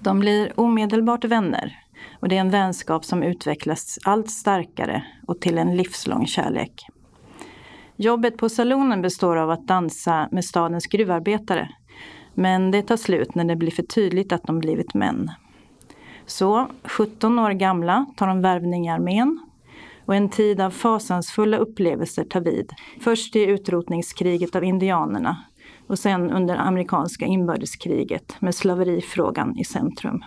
De 0.00 0.20
blir 0.20 0.60
omedelbart 0.60 1.24
vänner 1.24 1.85
och 2.26 2.30
det 2.30 2.36
är 2.36 2.40
en 2.40 2.50
vänskap 2.50 3.04
som 3.04 3.22
utvecklas 3.22 3.98
allt 4.04 4.30
starkare 4.30 5.04
och 5.26 5.40
till 5.40 5.58
en 5.58 5.76
livslång 5.76 6.26
kärlek. 6.26 6.86
Jobbet 7.96 8.36
på 8.36 8.48
salonen 8.48 9.02
består 9.02 9.36
av 9.36 9.50
att 9.50 9.66
dansa 9.66 10.28
med 10.32 10.44
stadens 10.44 10.86
gruvarbetare. 10.86 11.68
Men 12.34 12.70
det 12.70 12.82
tar 12.82 12.96
slut 12.96 13.34
när 13.34 13.44
det 13.44 13.56
blir 13.56 13.70
för 13.70 13.82
tydligt 13.82 14.32
att 14.32 14.42
de 14.42 14.58
blivit 14.58 14.94
män. 14.94 15.30
Så, 16.24 16.68
17 16.84 17.38
år 17.38 17.50
gamla, 17.50 18.06
tar 18.16 18.26
de 18.26 18.42
värvning 18.42 18.86
i 18.86 18.90
armén 18.90 19.40
och 20.04 20.14
en 20.14 20.28
tid 20.28 20.60
av 20.60 20.70
fasansfulla 20.70 21.56
upplevelser 21.56 22.24
tar 22.24 22.40
vid. 22.40 22.72
Först 23.00 23.36
i 23.36 23.44
utrotningskriget 23.44 24.56
av 24.56 24.64
indianerna, 24.64 25.36
och 25.86 25.98
sen 25.98 26.30
under 26.30 26.56
amerikanska 26.56 27.24
inbördeskriget 27.24 28.40
med 28.40 28.54
slaverifrågan 28.54 29.58
i 29.58 29.64
centrum. 29.64 30.22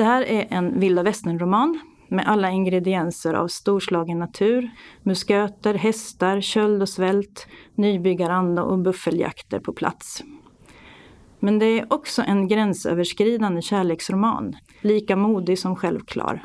Det 0.00 0.04
här 0.04 0.22
är 0.22 0.46
en 0.50 0.80
vilda 0.80 1.02
västern-roman 1.02 1.80
med 2.08 2.28
alla 2.28 2.50
ingredienser 2.50 3.34
av 3.34 3.48
storslagen 3.48 4.18
natur, 4.18 4.70
musköter, 5.02 5.74
hästar, 5.74 6.40
köld 6.40 6.82
och 6.82 6.88
svält, 6.88 7.46
nybyggaranda 7.74 8.62
och 8.62 8.78
buffeljakter 8.78 9.60
på 9.60 9.72
plats. 9.72 10.22
Men 11.40 11.58
det 11.58 11.66
är 11.66 11.92
också 11.92 12.22
en 12.22 12.48
gränsöverskridande 12.48 13.62
kärleksroman, 13.62 14.56
lika 14.80 15.16
modig 15.16 15.58
som 15.58 15.76
självklar. 15.76 16.44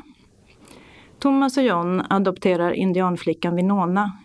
Thomas 1.18 1.56
och 1.56 1.64
John 1.64 2.02
adopterar 2.10 2.72
indianflickan 2.72 3.56
Winona 3.56 4.18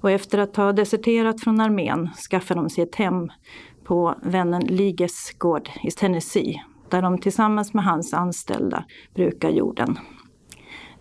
och 0.00 0.10
efter 0.10 0.38
att 0.38 0.56
ha 0.56 0.72
deserterat 0.72 1.40
från 1.40 1.60
armén 1.60 2.10
skaffar 2.30 2.54
de 2.54 2.70
sig 2.70 2.84
ett 2.84 2.96
hem 2.96 3.30
på 3.84 4.14
vännen 4.22 4.62
Liges 4.66 5.32
gård 5.38 5.68
i 5.82 5.90
Tennessee 5.90 6.62
där 6.90 7.02
de 7.02 7.18
tillsammans 7.18 7.74
med 7.74 7.84
hans 7.84 8.14
anställda 8.14 8.84
brukar 9.14 9.50
jorden. 9.50 9.98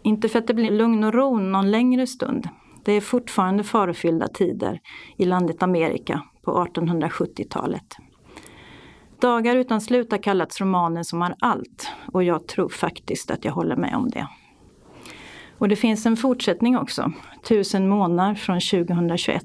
Inte 0.04 0.30
för 0.30 0.40
att 0.40 0.48
det 0.48 0.54
blir 0.54 0.72
lugn 0.72 1.04
och 1.04 1.14
ro 1.14 1.38
någon 1.38 1.72
längre 1.72 2.08
stund. 2.08 2.50
Det 2.86 2.92
är 2.92 3.02
fortfarande 3.02 3.64
farofyllda 3.64 4.28
tider 4.28 4.80
i 5.18 5.26
landet 5.26 5.64
Amerika 5.64 6.24
på 6.42 6.66
1870-talet. 6.66 7.96
Dagar 9.22 9.56
utan 9.56 9.82
slut 9.82 10.12
har 10.12 10.18
kallats 10.18 10.62
romanen 10.62 11.06
som 11.06 11.22
har 11.22 11.36
allt 11.40 11.92
och 12.14 12.24
jag 12.24 12.48
tror 12.48 12.70
faktiskt 12.70 13.32
att 13.32 13.46
jag 13.46 13.52
håller 13.52 13.76
med 13.76 13.96
om 13.96 14.10
det. 14.10 14.28
Och 15.58 15.70
det 15.70 15.76
finns 15.76 16.06
en 16.06 16.18
fortsättning 16.18 16.78
också, 16.78 17.12
Tusen 17.48 17.90
månader 17.90 18.36
från 18.36 18.60
2021. 18.60 19.44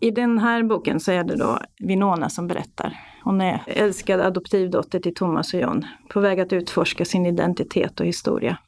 I 0.00 0.10
den 0.10 0.38
här 0.38 0.62
boken 0.62 1.00
så 1.00 1.12
är 1.12 1.24
det 1.24 1.36
då 1.36 1.58
Vinona 1.78 2.28
som 2.28 2.46
berättar. 2.46 2.98
Hon 3.28 3.40
är 3.40 3.62
älskad 3.66 4.20
adoptivdotter 4.20 5.00
till 5.00 5.14
Thomas 5.14 5.54
och 5.54 5.60
John, 5.60 5.86
på 6.08 6.20
väg 6.20 6.40
att 6.40 6.52
utforska 6.52 7.04
sin 7.04 7.26
identitet 7.26 8.00
och 8.00 8.06
historia. 8.06 8.58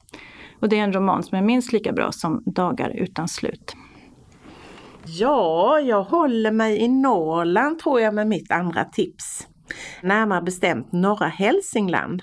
Och 0.61 0.69
det 0.69 0.79
är 0.79 0.85
en 0.85 0.93
roman 0.93 1.23
som 1.23 1.39
är 1.39 1.43
minst 1.43 1.73
lika 1.73 1.93
bra 1.93 2.13
som 2.13 2.43
Dagar 2.47 2.91
utan 2.91 3.29
slut. 3.29 3.75
Ja, 5.05 5.81
jag 5.81 6.03
håller 6.03 6.51
mig 6.51 6.79
i 6.79 6.89
Norrland 6.89 7.79
tror 7.79 8.01
jag 8.01 8.15
med 8.15 8.27
mitt 8.27 8.51
andra 8.51 8.85
tips. 8.85 9.49
Närmare 10.03 10.43
bestämt 10.43 10.93
norra 10.93 11.29
Hälsingland. 11.29 12.23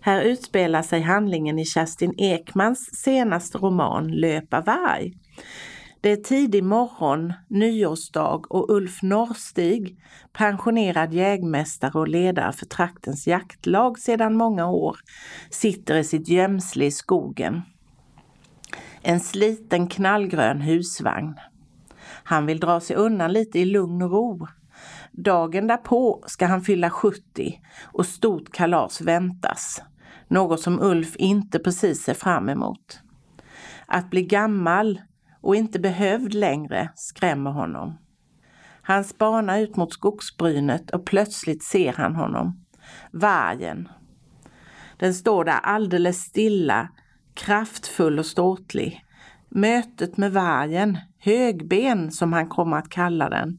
Här 0.00 0.22
utspelar 0.22 0.82
sig 0.82 1.00
handlingen 1.00 1.58
i 1.58 1.64
Kerstin 1.64 2.14
Ekmans 2.18 2.90
senaste 2.92 3.58
roman 3.58 4.12
Löpa 4.12 4.60
varg. 4.60 5.12
Det 6.04 6.12
är 6.12 6.16
tidig 6.16 6.64
morgon, 6.64 7.32
nyårsdag 7.48 8.42
och 8.50 8.70
Ulf 8.70 9.02
Norrstig, 9.02 9.98
pensionerad 10.32 11.14
jägmästare 11.14 11.98
och 11.98 12.08
ledare 12.08 12.52
för 12.52 12.66
traktens 12.66 13.26
jaktlag 13.26 13.98
sedan 13.98 14.36
många 14.36 14.66
år, 14.66 14.96
sitter 15.50 15.96
i 15.96 16.04
sitt 16.04 16.28
gömsle 16.28 16.84
i 16.84 16.90
skogen. 16.90 17.62
En 19.02 19.20
sliten 19.20 19.88
knallgrön 19.88 20.60
husvagn. 20.60 21.34
Han 22.24 22.46
vill 22.46 22.60
dra 22.60 22.80
sig 22.80 22.96
undan 22.96 23.32
lite 23.32 23.58
i 23.58 23.64
lugn 23.64 24.02
och 24.02 24.10
ro. 24.10 24.46
Dagen 25.12 25.66
därpå 25.66 26.24
ska 26.26 26.46
han 26.46 26.62
fylla 26.62 26.90
70 26.90 27.60
och 27.82 28.06
stort 28.06 28.52
kalas 28.52 29.00
väntas. 29.00 29.82
Något 30.28 30.60
som 30.60 30.80
Ulf 30.80 31.16
inte 31.16 31.58
precis 31.58 32.02
ser 32.02 32.14
fram 32.14 32.48
emot. 32.48 33.00
Att 33.86 34.10
bli 34.10 34.22
gammal 34.22 35.00
och 35.44 35.56
inte 35.56 35.78
behövd 35.78 36.34
längre 36.34 36.90
skrämmer 36.94 37.50
honom. 37.50 37.98
Han 38.82 39.04
spanar 39.04 39.58
ut 39.58 39.76
mot 39.76 39.92
skogsbrynet 39.92 40.90
och 40.90 41.06
plötsligt 41.06 41.64
ser 41.64 41.92
han 41.92 42.16
honom. 42.16 42.64
Vargen. 43.12 43.88
Den 44.96 45.14
står 45.14 45.44
där 45.44 45.58
alldeles 45.62 46.20
stilla, 46.20 46.88
kraftfull 47.34 48.18
och 48.18 48.26
ståtlig. 48.26 49.04
Mötet 49.48 50.16
med 50.16 50.32
vargen, 50.32 50.98
högben 51.18 52.10
som 52.10 52.32
han 52.32 52.48
kommer 52.48 52.76
att 52.76 52.88
kalla 52.88 53.30
den, 53.30 53.58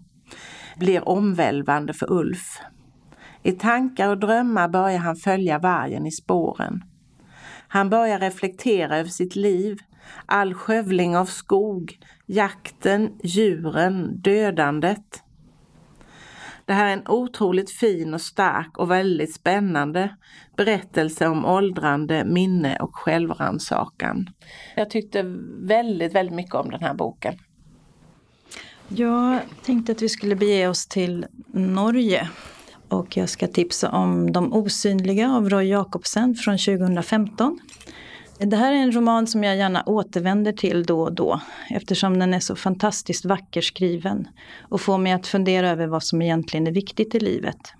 blir 0.78 1.10
omvälvande 1.10 1.94
för 1.94 2.12
Ulf. 2.14 2.60
I 3.44 3.52
tankar 3.52 4.10
och 4.10 4.20
drömmar 4.20 4.68
börjar 4.68 5.00
han 5.00 5.16
följa 5.16 5.60
vargen 5.60 6.06
i 6.06 6.12
spåren. 6.12 6.84
Han 7.68 7.90
börjar 7.90 8.20
reflektera 8.20 8.98
över 8.98 9.10
sitt 9.10 9.36
liv, 9.36 9.78
all 10.26 10.54
skövling 10.54 11.18
av 11.18 11.26
skog, 11.26 12.00
jakten, 12.26 13.14
djuren, 13.24 14.22
dödandet. 14.22 15.22
Det 16.66 16.74
här 16.74 16.88
är 16.88 16.94
en 16.94 17.08
otroligt 17.08 17.72
fin 17.72 18.14
och 18.14 18.22
stark 18.22 18.78
och 18.78 18.92
väldigt 18.92 19.36
spännande 19.36 20.16
berättelse 20.58 21.28
om 21.28 21.46
åldrande, 21.46 22.26
minne 22.26 22.78
och 22.78 22.96
självrannsakan. 22.96 24.30
Jag 24.76 24.90
tyckte 24.90 25.24
väldigt, 25.62 26.16
väldigt 26.16 26.36
mycket 26.36 26.56
om 26.56 26.72
den 26.72 26.82
här 26.82 26.94
boken. 26.94 27.38
Jag 28.88 29.40
tänkte 29.64 29.92
att 29.92 30.02
vi 30.02 30.10
skulle 30.10 30.36
bege 30.36 30.68
oss 30.68 30.88
till 30.88 31.26
Norge 31.54 32.30
och 32.90 33.18
jag 33.18 33.30
ska 33.30 33.48
tipsa 33.48 33.92
om 33.92 34.32
De 34.32 34.54
osynliga 34.54 35.32
av 35.32 35.50
Roy 35.50 35.68
Jacobsen 35.70 36.36
från 36.36 36.58
2015. 36.58 37.60
Det 38.40 38.56
här 38.56 38.74
är 38.74 38.78
en 38.78 38.92
roman 38.92 39.28
som 39.28 39.44
jag 39.44 39.58
gärna 39.58 39.84
återvänder 39.86 40.52
till 40.52 40.84
då 40.84 41.02
och 41.02 41.14
då 41.14 41.42
eftersom 41.70 42.20
den 42.20 42.34
är 42.34 42.40
så 42.40 42.56
fantastiskt 42.56 43.26
vacker 43.26 43.62
skriven 43.62 44.28
och 44.62 44.82
får 44.82 44.98
mig 44.98 45.12
att 45.12 45.28
fundera 45.28 45.70
över 45.70 45.88
vad 45.88 46.04
som 46.04 46.22
egentligen 46.22 46.68
är 46.68 46.72
viktigt 46.72 47.16
i 47.16 47.20
livet. 47.20 47.74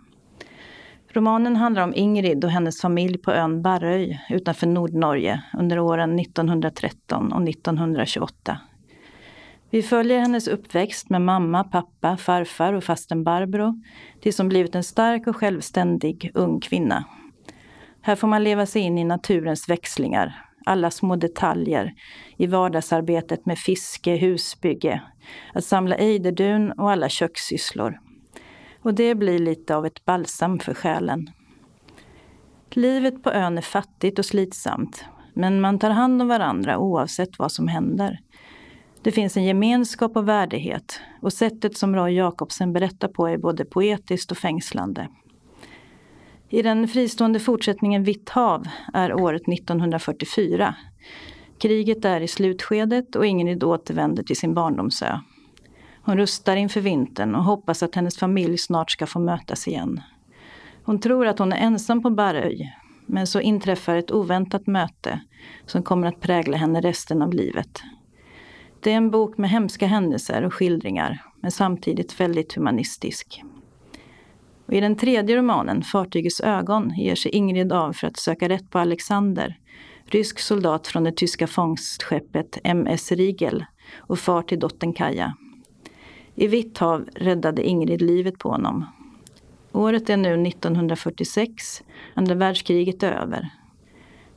Romanen 1.14 1.56
handlar 1.56 1.84
om 1.84 1.94
Ingrid 1.96 2.46
och 2.46 2.52
hennes 2.52 2.82
familj 2.82 3.18
på 3.18 3.32
ön 3.32 3.62
Barröj 3.62 4.20
utanför 4.30 4.68
Nordnorge 4.68 5.44
under 5.54 5.80
åren 5.80 6.20
1913 6.20 7.34
och 7.34 7.50
1928. 7.50 8.60
Vi 9.70 9.82
följer 9.82 10.20
hennes 10.20 10.48
uppväxt 10.48 11.10
med 11.10 11.22
mamma, 11.22 11.64
pappa, 11.64 12.18
farfar 12.18 12.74
och 12.74 12.84
fasten 12.84 13.24
Barbro 13.24 13.82
tills 14.22 14.38
hon 14.38 14.50
blivit 14.50 14.76
en 14.76 14.84
stark 14.84 15.28
och 15.28 15.36
självständig 15.36 16.32
ung 16.34 16.60
kvinna. 16.60 17.06
Här 18.06 18.16
får 18.16 18.28
man 18.28 18.44
leva 18.44 18.66
sig 18.66 18.82
in 18.82 18.98
i 18.98 19.04
naturens 19.04 19.70
växlingar, 19.70 20.46
alla 20.66 20.92
små 20.92 21.16
detaljer 21.16 21.94
i 22.38 22.48
vardagsarbetet 22.48 23.46
med 23.46 23.58
fiske, 23.58 24.16
husbygge, 24.16 25.02
att 25.54 25.66
samla 25.66 25.96
ejderdun 25.96 26.72
och 26.72 26.92
alla 26.92 27.10
kökssysslor. 27.10 28.00
Och 28.82 28.94
det 28.94 29.16
blir 29.16 29.40
lite 29.40 29.76
av 29.76 29.86
ett 29.86 30.06
balsam 30.06 30.60
för 30.60 30.74
själen. 30.74 31.30
Livet 32.70 33.24
på 33.24 33.32
ön 33.32 33.58
är 33.58 33.62
fattigt 33.62 34.20
och 34.20 34.26
slitsamt, 34.26 35.06
men 35.34 35.62
man 35.62 35.80
tar 35.80 35.90
hand 35.90 36.22
om 36.22 36.28
varandra 36.28 36.78
oavsett 36.78 37.40
vad 37.40 37.52
som 37.52 37.68
händer. 37.68 38.20
Det 39.02 39.12
finns 39.12 39.38
en 39.38 39.44
gemenskap 39.44 40.16
och 40.16 40.28
värdighet 40.28 41.00
och 41.22 41.34
sättet 41.34 41.78
som 41.78 41.96
Roy 41.96 42.14
Jacobsen 42.14 42.74
berättar 42.74 43.08
på 43.08 43.28
är 43.28 43.38
både 43.38 43.66
poetiskt 43.66 44.32
och 44.32 44.38
fängslande. 44.38 45.08
I 46.50 46.62
den 46.62 46.88
fristående 46.88 47.40
fortsättningen 47.40 48.04
Vitt 48.04 48.30
hav 48.30 48.68
är 48.94 49.14
året 49.14 49.48
1944. 49.48 50.76
Kriget 51.58 52.06
är 52.06 52.22
i 52.22 52.28
slutskedet 52.28 53.16
och 53.16 53.26
ingen 53.26 53.64
återvänder 53.64 54.24
till 54.24 54.36
sin 54.36 54.54
barndomsö. 54.54 55.20
Hon 56.02 56.18
rustar 56.18 56.56
inför 56.56 56.82
vintern 56.82 57.36
och 57.36 57.44
hoppas 57.44 57.84
att 57.84 57.96
hennes 57.96 58.18
familj 58.18 58.58
snart 58.58 58.92
ska 58.92 59.08
få 59.08 59.20
mötas 59.20 59.68
igen. 59.68 60.02
Hon 60.84 61.00
tror 61.00 61.28
att 61.28 61.40
hon 61.40 61.54
är 61.54 61.58
ensam 61.58 62.02
på 62.02 62.10
Baröj, 62.10 62.74
men 63.06 63.28
så 63.28 63.42
inträffar 63.42 63.96
ett 63.96 64.12
oväntat 64.12 64.68
möte 64.68 65.20
som 65.66 65.84
kommer 65.84 66.08
att 66.08 66.22
prägla 66.22 66.58
henne 66.58 66.82
resten 66.82 67.22
av 67.22 67.34
livet. 67.34 67.84
Det 68.80 68.92
är 68.92 68.98
en 68.98 69.12
bok 69.12 69.38
med 69.38 69.50
hemska 69.50 69.88
händelser 69.88 70.44
och 70.44 70.54
skildringar, 70.54 71.24
men 71.42 71.52
samtidigt 71.52 72.20
väldigt 72.20 72.54
humanistisk. 72.54 73.42
Och 74.66 74.74
I 74.74 74.82
den 74.82 74.96
tredje 74.96 75.38
romanen, 75.38 75.84
Fartygets 75.84 76.42
ögon, 76.42 76.94
ger 76.98 77.16
sig 77.16 77.32
Ingrid 77.32 77.72
av 77.72 77.94
för 77.94 78.08
att 78.08 78.18
söka 78.18 78.50
rätt 78.50 78.70
på 78.70 78.80
Alexander, 78.80 79.60
rysk 80.06 80.40
soldat 80.40 80.88
från 80.88 81.04
det 81.04 81.12
tyska 81.12 81.48
fångstskeppet 81.48 82.58
MS 82.64 83.12
Riegel 83.12 83.66
och 83.98 84.20
far 84.20 84.42
till 84.42 84.60
dottern 84.60 84.94
Kaja. 84.94 85.34
I 86.36 86.48
Vitt 86.48 86.78
hav 86.78 87.10
räddade 87.16 87.64
Ingrid 87.64 88.02
livet 88.02 88.40
på 88.40 88.50
honom. 88.50 88.86
Året 89.72 90.10
är 90.10 90.18
nu 90.18 90.48
1946, 90.48 91.84
andra 92.14 92.36
världskriget 92.36 93.04
är 93.04 93.12
över. 93.12 93.50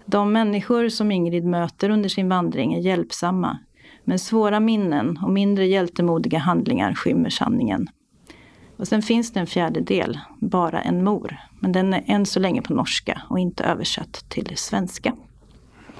De 0.07 0.33
människor 0.33 0.89
som 0.89 1.13
Ingrid 1.13 1.45
möter 1.45 1.91
under 1.91 2.09
sin 2.09 2.29
vandring 2.29 2.75
är 2.75 2.81
hjälpsamma, 2.81 3.59
men 4.05 4.19
svåra 4.19 4.61
minnen 4.61 5.19
och 5.23 5.31
mindre 5.31 5.67
hjältemodiga 5.67 6.39
handlingar 6.39 6.95
skymmer 6.95 7.31
sanningen. 7.31 7.89
Och 8.79 8.89
sen 8.89 9.03
finns 9.03 9.33
det 9.33 9.41
en 9.41 9.47
fjärde 9.47 9.81
del, 9.81 10.19
Bara 10.41 10.83
en 10.83 11.05
mor. 11.05 11.37
Men 11.61 11.73
den 11.73 11.95
är 11.95 12.05
än 12.07 12.27
så 12.27 12.41
länge 12.41 12.63
på 12.63 12.75
norska 12.75 13.23
och 13.31 13.39
inte 13.39 13.65
översatt 13.65 14.25
till 14.29 14.53
svenska. 14.57 15.15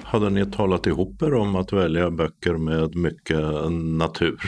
Hade 0.03 0.29
ni 0.29 0.45
talat 0.45 0.87
ihop 0.87 1.21
er 1.21 1.33
om 1.33 1.55
att 1.55 1.73
välja 1.73 2.11
böcker 2.11 2.53
med 2.53 2.95
mycket 2.95 3.39
natur? 3.97 4.39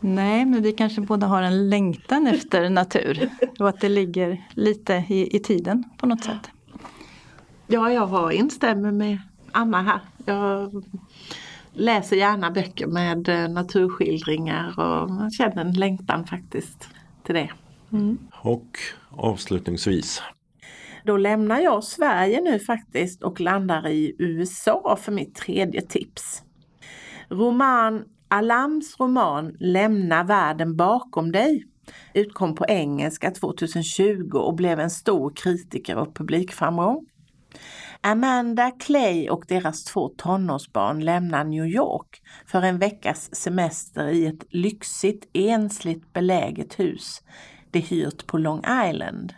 Nej, 0.00 0.44
men 0.44 0.62
vi 0.62 0.72
kanske 0.72 1.00
båda 1.00 1.26
har 1.26 1.42
en 1.42 1.70
längtan 1.70 2.26
efter 2.34 2.70
natur 2.70 3.30
och 3.58 3.68
att 3.68 3.80
det 3.80 3.88
ligger 3.88 4.44
lite 4.50 5.04
i, 5.08 5.36
i 5.36 5.40
tiden 5.40 5.84
på 5.98 6.06
något 6.06 6.24
sätt. 6.24 6.50
Ja, 7.66 7.92
jag 7.92 8.06
har 8.06 8.30
instämmer 8.30 8.92
med 8.92 9.18
Anna 9.52 9.82
här. 9.82 10.00
Jag 10.24 10.84
läser 11.72 12.16
gärna 12.16 12.50
böcker 12.50 12.86
med 12.86 13.28
eh, 13.28 13.48
naturskildringar 13.48 14.80
och 14.80 15.32
känner 15.32 15.64
en 15.64 15.72
längtan 15.72 16.26
faktiskt 16.26 16.88
till 17.24 17.34
det. 17.34 17.50
Mm. 17.92 18.18
Och 18.42 18.78
avslutningsvis. 19.10 20.22
Då 21.04 21.16
lämnar 21.16 21.60
jag 21.60 21.84
Sverige 21.84 22.40
nu 22.40 22.58
faktiskt 22.58 23.22
och 23.22 23.40
landar 23.40 23.88
i 23.88 24.16
USA 24.18 24.98
för 25.00 25.12
mitt 25.12 25.34
tredje 25.34 25.82
tips. 25.82 26.42
Roman 27.28 28.04
Alams 28.28 29.00
roman 29.00 29.56
Lämna 29.60 30.24
världen 30.24 30.76
bakom 30.76 31.32
dig 31.32 31.64
utkom 32.14 32.54
på 32.54 32.64
engelska 32.68 33.30
2020 33.30 34.30
och 34.34 34.54
blev 34.54 34.80
en 34.80 34.90
stor 34.90 35.32
kritiker 35.36 35.96
och 35.96 36.16
publikframgång. 36.16 37.06
Amanda 38.06 38.70
Clay 38.70 39.30
och 39.30 39.44
deras 39.48 39.84
två 39.84 40.08
tonårsbarn 40.08 41.04
lämnar 41.04 41.44
New 41.44 41.66
York 41.66 42.22
för 42.46 42.62
en 42.62 42.78
veckas 42.78 43.34
semester 43.34 44.08
i 44.08 44.26
ett 44.26 44.44
lyxigt 44.50 45.28
ensligt 45.32 46.12
beläget 46.12 46.80
hus 46.80 47.22
de 47.70 47.80
hyrt 47.80 48.26
på 48.26 48.38
Long 48.38 48.62
Island. 48.88 49.34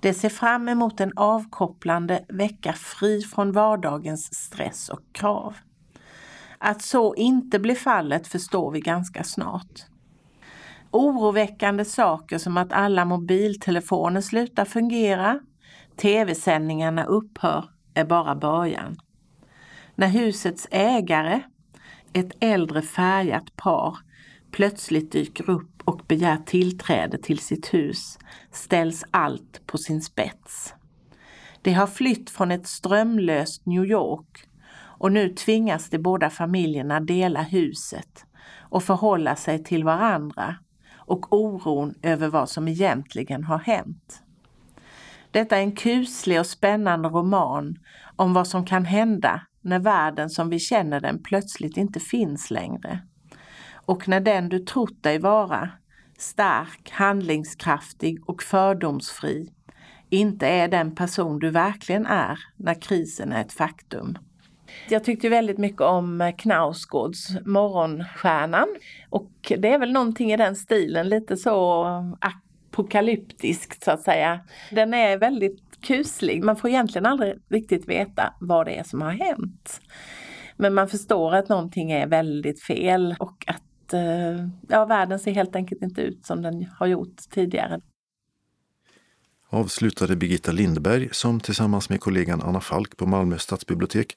De 0.00 0.14
ser 0.14 0.28
fram 0.28 0.68
emot 0.68 1.00
en 1.00 1.12
avkopplande 1.16 2.24
vecka 2.28 2.72
fri 2.72 3.22
från 3.22 3.52
vardagens 3.52 4.34
stress 4.34 4.88
och 4.88 5.02
krav. 5.12 5.56
Att 6.58 6.82
så 6.82 7.14
inte 7.14 7.58
blir 7.58 7.74
fallet 7.74 8.26
förstår 8.26 8.70
vi 8.70 8.80
ganska 8.80 9.24
snart. 9.24 9.86
Oroväckande 10.90 11.84
saker 11.84 12.38
som 12.38 12.56
att 12.56 12.72
alla 12.72 13.04
mobiltelefoner 13.04 14.20
slutar 14.20 14.64
fungera, 14.64 15.40
tv-sändningarna 15.96 17.04
upphör 17.04 17.64
är 17.94 18.04
bara 18.04 18.34
början. 18.34 18.96
När 19.94 20.08
husets 20.08 20.68
ägare, 20.70 21.42
ett 22.12 22.32
äldre 22.40 22.82
färgat 22.82 23.56
par, 23.56 23.98
plötsligt 24.50 25.12
dyker 25.12 25.50
upp 25.50 25.82
och 25.84 26.00
begär 26.08 26.36
tillträde 26.36 27.18
till 27.18 27.38
sitt 27.38 27.74
hus 27.74 28.18
ställs 28.50 29.04
allt 29.10 29.66
på 29.66 29.78
sin 29.78 30.02
spets. 30.02 30.74
De 31.62 31.72
har 31.72 31.86
flytt 31.86 32.30
från 32.30 32.50
ett 32.50 32.66
strömlöst 32.66 33.66
New 33.66 33.84
York 33.84 34.48
och 34.76 35.12
nu 35.12 35.28
tvingas 35.28 35.90
de 35.90 35.98
båda 35.98 36.30
familjerna 36.30 37.00
dela 37.00 37.42
huset 37.42 38.26
och 38.58 38.84
förhålla 38.84 39.36
sig 39.36 39.64
till 39.64 39.84
varandra 39.84 40.56
och 40.96 41.32
oron 41.32 41.94
över 42.02 42.28
vad 42.28 42.48
som 42.48 42.68
egentligen 42.68 43.44
har 43.44 43.58
hänt. 43.58 44.23
Detta 45.34 45.56
är 45.56 45.60
en 45.60 45.72
kuslig 45.72 46.40
och 46.40 46.46
spännande 46.46 47.08
roman 47.08 47.78
om 48.16 48.34
vad 48.34 48.48
som 48.48 48.64
kan 48.64 48.84
hända 48.84 49.40
när 49.60 49.78
världen 49.78 50.30
som 50.30 50.50
vi 50.50 50.58
känner 50.58 51.00
den 51.00 51.22
plötsligt 51.22 51.76
inte 51.76 52.00
finns 52.00 52.50
längre. 52.50 52.98
Och 53.86 54.08
när 54.08 54.20
den 54.20 54.48
du 54.48 54.58
trott 54.58 55.02
dig 55.02 55.18
vara, 55.18 55.70
stark, 56.18 56.90
handlingskraftig 56.90 58.28
och 58.28 58.42
fördomsfri, 58.42 59.52
inte 60.10 60.46
är 60.46 60.68
den 60.68 60.94
person 60.94 61.38
du 61.38 61.50
verkligen 61.50 62.06
är 62.06 62.38
när 62.56 62.82
krisen 62.82 63.32
är 63.32 63.40
ett 63.40 63.52
faktum. 63.52 64.18
Jag 64.88 65.04
tyckte 65.04 65.28
väldigt 65.28 65.58
mycket 65.58 65.80
om 65.80 66.20
eh, 66.20 66.36
Knausgårds 66.36 67.28
Morgonstjärnan 67.46 68.68
och 69.10 69.32
det 69.58 69.68
är 69.68 69.78
väl 69.78 69.92
någonting 69.92 70.32
i 70.32 70.36
den 70.36 70.56
stilen, 70.56 71.08
lite 71.08 71.36
så 71.36 71.84
eh, 72.24 72.30
apokalyptiskt 72.74 73.84
så 73.84 73.90
att 73.90 74.02
säga. 74.02 74.40
Den 74.70 74.94
är 74.94 75.18
väldigt 75.18 75.60
kuslig, 75.80 76.44
man 76.44 76.56
får 76.56 76.70
egentligen 76.70 77.06
aldrig 77.06 77.34
riktigt 77.50 77.88
veta 77.88 78.34
vad 78.40 78.66
det 78.66 78.78
är 78.78 78.84
som 78.84 79.02
har 79.02 79.10
hänt. 79.10 79.80
Men 80.56 80.74
man 80.74 80.88
förstår 80.88 81.34
att 81.34 81.48
någonting 81.48 81.92
är 81.92 82.06
väldigt 82.06 82.62
fel 82.62 83.16
och 83.18 83.44
att 83.46 83.92
eh, 83.92 84.48
ja, 84.68 84.84
världen 84.84 85.18
ser 85.18 85.32
helt 85.32 85.56
enkelt 85.56 85.82
inte 85.82 86.00
ut 86.00 86.26
som 86.26 86.42
den 86.42 86.66
har 86.78 86.86
gjort 86.86 87.16
tidigare. 87.30 87.80
Avslutade 89.50 90.16
Birgitta 90.16 90.52
Lindberg 90.52 91.08
som 91.12 91.40
tillsammans 91.40 91.88
med 91.90 92.00
kollegan 92.00 92.42
Anna 92.42 92.60
Falk 92.60 92.96
på 92.96 93.06
Malmö 93.06 93.38
stadsbibliotek 93.38 94.16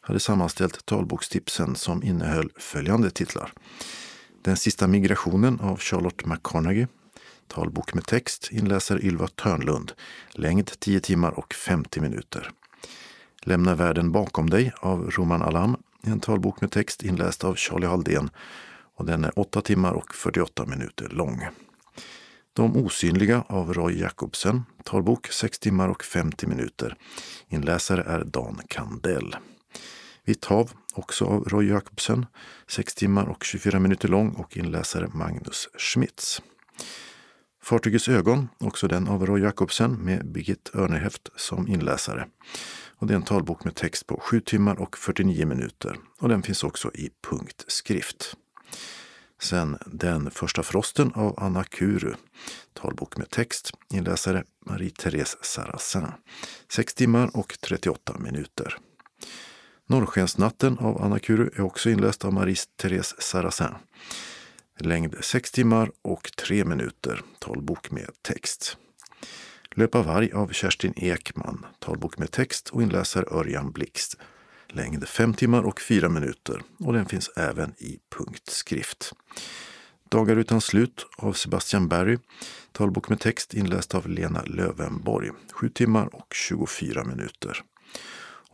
hade 0.00 0.20
sammanställt 0.20 0.86
talbokstipsen 0.86 1.76
som 1.76 2.02
innehöll 2.02 2.50
följande 2.56 3.10
titlar. 3.10 3.52
Den 4.42 4.56
sista 4.56 4.86
migrationen 4.86 5.60
av 5.60 5.78
Charlotte 5.78 6.26
McConaughey. 6.26 6.86
Talbok 7.48 7.94
med 7.94 8.06
text, 8.06 8.48
inläser 8.52 9.04
Ylva 9.04 9.26
Törnlund. 9.26 9.92
Längd 10.30 10.70
10 10.78 11.00
timmar 11.00 11.30
och 11.38 11.54
50 11.54 12.00
minuter. 12.00 12.50
Lämna 13.42 13.74
världen 13.74 14.12
bakom 14.12 14.50
dig 14.50 14.72
av 14.80 15.10
Roman 15.10 15.42
Alam. 15.42 15.76
En 16.02 16.20
talbok 16.20 16.60
med 16.60 16.70
text 16.70 17.02
inläst 17.02 17.44
av 17.44 17.54
Charlie 17.54 17.86
Halldén. 17.86 18.30
Och 18.96 19.04
den 19.04 19.24
är 19.24 19.38
8 19.38 19.60
timmar 19.60 19.92
och 19.92 20.14
48 20.14 20.66
minuter 20.66 21.08
lång. 21.08 21.46
De 22.52 22.76
osynliga 22.76 23.44
av 23.48 23.74
Roy 23.74 24.00
Jacobsen. 24.00 24.62
Talbok 24.84 25.26
6 25.26 25.58
timmar 25.58 25.88
och 25.88 26.04
50 26.04 26.46
minuter. 26.46 26.96
Inläsare 27.48 28.02
är 28.02 28.24
Dan 28.24 28.60
Kandell. 28.68 29.36
Vitt 30.24 30.44
hav, 30.44 30.70
också 30.94 31.24
av 31.24 31.44
Roy 31.44 31.68
Jacobsen, 31.68 32.26
6 32.68 32.94
timmar 32.94 33.26
och 33.26 33.44
24 33.44 33.78
minuter 33.78 34.08
lång 34.08 34.30
och 34.30 34.56
inläsare 34.56 35.08
Magnus 35.12 35.68
Schmitz. 35.78 36.42
Fartygets 37.64 38.08
ögon, 38.08 38.48
också 38.58 38.88
den 38.88 39.08
av 39.08 39.26
Roy 39.26 39.42
Jacobsen 39.42 39.92
med 39.92 40.26
Birgit 40.26 40.70
Örneheft 40.74 41.28
som 41.36 41.68
inläsare. 41.68 42.26
Och 42.96 43.06
det 43.06 43.14
är 43.14 43.16
en 43.16 43.22
talbok 43.22 43.64
med 43.64 43.74
text 43.74 44.06
på 44.06 44.20
7 44.20 44.40
timmar 44.40 44.80
och 44.80 44.98
49 44.98 45.46
minuter 45.46 45.96
och 46.20 46.28
den 46.28 46.42
finns 46.42 46.64
också 46.64 46.90
i 46.94 47.10
punktskrift. 47.30 48.36
Sen 49.42 49.78
Den 49.86 50.30
första 50.30 50.62
frosten 50.62 51.12
av 51.14 51.34
Anna 51.38 51.64
Kuru. 51.64 52.14
Talbok 52.72 53.16
med 53.16 53.30
text. 53.30 53.70
Inläsare 53.94 54.44
Marie-Therese 54.66 55.36
Sarrazin. 55.42 56.06
6 56.72 56.94
timmar 56.94 57.30
och 57.36 57.58
38 57.60 58.16
minuter. 58.18 58.76
Norrskensnatten 59.86 60.78
av 60.78 61.02
Anna 61.02 61.18
Kuru 61.18 61.50
är 61.56 61.60
också 61.60 61.90
inläst 61.90 62.24
av 62.24 62.32
Marie-Therese 62.32 63.14
Sarrazin. 63.18 63.74
Längd 64.80 65.16
6 65.20 65.52
timmar 65.52 65.90
och 66.02 66.30
3 66.36 66.64
minuter. 66.64 67.22
Talbok 67.38 67.90
med 67.90 68.10
text. 68.22 68.76
Löpa 69.74 70.02
varg 70.02 70.32
av 70.32 70.48
Kerstin 70.48 70.92
Ekman. 70.96 71.66
Talbok 71.78 72.18
med 72.18 72.30
text 72.30 72.68
och 72.68 72.82
inläsare 72.82 73.24
Örjan 73.30 73.72
Blixt. 73.72 74.16
Längd 74.68 75.08
5 75.08 75.34
timmar 75.34 75.62
och 75.62 75.80
4 75.80 76.08
minuter 76.08 76.62
och 76.78 76.92
den 76.92 77.06
finns 77.06 77.28
även 77.36 77.74
i 77.78 77.98
punktskrift. 78.16 79.12
Dagar 80.08 80.36
utan 80.36 80.60
slut 80.60 81.06
av 81.16 81.32
Sebastian 81.32 81.88
Berry. 81.88 82.18
Talbok 82.72 83.08
med 83.08 83.20
text 83.20 83.54
inläst 83.54 83.94
av 83.94 84.08
Lena 84.08 84.42
Lövenborg. 84.42 85.30
7 85.52 85.68
timmar 85.68 86.14
och 86.14 86.34
24 86.34 87.04
minuter. 87.04 87.62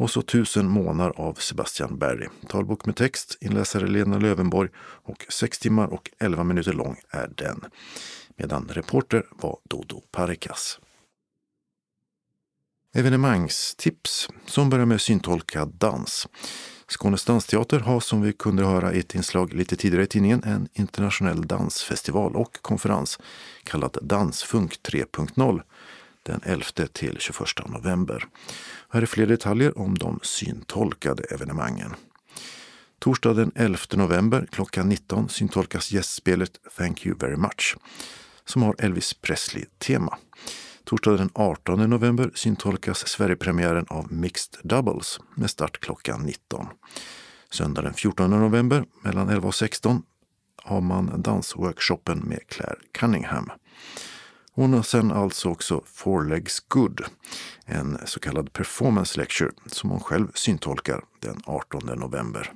Och 0.00 0.10
så 0.10 0.22
Tusen 0.22 0.68
månar 0.68 1.10
av 1.10 1.34
Sebastian 1.34 1.98
Berry. 1.98 2.28
Talbok 2.48 2.86
med 2.86 2.96
text, 2.96 3.38
inläsare 3.40 3.86
Lena 3.86 4.18
Lövenborg 4.18 4.70
och 4.78 5.26
6 5.28 5.58
timmar 5.58 5.86
och 5.86 6.10
11 6.18 6.44
minuter 6.44 6.72
lång 6.72 6.96
är 7.10 7.32
den. 7.36 7.64
Medan 8.36 8.68
reporter 8.68 9.26
var 9.30 9.58
Dodo 9.64 10.00
Parikas. 10.12 10.80
Evenemangstips 12.94 14.28
som 14.46 14.70
börjar 14.70 14.86
med 14.86 15.00
syntolkad 15.00 15.68
dans. 15.68 16.28
Skånes 16.88 17.24
dansteater 17.24 17.80
har 17.80 18.00
som 18.00 18.22
vi 18.22 18.32
kunde 18.32 18.64
höra 18.64 18.92
i 18.92 18.98
ett 18.98 19.14
inslag 19.14 19.52
lite 19.52 19.76
tidigare 19.76 20.04
i 20.04 20.06
tidningen 20.06 20.42
en 20.44 20.68
internationell 20.72 21.46
dansfestival 21.46 22.36
och 22.36 22.62
konferens 22.62 23.18
kallad 23.64 23.98
Dansfunk 24.02 24.78
3.0 24.82 25.62
den 26.22 26.40
11 26.44 26.64
till 26.92 27.16
21 27.20 27.48
november. 27.68 28.24
Här 28.88 29.02
är 29.02 29.06
fler 29.06 29.26
detaljer 29.26 29.78
om 29.78 29.98
de 29.98 30.20
syntolkade 30.22 31.22
evenemangen. 31.22 31.94
Torsdag 32.98 33.34
den 33.34 33.52
11 33.54 33.78
november 33.92 34.48
klockan 34.50 34.88
19 34.88 35.28
syntolkas 35.28 35.92
gästspelet 35.92 36.60
Thank 36.76 37.06
you 37.06 37.16
very 37.18 37.36
much 37.36 37.76
som 38.50 38.62
har 38.62 38.74
Elvis 38.78 39.14
Presley-tema. 39.14 40.18
Torsdag 40.84 41.16
den 41.16 41.30
18 41.34 41.90
november 41.90 42.30
syntolkas 42.34 43.08
Sverigepremiären 43.08 43.86
av 43.88 44.12
Mixed 44.12 44.54
Doubles 44.62 45.20
med 45.34 45.50
start 45.50 45.80
klockan 45.80 46.22
19. 46.22 46.66
Söndag 47.50 47.82
den 47.82 47.94
14 47.94 48.30
november 48.30 48.84
mellan 49.02 49.28
11 49.28 49.48
och 49.48 49.54
16 49.54 50.02
har 50.62 50.80
man 50.80 51.22
dansworkshopen 51.22 52.18
med 52.18 52.40
Claire 52.48 52.78
Cunningham. 52.92 53.50
Hon 54.60 54.72
har 54.72 54.82
sen 54.82 55.12
alltså 55.12 55.48
också 55.48 55.82
Four 55.86 56.24
Legs 56.24 56.60
Good, 56.60 57.04
en 57.66 57.98
så 58.06 58.20
kallad 58.20 58.52
performance 58.52 59.20
lecture 59.20 59.50
som 59.66 59.90
hon 59.90 60.00
själv 60.00 60.28
syntolkar 60.34 61.04
den 61.20 61.40
18 61.44 61.86
november. 61.86 62.52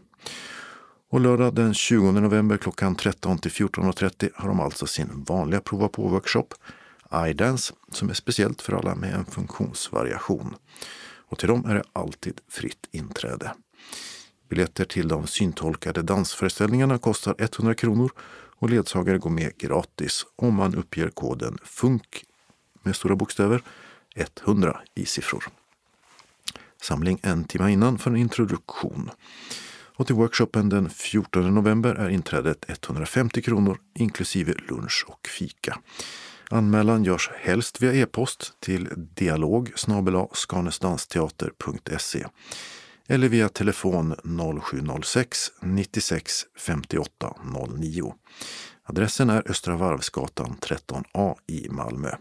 Och 1.11 1.21
lördag 1.21 1.55
den 1.55 1.75
20 1.75 2.13
november 2.13 2.57
klockan 2.57 2.97
13 2.97 3.39
till 3.39 3.51
14.30 3.51 4.31
har 4.35 4.49
de 4.49 4.61
alltså 4.61 4.87
sin 4.87 5.25
vanliga 5.29 5.61
prova 5.61 5.89
på-workshop 5.89 6.49
iDance 7.27 7.75
som 7.93 8.11
är 8.11 8.15
speciellt 8.15 8.63
för 8.63 8.73
alla 8.73 8.95
med 8.95 9.15
en 9.15 9.25
funktionsvariation. 9.25 10.55
Och 11.29 11.39
till 11.39 11.49
dem 11.49 11.65
är 11.65 11.75
det 11.75 11.85
alltid 11.93 12.41
fritt 12.49 12.89
inträde. 12.91 13.55
Biljetter 14.49 14.85
till 14.85 15.09
de 15.09 15.27
syntolkade 15.27 16.03
dansföreställningarna 16.03 16.99
kostar 16.99 17.35
100 17.39 17.75
kronor 17.75 18.11
och 18.59 18.71
ledsagare 18.71 19.19
går 19.19 19.31
med 19.31 19.59
gratis 19.59 20.27
om 20.37 20.55
man 20.55 20.75
uppger 20.75 21.09
koden 21.09 21.59
FUNK 21.65 22.25
med 22.83 22.97
stora 22.97 23.17
bokstäver 23.17 23.63
100 24.15 24.81
i 24.95 25.07
siffror. 25.07 25.45
Samling 26.83 27.21
en 27.23 27.45
timme 27.45 27.71
innan 27.71 27.99
för 27.99 28.11
en 28.11 28.17
introduktion. 28.17 29.11
Och 29.97 30.07
till 30.07 30.17
workshopen 30.17 30.69
den 30.69 30.91
14 30.91 31.55
november 31.55 31.95
är 31.95 32.09
inträdet 32.09 32.65
150 32.69 33.43
kronor 33.43 33.79
inklusive 33.95 34.55
lunch 34.69 35.05
och 35.09 35.29
fika. 35.29 35.79
Anmälan 36.51 37.05
görs 37.05 37.31
helst 37.41 37.83
via 37.83 37.95
e-post 37.95 38.53
till 38.61 38.89
dialog 38.97 39.73
skanestansteater.se 40.33 42.27
eller 43.09 43.29
via 43.29 43.49
telefon 43.49 44.15
0706 44.63 45.53
96 45.63 46.47
58 46.59 47.35
09. 47.79 48.15
Adressen 48.85 49.31
är 49.31 49.51
Östra 49.51 49.77
Varvsgatan 49.77 50.57
13A 50.61 51.35
i 51.47 51.69
Malmö. 51.69 52.15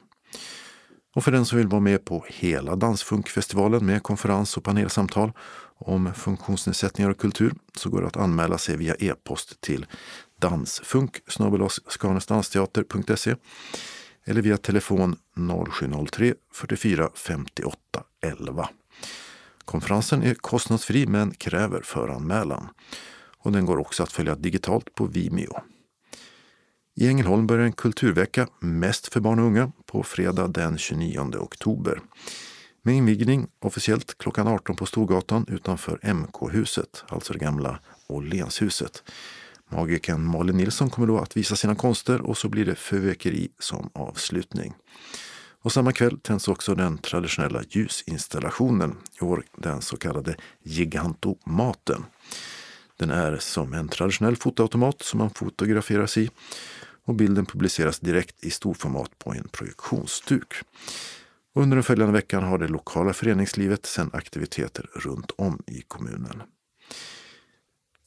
Och 1.15 1.23
för 1.23 1.31
den 1.31 1.45
som 1.45 1.57
vill 1.57 1.67
vara 1.67 1.81
med 1.81 2.05
på 2.05 2.25
hela 2.27 2.75
Dansfunkfestivalen 2.75 3.85
med 3.85 4.03
konferens 4.03 4.57
och 4.57 4.63
panelsamtal 4.63 5.31
om 5.77 6.13
funktionsnedsättningar 6.13 7.09
och 7.09 7.17
kultur 7.17 7.53
så 7.77 7.89
går 7.89 8.01
det 8.01 8.07
att 8.07 8.17
anmäla 8.17 8.57
sig 8.57 8.77
via 8.77 8.95
e-post 8.95 9.61
till 9.61 9.85
dansfunk 10.39 11.17
skanesdansteater.se 11.87 13.35
eller 14.25 14.41
via 14.41 14.57
telefon 14.57 15.15
0703 15.71 16.33
44 16.53 17.09
58 17.15 17.77
11. 18.21 18.69
Konferensen 19.65 20.23
är 20.23 20.33
kostnadsfri 20.33 21.05
men 21.05 21.31
kräver 21.33 21.81
föranmälan. 21.81 22.69
Och 23.37 23.51
den 23.51 23.65
går 23.65 23.77
också 23.77 24.03
att 24.03 24.11
följa 24.11 24.35
digitalt 24.35 24.95
på 24.95 25.05
Vimeo. 25.05 25.59
I 26.95 27.07
Ängelholm 27.07 27.47
börjar 27.47 27.65
en 27.65 27.73
kulturvecka, 27.73 28.47
mest 28.59 29.13
för 29.13 29.19
barn 29.19 29.39
och 29.39 29.45
unga, 29.45 29.71
på 29.85 30.03
fredag 30.03 30.47
den 30.47 30.77
29 30.77 31.19
oktober. 31.19 31.99
Med 32.81 32.95
invigning 32.95 33.47
officiellt 33.59 34.17
klockan 34.17 34.47
18 34.47 34.75
på 34.75 34.85
Storgatan 34.85 35.45
utanför 35.47 36.13
MK-huset, 36.13 37.03
alltså 37.07 37.33
det 37.33 37.39
gamla 37.39 37.79
Åhlénshuset. 38.07 39.03
Magikern 39.69 40.25
Malin 40.25 40.57
Nilsson 40.57 40.89
kommer 40.89 41.07
då 41.07 41.17
att 41.17 41.37
visa 41.37 41.55
sina 41.55 41.75
konster 41.75 42.21
och 42.21 42.37
så 42.37 42.49
blir 42.49 42.65
det 42.65 42.75
fyrverkeri 42.75 43.49
som 43.59 43.89
avslutning. 43.93 44.73
Och 45.63 45.71
samma 45.71 45.91
kväll 45.91 46.19
tänds 46.19 46.47
också 46.47 46.75
den 46.75 46.97
traditionella 46.97 47.63
ljusinstallationen, 47.69 48.95
i 49.21 49.23
år 49.23 49.43
den 49.57 49.81
så 49.81 49.97
kallade 49.97 50.35
Gigantomaten. 50.63 52.05
Den 52.97 53.09
är 53.09 53.37
som 53.37 53.73
en 53.73 53.87
traditionell 53.87 54.35
fotoautomat 54.35 55.01
som 55.01 55.17
man 55.17 55.29
fotograferas 55.29 56.17
i 56.17 56.29
och 57.05 57.15
bilden 57.15 57.45
publiceras 57.45 57.99
direkt 57.99 58.43
i 58.43 58.49
storformat 58.49 59.19
på 59.19 59.33
en 59.33 59.47
projektionsduk. 59.47 60.53
Under 61.55 61.75
den 61.75 61.83
följande 61.83 62.13
veckan 62.13 62.43
har 62.43 62.57
det 62.57 62.67
lokala 62.67 63.13
föreningslivet 63.13 63.85
sedan 63.85 64.09
aktiviteter 64.13 64.89
runt 64.93 65.31
om 65.35 65.63
i 65.67 65.81
kommunen. 65.81 66.43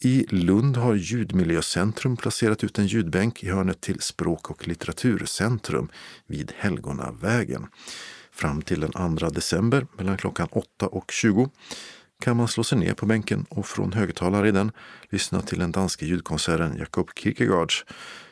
I 0.00 0.26
Lund 0.28 0.76
har 0.76 0.94
Ljudmiljöcentrum 0.94 2.16
placerat 2.16 2.64
ut 2.64 2.78
en 2.78 2.86
ljudbänk 2.86 3.44
i 3.44 3.50
hörnet 3.50 3.80
till 3.80 4.00
Språk 4.00 4.50
och 4.50 4.68
litteraturcentrum 4.68 5.88
vid 6.26 6.52
Helgonavägen. 6.56 7.66
Fram 8.32 8.62
till 8.62 8.80
den 8.80 9.18
2 9.18 9.30
december 9.30 9.86
mellan 9.96 10.16
klockan 10.16 10.48
8 10.50 10.86
och 10.86 11.10
20 11.10 11.50
kan 12.20 12.36
man 12.36 12.48
slå 12.48 12.64
sig 12.64 12.78
ner 12.78 12.94
på 12.94 13.06
bänken 13.06 13.46
och 13.48 13.66
från 13.66 13.92
högtalare 13.92 14.48
i 14.48 14.52
den 14.52 14.72
lyssna 15.10 15.42
till 15.42 15.58
den 15.58 15.72
danske 15.72 16.06
ljudkonserten 16.06 16.76
Jakob 16.78 17.10
Kierkegaards 17.18 17.84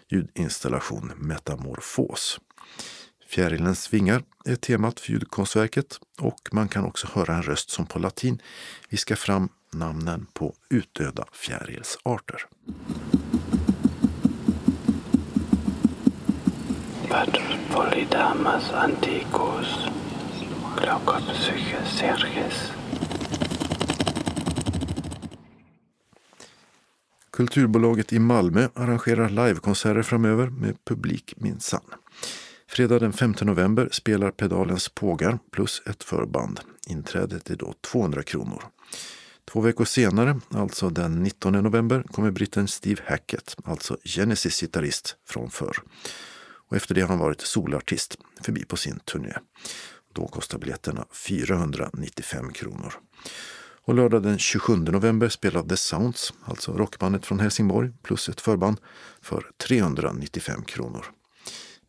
ljudinstallation 0.08 1.12
Metamorfos. 1.16 2.40
Fjärilens 3.28 3.92
vingar 3.92 4.22
är 4.44 4.56
temat 4.56 5.00
för 5.00 5.12
ljudkonstverket 5.12 6.00
och 6.20 6.48
man 6.52 6.68
kan 6.68 6.84
också 6.84 7.08
höra 7.12 7.34
en 7.34 7.42
röst 7.42 7.70
som 7.70 7.86
på 7.86 7.98
latin 7.98 8.42
viskar 8.88 9.16
fram 9.16 9.48
namnen 9.74 10.26
på 10.32 10.54
utdöda 10.70 11.24
fjärilsarter. 11.32 12.46
Polydamas 17.72 18.72
anticos, 18.72 19.88
serges. 21.84 22.72
Kulturbolaget 27.30 28.12
i 28.12 28.18
Malmö 28.18 28.68
arrangerar 28.74 29.28
livekonserter 29.28 30.02
framöver 30.02 30.46
med 30.46 30.84
publik 30.84 31.34
minsann. 31.36 31.94
Fredag 32.68 32.98
den 32.98 33.12
5 33.12 33.34
november 33.40 33.88
spelar 33.92 34.30
Pedalens 34.30 34.88
Pågar 34.88 35.38
plus 35.52 35.82
ett 35.86 36.04
förband. 36.04 36.60
Inträdet 36.86 37.50
är 37.50 37.56
då 37.56 37.74
200 37.92 38.22
kronor. 38.22 38.62
Två 39.45 39.61
veckor 39.61 39.84
senare, 39.84 40.40
alltså 40.51 40.90
den 40.90 41.22
19 41.22 41.53
november, 41.53 42.03
kommer 42.12 42.30
britten 42.30 42.68
Steve 42.68 43.03
Hackett, 43.07 43.57
alltså 43.64 43.97
Genesis 44.05 44.61
gitarrist 44.61 45.16
från 45.26 45.51
förr. 45.51 45.76
Och 46.68 46.76
efter 46.76 46.95
det 46.95 47.01
har 47.01 47.09
han 47.09 47.18
varit 47.18 47.40
solartist 47.40 48.16
förbi 48.42 48.64
på 48.64 48.76
sin 48.76 48.99
turné. 48.99 49.34
Då 50.12 50.28
kostar 50.28 50.59
biljetterna 50.59 51.07
495 51.12 52.53
kronor. 52.53 52.95
Och 53.86 53.95
lördag 53.95 54.22
den 54.22 54.38
27 54.38 54.76
november 54.76 55.28
spelar 55.28 55.62
The 55.62 55.76
Sounds, 55.76 56.32
alltså 56.45 56.72
rockbandet 56.72 57.26
från 57.26 57.40
Helsingborg, 57.40 57.90
plus 58.03 58.28
ett 58.28 58.40
förband 58.40 58.80
för 59.20 59.51
395 59.68 60.64
kronor. 60.64 61.07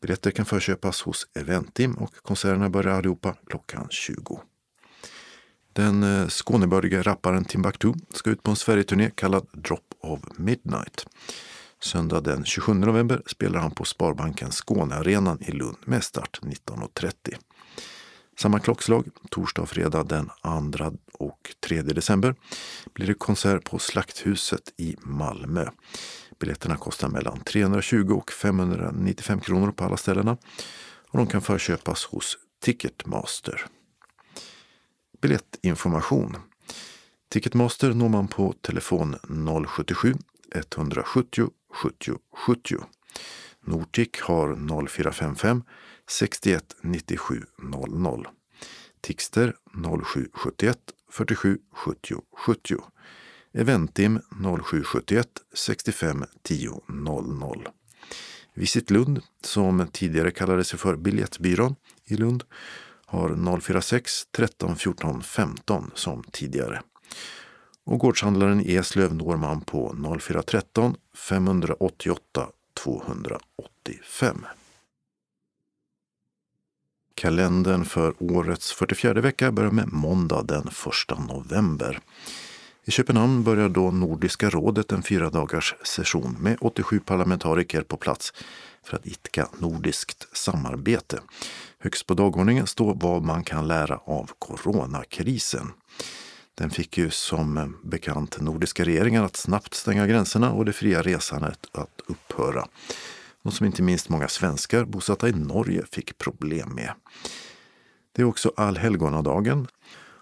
Biljetter 0.01 0.31
kan 0.31 0.45
förköpas 0.45 1.01
hos 1.01 1.27
Eventim 1.33 1.93
och 1.93 2.15
konserterna 2.15 2.69
börjar 2.69 2.97
allihopa 2.97 3.35
klockan 3.47 3.87
20. 3.89 4.41
Den 5.75 6.03
eh, 6.03 6.27
skånebördige 6.27 6.29
Skånebördiga 6.29 7.01
rapparen 7.01 7.45
Timbuktu 7.45 7.93
ska 8.13 8.29
ut 8.29 8.43
på 8.43 8.51
en 8.51 8.57
Sverigeturné 8.57 9.11
kallad 9.15 9.47
Drop 9.53 9.93
of 9.99 10.19
Midnight. 10.37 11.05
Söndag 11.79 12.21
den 12.21 12.45
27 12.45 12.73
november 12.73 13.21
spelar 13.25 13.59
han 13.59 13.71
på 13.71 13.85
Sparbanken 13.85 14.51
Skånearenan 14.51 15.37
i 15.41 15.51
Lund 15.51 15.77
med 15.85 16.03
start 16.03 16.39
19.30. 16.41 17.13
Samma 18.39 18.59
klockslag, 18.59 19.07
torsdag 19.29 19.61
och 19.61 19.69
fredag 19.69 20.03
den 20.03 20.29
2 20.77 20.97
och 21.13 21.55
3 21.67 21.81
december, 21.81 22.35
blir 22.93 23.07
det 23.07 23.13
konsert 23.13 23.63
på 23.63 23.79
Slakthuset 23.79 24.73
i 24.77 24.95
Malmö. 24.99 25.69
Biljetterna 26.39 26.77
kostar 26.77 27.07
mellan 27.07 27.39
320 27.39 28.11
och 28.11 28.31
595 28.31 29.39
kronor 29.39 29.71
på 29.71 29.83
alla 29.83 29.97
ställena 29.97 30.37
och 31.09 31.17
de 31.17 31.27
kan 31.27 31.41
förköpas 31.41 32.05
hos 32.05 32.37
Ticketmaster. 32.61 33.67
Biljettinformation. 35.25 36.35
Ticketmaster 37.29 37.93
når 37.93 38.09
man 38.09 38.27
på 38.27 38.53
telefon 38.61 39.15
077 39.67 40.13
170 40.55 41.49
70 41.73 42.17
70. 42.47 42.77
Nortic 43.65 44.09
har 44.21 44.55
0455 44.55 45.63
61 46.07 46.75
97 46.81 47.43
00. 47.57 48.27
Tixter 49.01 49.53
0771 49.73 50.77
47 51.11 51.57
70 51.73 52.21
70. 52.45 52.77
Eventim 53.53 54.19
0771 54.29 55.27
65 55.53 56.25
10 56.43 56.69
00. 56.87 57.67
Visit 58.53 58.91
Lund, 58.91 59.21
som 59.43 59.87
tidigare 59.91 60.31
kallade 60.31 60.63
sig 60.63 60.79
för 60.79 60.95
Biljettbyrån 60.95 61.75
i 62.05 62.15
Lund, 62.15 62.43
har 63.05 63.59
046 63.59 64.11
13 64.31 64.75
14 64.75 65.23
15 65.23 65.91
som 65.95 66.23
tidigare. 66.31 66.81
Och 67.83 67.99
gårdshandlaren 67.99 68.61
i 68.61 68.75
Eslöv 68.75 69.15
når 69.15 69.37
man 69.37 69.61
på 69.61 69.95
0413 70.19 70.95
588 71.13 72.47
285. 72.83 74.45
Kalendern 77.15 77.85
för 77.85 78.13
årets 78.19 78.73
44 78.73 79.13
vecka 79.13 79.51
börjar 79.51 79.71
med 79.71 79.93
måndag 79.93 80.43
den 80.43 80.67
1 80.67 81.19
november. 81.27 81.99
I 82.83 82.91
Köpenhamn 82.91 83.43
börjar 83.43 83.69
då 83.69 83.91
Nordiska 83.91 84.49
rådet 84.49 84.91
en 84.91 85.03
fyra 85.03 85.29
dagars 85.29 85.75
session 85.83 86.37
med 86.39 86.57
87 86.61 86.99
parlamentariker 86.99 87.81
på 87.81 87.97
plats 87.97 88.33
för 88.83 88.97
att 88.97 89.07
idka 89.07 89.47
nordiskt 89.59 90.37
samarbete. 90.37 91.19
Högst 91.85 92.07
på 92.07 92.13
dagordningen 92.13 92.67
står 92.67 92.95
vad 92.95 93.23
man 93.23 93.43
kan 93.43 93.67
lära 93.67 93.97
av 93.97 94.31
coronakrisen. 94.39 95.71
Den 96.55 96.69
fick 96.69 96.97
ju 96.97 97.09
som 97.09 97.77
bekant 97.83 98.41
nordiska 98.41 98.85
regeringar 98.85 99.23
att 99.23 99.35
snabbt 99.35 99.73
stänga 99.73 100.07
gränserna 100.07 100.51
och 100.51 100.65
det 100.65 100.73
fria 100.73 101.01
resandet 101.01 101.59
att 101.71 102.01
upphöra. 102.07 102.65
Något 103.41 103.53
som 103.53 103.65
inte 103.65 103.83
minst 103.83 104.09
många 104.09 104.27
svenskar 104.27 104.85
bosatta 104.85 105.29
i 105.29 105.31
Norge 105.31 105.83
fick 105.91 106.17
problem 106.17 106.69
med. 106.69 106.91
Det 108.11 108.21
är 108.21 108.25
också 108.25 108.51
allhelgonadagen 108.57 109.67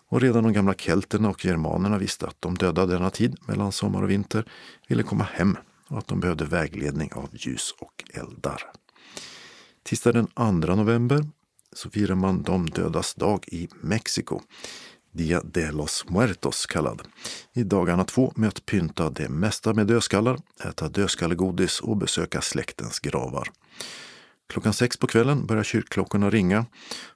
och 0.10 0.22
redan 0.22 0.44
de 0.44 0.54
gamla 0.54 0.74
kelterna 0.74 1.30
och 1.30 1.46
germanerna 1.46 1.98
visste 1.98 2.28
att 2.28 2.42
de 2.42 2.58
döda 2.58 2.86
denna 2.86 3.10
tid 3.10 3.38
mellan 3.46 3.72
sommar 3.72 4.04
och 4.04 4.10
vinter 4.10 4.46
ville 4.88 5.04
komma 5.04 5.24
hem 5.24 5.58
och 5.88 5.98
att 5.98 6.08
de 6.08 6.20
behövde 6.20 6.46
vägledning 6.46 7.14
av 7.14 7.30
ljus 7.32 7.76
och 7.80 8.04
eldar. 8.14 8.62
Tisdag 9.84 10.12
den 10.12 10.28
2 10.28 10.52
november 10.76 11.26
så 11.76 11.90
firar 11.90 12.16
man 12.16 12.44
de 12.44 12.66
dödas 12.66 13.14
dag 13.14 13.46
i 13.48 13.68
Mexiko. 13.82 14.42
Dia 15.12 15.42
de 15.44 15.72
los 15.72 16.06
Muertos 16.10 16.66
kallad. 16.66 17.02
I 17.54 17.64
dagarna 17.64 18.04
två 18.04 18.34
med 18.36 18.48
att 18.48 18.66
pynta 18.66 19.10
det 19.10 19.30
mesta 19.30 19.74
med 19.74 19.88
dödskallar, 19.88 20.40
äta 20.66 20.90
dödskallegodis 20.90 21.80
och 21.80 21.98
besöka 21.98 22.42
släktens 22.42 23.00
gravar. 23.00 23.52
Klockan 24.50 24.74
sex 24.74 24.98
på 24.98 25.08
kvällen 25.08 25.46
börjar 25.46 25.64
kyrkklockorna 25.64 26.30
ringa 26.30 26.66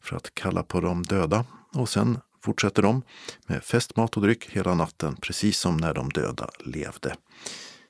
för 0.01 0.15
att 0.15 0.35
kalla 0.35 0.63
på 0.63 0.81
de 0.81 1.03
döda 1.03 1.45
och 1.73 1.89
sen 1.89 2.19
fortsätter 2.43 2.81
de 2.81 3.01
med 3.47 3.63
fest, 3.63 3.95
mat 3.95 4.17
och 4.17 4.21
dryck 4.21 4.49
hela 4.49 4.75
natten, 4.75 5.15
precis 5.15 5.59
som 5.59 5.77
när 5.77 5.93
de 5.93 6.09
döda 6.09 6.49
levde. 6.59 7.15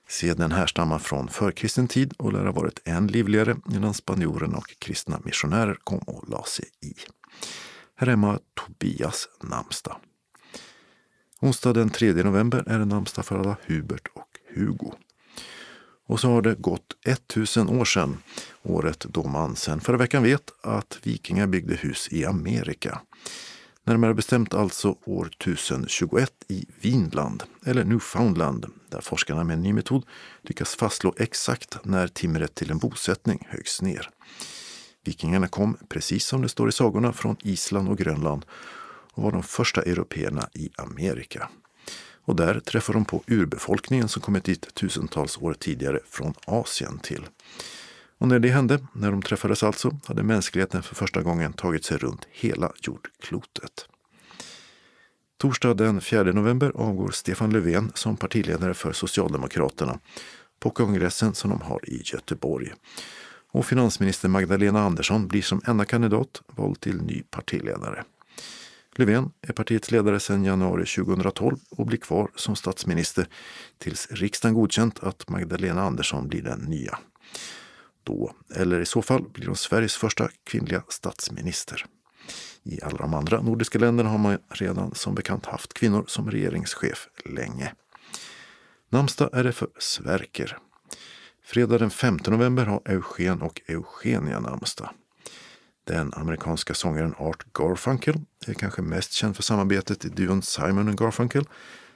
Seden 0.09 0.51
härstammar 0.51 0.99
från 0.99 1.27
förkristen 1.27 1.87
tid 1.87 2.13
och 2.17 2.33
lär 2.33 2.45
ha 2.45 2.51
varit 2.51 2.81
än 2.85 3.07
livligare 3.07 3.55
innan 3.71 3.93
spanjorerna 3.93 4.57
och 4.57 4.79
kristna 4.79 5.19
missionärer 5.23 5.77
kom 5.83 5.99
och 5.99 6.29
la 6.29 6.43
sig 6.43 6.65
i. 6.81 6.93
Här 7.95 8.07
hemma 8.07 8.39
Tobias 8.53 9.29
namnsdag. 9.43 9.97
Onsdag 11.41 11.73
den 11.73 11.89
3 11.89 12.13
november 12.13 12.63
är 12.67 12.79
det 12.79 12.85
namnsdag 12.85 13.25
för 13.25 13.39
alla 13.39 13.57
Hubert 13.65 14.07
och 14.13 14.29
Hugo. 14.55 14.93
Och 16.07 16.19
så 16.19 16.29
har 16.29 16.41
det 16.41 16.55
gått 16.55 16.97
1000 17.05 17.69
år 17.69 17.85
sedan, 17.85 18.17
året 18.63 18.99
då 18.99 19.27
man 19.27 19.55
sedan 19.55 19.81
förra 19.81 19.97
veckan 19.97 20.23
vet 20.23 20.51
att 20.61 20.99
vikingar 21.03 21.47
byggde 21.47 21.75
hus 21.75 22.07
i 22.11 22.25
Amerika. 22.25 23.01
Närmare 23.87 24.13
bestämt 24.13 24.53
alltså 24.53 24.95
år 25.05 25.29
1021 25.39 26.33
i 26.47 26.65
Vinland, 26.81 27.43
eller 27.65 27.83
Newfoundland, 27.83 28.65
där 28.89 29.01
forskarna 29.01 29.43
med 29.43 29.53
en 29.53 29.61
ny 29.61 29.73
metod 29.73 30.05
lyckas 30.41 30.75
fastslå 30.75 31.13
exakt 31.17 31.77
när 31.83 32.07
timret 32.07 32.55
till 32.55 32.71
en 32.71 32.77
bosättning 32.77 33.47
höggs 33.49 33.81
ner. 33.81 34.09
Vikingarna 35.03 35.47
kom, 35.47 35.77
precis 35.89 36.25
som 36.25 36.41
det 36.41 36.49
står 36.49 36.69
i 36.69 36.71
sagorna, 36.71 37.13
från 37.13 37.35
Island 37.43 37.89
och 37.89 37.97
Grönland 37.97 38.45
och 39.13 39.23
var 39.23 39.31
de 39.31 39.43
första 39.43 39.81
européerna 39.81 40.49
i 40.53 40.69
Amerika. 40.77 41.49
Och 42.25 42.35
där 42.35 42.59
träffade 42.59 42.97
de 42.97 43.05
på 43.05 43.23
urbefolkningen 43.27 44.07
som 44.07 44.21
kommit 44.21 44.43
dit 44.43 44.75
tusentals 44.75 45.37
år 45.37 45.53
tidigare 45.53 45.99
från 46.09 46.33
Asien 46.45 46.99
till. 46.99 47.25
Och 48.17 48.27
när 48.27 48.39
det 48.39 48.49
hände, 48.49 48.79
när 48.93 49.11
de 49.11 49.21
träffades 49.21 49.63
alltså, 49.63 49.99
hade 50.05 50.23
mänskligheten 50.23 50.83
för 50.83 50.95
första 50.95 51.21
gången 51.21 51.53
tagit 51.53 51.85
sig 51.85 51.97
runt 51.97 52.27
hela 52.31 52.71
jordklotet. 52.81 53.87
Torsdag 55.37 55.73
den 55.73 56.01
4 56.01 56.23
november 56.23 56.71
avgår 56.75 57.11
Stefan 57.11 57.49
Löfven 57.49 57.91
som 57.95 58.17
partiledare 58.17 58.73
för 58.73 58.93
Socialdemokraterna 58.93 59.99
på 60.59 60.69
kongressen 60.69 61.33
som 61.33 61.49
de 61.49 61.61
har 61.61 61.89
i 61.89 62.01
Göteborg. 62.05 62.73
Och 63.51 63.65
finansminister 63.65 64.29
Magdalena 64.29 64.81
Andersson 64.81 65.27
blir 65.27 65.41
som 65.41 65.61
enda 65.65 65.85
kandidat 65.85 66.41
vald 66.47 66.79
till 66.79 67.01
ny 67.01 67.23
partiledare. 67.23 68.03
Löfven 68.95 69.31
är 69.41 69.53
partiets 69.53 69.91
ledare 69.91 70.19
sedan 70.19 70.43
januari 70.43 70.85
2012 70.85 71.57
och 71.69 71.85
blir 71.85 71.97
kvar 71.97 72.31
som 72.35 72.55
statsminister 72.55 73.27
tills 73.77 74.07
riksdagen 74.11 74.55
godkänt 74.55 74.99
att 74.99 75.29
Magdalena 75.29 75.81
Andersson 75.81 76.27
blir 76.27 76.41
den 76.41 76.59
nya 76.59 76.97
då, 78.07 78.31
eller 78.55 78.79
i 78.79 78.85
så 78.85 79.01
fall 79.01 79.29
blir 79.29 79.47
hon 79.47 79.55
Sveriges 79.55 79.95
första 79.95 80.29
kvinnliga 80.43 80.83
statsminister. 80.89 81.85
I 82.63 82.81
alla 82.81 82.97
de 82.97 83.13
andra 83.13 83.41
nordiska 83.41 83.79
länderna 83.79 84.09
har 84.09 84.17
man 84.17 84.37
redan 84.49 84.95
som 84.95 85.15
bekant 85.15 85.45
haft 85.45 85.73
kvinnor 85.73 86.05
som 86.07 86.31
regeringschef 86.31 87.07
länge. 87.25 87.73
Namnsdag 88.89 89.29
är 89.33 89.43
det 89.43 89.51
för 89.51 89.67
Sverker. 89.79 90.57
Fredag 91.45 91.77
den 91.77 91.89
5 91.89 92.19
november 92.27 92.65
har 92.65 92.81
Eugen 92.85 93.41
och 93.41 93.61
Eugenia 93.67 94.39
namnsdag. 94.39 94.89
Den 95.87 96.13
amerikanska 96.13 96.73
sångaren 96.73 97.15
Art 97.17 97.53
Garfunkel 97.53 98.15
är 98.47 98.53
kanske 98.53 98.81
mest 98.81 99.11
känd 99.11 99.35
för 99.35 99.43
samarbetet 99.43 100.05
i 100.05 100.09
duon 100.09 100.41
Simon 100.41 100.95
Garfunkel 100.95 101.45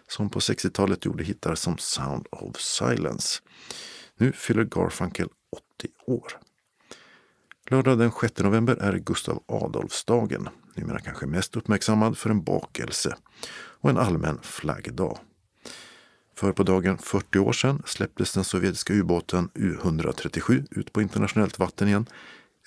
som 0.07 0.29
på 0.29 0.39
60-talet 0.39 1.05
gjorde 1.05 1.23
hittar 1.23 1.55
som 1.55 1.77
Sound 1.77 2.27
of 2.31 2.59
Silence. 2.59 3.41
Nu 4.17 4.31
fyller 4.31 4.63
Garfunkel 4.63 5.27
80 5.51 5.87
år. 6.05 6.37
Lördag 7.69 7.97
den 7.97 8.11
6 8.21 8.39
november 8.39 8.75
är 8.75 8.97
Gustav 8.97 9.43
Adolfsdagen, 9.45 10.49
numera 10.75 10.99
kanske 10.99 11.25
mest 11.25 11.55
uppmärksammad 11.55 12.17
för 12.17 12.29
en 12.29 12.43
bakelse 12.43 13.15
och 13.53 13.89
en 13.89 13.97
allmän 13.97 14.39
flaggdag. 14.41 15.19
För 16.35 16.51
på 16.51 16.63
dagen 16.63 16.97
40 16.97 17.39
år 17.39 17.53
sedan 17.53 17.83
släpptes 17.85 18.33
den 18.33 18.43
sovjetiska 18.43 18.93
ubåten 18.93 19.49
U137 19.49 20.67
ut 20.71 20.93
på 20.93 21.01
internationellt 21.01 21.59
vatten 21.59 21.87
igen 21.87 22.05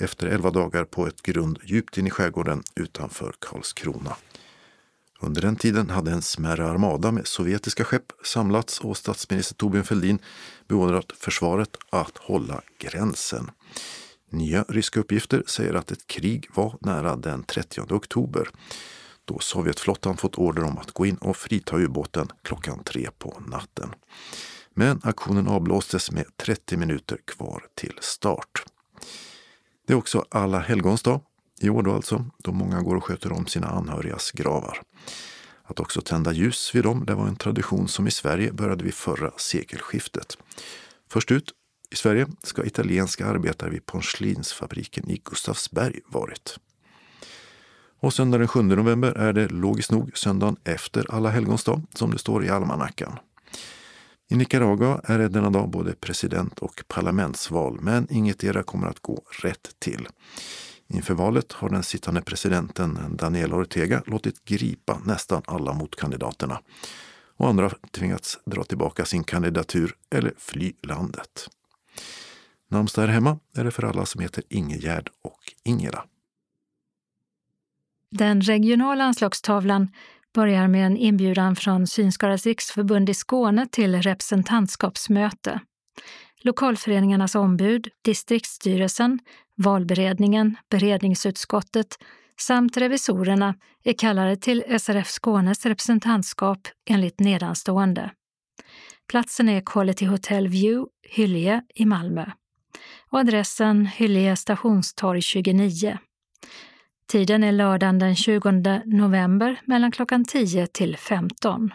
efter 0.00 0.26
11 0.26 0.50
dagar 0.50 0.84
på 0.84 1.06
ett 1.06 1.22
grund 1.22 1.58
djupt 1.64 1.98
in 1.98 2.06
i 2.06 2.10
skärgården 2.10 2.62
utanför 2.74 3.34
Karlskrona. 3.38 4.16
Under 5.20 5.42
den 5.42 5.56
tiden 5.56 5.90
hade 5.90 6.10
en 6.10 6.22
smärre 6.22 6.66
armada 6.68 7.12
med 7.12 7.26
sovjetiska 7.26 7.84
skepp 7.84 8.12
samlats 8.24 8.80
och 8.80 8.96
statsminister 8.96 9.54
Torbjörn 9.54 9.84
Fälldin 9.84 10.18
beordrat 10.68 11.12
försvaret 11.16 11.76
att 11.90 12.18
hålla 12.18 12.62
gränsen. 12.78 13.50
Nya 14.30 14.64
ryska 14.68 15.00
uppgifter 15.00 15.42
säger 15.46 15.74
att 15.74 15.90
ett 15.90 16.06
krig 16.06 16.48
var 16.54 16.78
nära 16.80 17.16
den 17.16 17.42
30 17.42 17.80
oktober 17.80 18.48
då 19.24 19.38
Sovjetflottan 19.38 20.16
fått 20.16 20.34
order 20.34 20.64
om 20.64 20.78
att 20.78 20.90
gå 20.90 21.06
in 21.06 21.16
och 21.16 21.36
frita 21.36 21.76
ubåten 21.76 22.28
klockan 22.42 22.84
tre 22.84 23.08
på 23.18 23.42
natten. 23.46 23.94
Men 24.74 25.00
aktionen 25.02 25.48
avblåstes 25.48 26.10
med 26.10 26.36
30 26.36 26.76
minuter 26.76 27.18
kvar 27.24 27.66
till 27.74 27.98
start. 28.00 28.64
Det 29.86 29.92
är 29.92 29.96
också 29.96 30.24
alla 30.30 30.58
helgons 30.58 31.02
dag 31.02 31.20
i 31.60 31.68
år 31.68 31.82
då 31.82 31.94
alltså, 31.94 32.24
då 32.38 32.52
många 32.52 32.80
går 32.80 32.96
och 32.96 33.04
sköter 33.04 33.32
om 33.32 33.46
sina 33.46 33.66
anhörigas 33.66 34.30
gravar. 34.30 34.82
Att 35.66 35.80
också 35.80 36.00
tända 36.00 36.32
ljus 36.32 36.74
vid 36.74 36.82
dem 36.82 37.04
det 37.04 37.14
var 37.14 37.26
en 37.26 37.36
tradition 37.36 37.88
som 37.88 38.06
i 38.06 38.10
Sverige 38.10 38.52
började 38.52 38.84
vid 38.84 38.94
förra 38.94 39.30
sekelskiftet. 39.36 40.38
Först 41.10 41.30
ut 41.30 41.52
i 41.90 41.96
Sverige 41.96 42.26
ska 42.42 42.64
italienska 42.64 43.26
arbetare 43.26 43.70
vid 43.70 43.86
porslinsfabriken 43.86 45.10
i 45.10 45.20
Gustavsberg 45.24 46.00
varit. 46.06 46.58
Och 48.00 48.14
söndag 48.14 48.38
den 48.38 48.48
7 48.48 48.62
november 48.62 49.12
är 49.12 49.32
det 49.32 49.48
logiskt 49.48 49.90
nog 49.90 50.18
söndagen 50.18 50.56
efter 50.64 51.14
alla 51.14 51.30
helgons 51.30 51.64
dag, 51.64 51.82
som 51.94 52.10
det 52.10 52.18
står 52.18 52.44
i 52.44 52.48
almanackan. 52.48 53.18
I 54.28 54.36
Nicaragua 54.36 55.00
är 55.04 55.18
det 55.18 55.28
denna 55.28 55.50
dag 55.50 55.70
både 55.70 55.94
president 55.94 56.58
och 56.58 56.84
parlamentsval, 56.88 57.78
men 57.80 58.06
inget 58.10 58.44
era 58.44 58.62
kommer 58.62 58.86
att 58.86 59.00
gå 59.00 59.22
rätt 59.42 59.76
till. 59.78 60.08
Inför 60.88 61.14
valet 61.14 61.52
har 61.52 61.68
den 61.68 61.82
sittande 61.82 62.22
presidenten 62.22 63.16
Daniel 63.16 63.54
Ortega 63.54 64.02
låtit 64.06 64.44
gripa 64.44 65.00
nästan 65.04 65.42
alla 65.46 65.72
motkandidaterna 65.72 66.60
och 67.36 67.48
andra 67.48 67.70
tvingats 67.90 68.38
dra 68.44 68.64
tillbaka 68.64 69.04
sin 69.04 69.24
kandidatur 69.24 69.94
eller 70.10 70.34
fly 70.38 70.72
landet. 70.82 71.48
Namnsdag 72.68 73.02
här 73.02 73.08
hemma 73.08 73.38
är 73.56 73.64
det 73.64 73.70
för 73.70 73.82
alla 73.82 74.06
som 74.06 74.20
heter 74.20 74.44
Ingegärd 74.48 75.10
och 75.22 75.40
Ingela. 75.64 76.04
Den 78.10 78.40
regionala 78.40 79.04
anslagstavlan 79.04 79.88
börjar 80.34 80.68
med 80.68 80.86
en 80.86 80.96
inbjudan 80.96 81.56
från 81.56 81.86
Synskadades 81.86 82.46
riksförbund 82.46 83.10
i 83.10 83.14
Skåne 83.14 83.66
till 83.70 84.02
representantskapsmöte. 84.02 85.60
Lokalföreningarnas 86.40 87.34
ombud, 87.34 87.88
distriktsstyrelsen, 88.02 89.18
valberedningen, 89.56 90.56
beredningsutskottet 90.70 91.98
samt 92.40 92.76
revisorerna 92.76 93.54
är 93.84 93.92
kallade 93.92 94.36
till 94.36 94.64
SRF 94.78 95.08
Skånes 95.08 95.66
representantskap 95.66 96.68
enligt 96.90 97.20
nedanstående. 97.20 98.10
Platsen 99.08 99.48
är 99.48 99.62
Quality 99.66 100.06
Hotel 100.06 100.48
View, 100.48 100.90
Hyllie 101.08 101.62
i 101.74 101.84
Malmö. 101.84 102.26
Och 103.10 103.18
adressen 103.18 103.86
Hyllie 103.86 104.36
stationstorg 104.36 105.22
29. 105.22 105.98
Tiden 107.08 107.44
är 107.44 107.52
lördagen 107.52 107.98
den 107.98 108.16
20 108.16 108.82
november 108.84 109.60
mellan 109.64 109.92
klockan 109.92 110.24
10 110.24 110.66
till 110.66 110.96
15. 110.96 111.70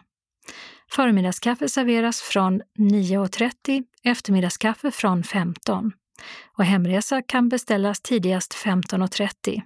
Förmiddagskaffe 0.91 1.69
serveras 1.69 2.21
från 2.21 2.61
9.30, 2.79 3.83
eftermiddagskaffe 4.03 4.91
från 4.91 5.23
15 5.23 5.91
och 6.57 6.65
hemresa 6.65 7.21
kan 7.21 7.49
beställas 7.49 8.01
tidigast 8.01 8.53
15.30. 8.53 9.61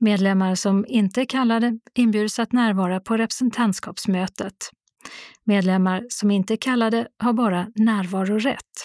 Medlemmar 0.00 0.54
som 0.54 0.84
inte 0.88 1.20
är 1.20 1.24
kallade 1.24 1.78
inbjuds 1.94 2.38
att 2.38 2.52
närvara 2.52 3.00
på 3.00 3.16
representantskapsmötet. 3.16 4.70
Medlemmar 5.44 6.06
som 6.08 6.30
inte 6.30 6.54
är 6.54 6.56
kallade 6.56 7.08
har 7.18 7.32
bara 7.32 7.66
närvarorätt. 7.74 8.84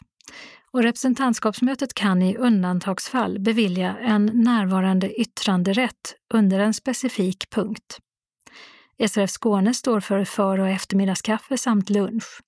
Och 0.72 0.84
representantskapsmötet 0.84 1.94
kan 1.94 2.22
i 2.22 2.38
undantagsfall 2.38 3.40
bevilja 3.40 3.98
en 3.98 4.26
närvarande 4.34 5.22
yttranderätt 5.22 6.16
under 6.34 6.60
en 6.60 6.74
specifik 6.74 7.50
punkt. 7.50 8.00
SRF 9.08 9.30
Skåne 9.30 9.74
står 9.74 10.00
för 10.00 10.26
för 10.26 10.60
och 10.60 10.70
eftermiddagskaffe 10.70 11.58
samt 11.58 11.90
lunch. 11.90 12.42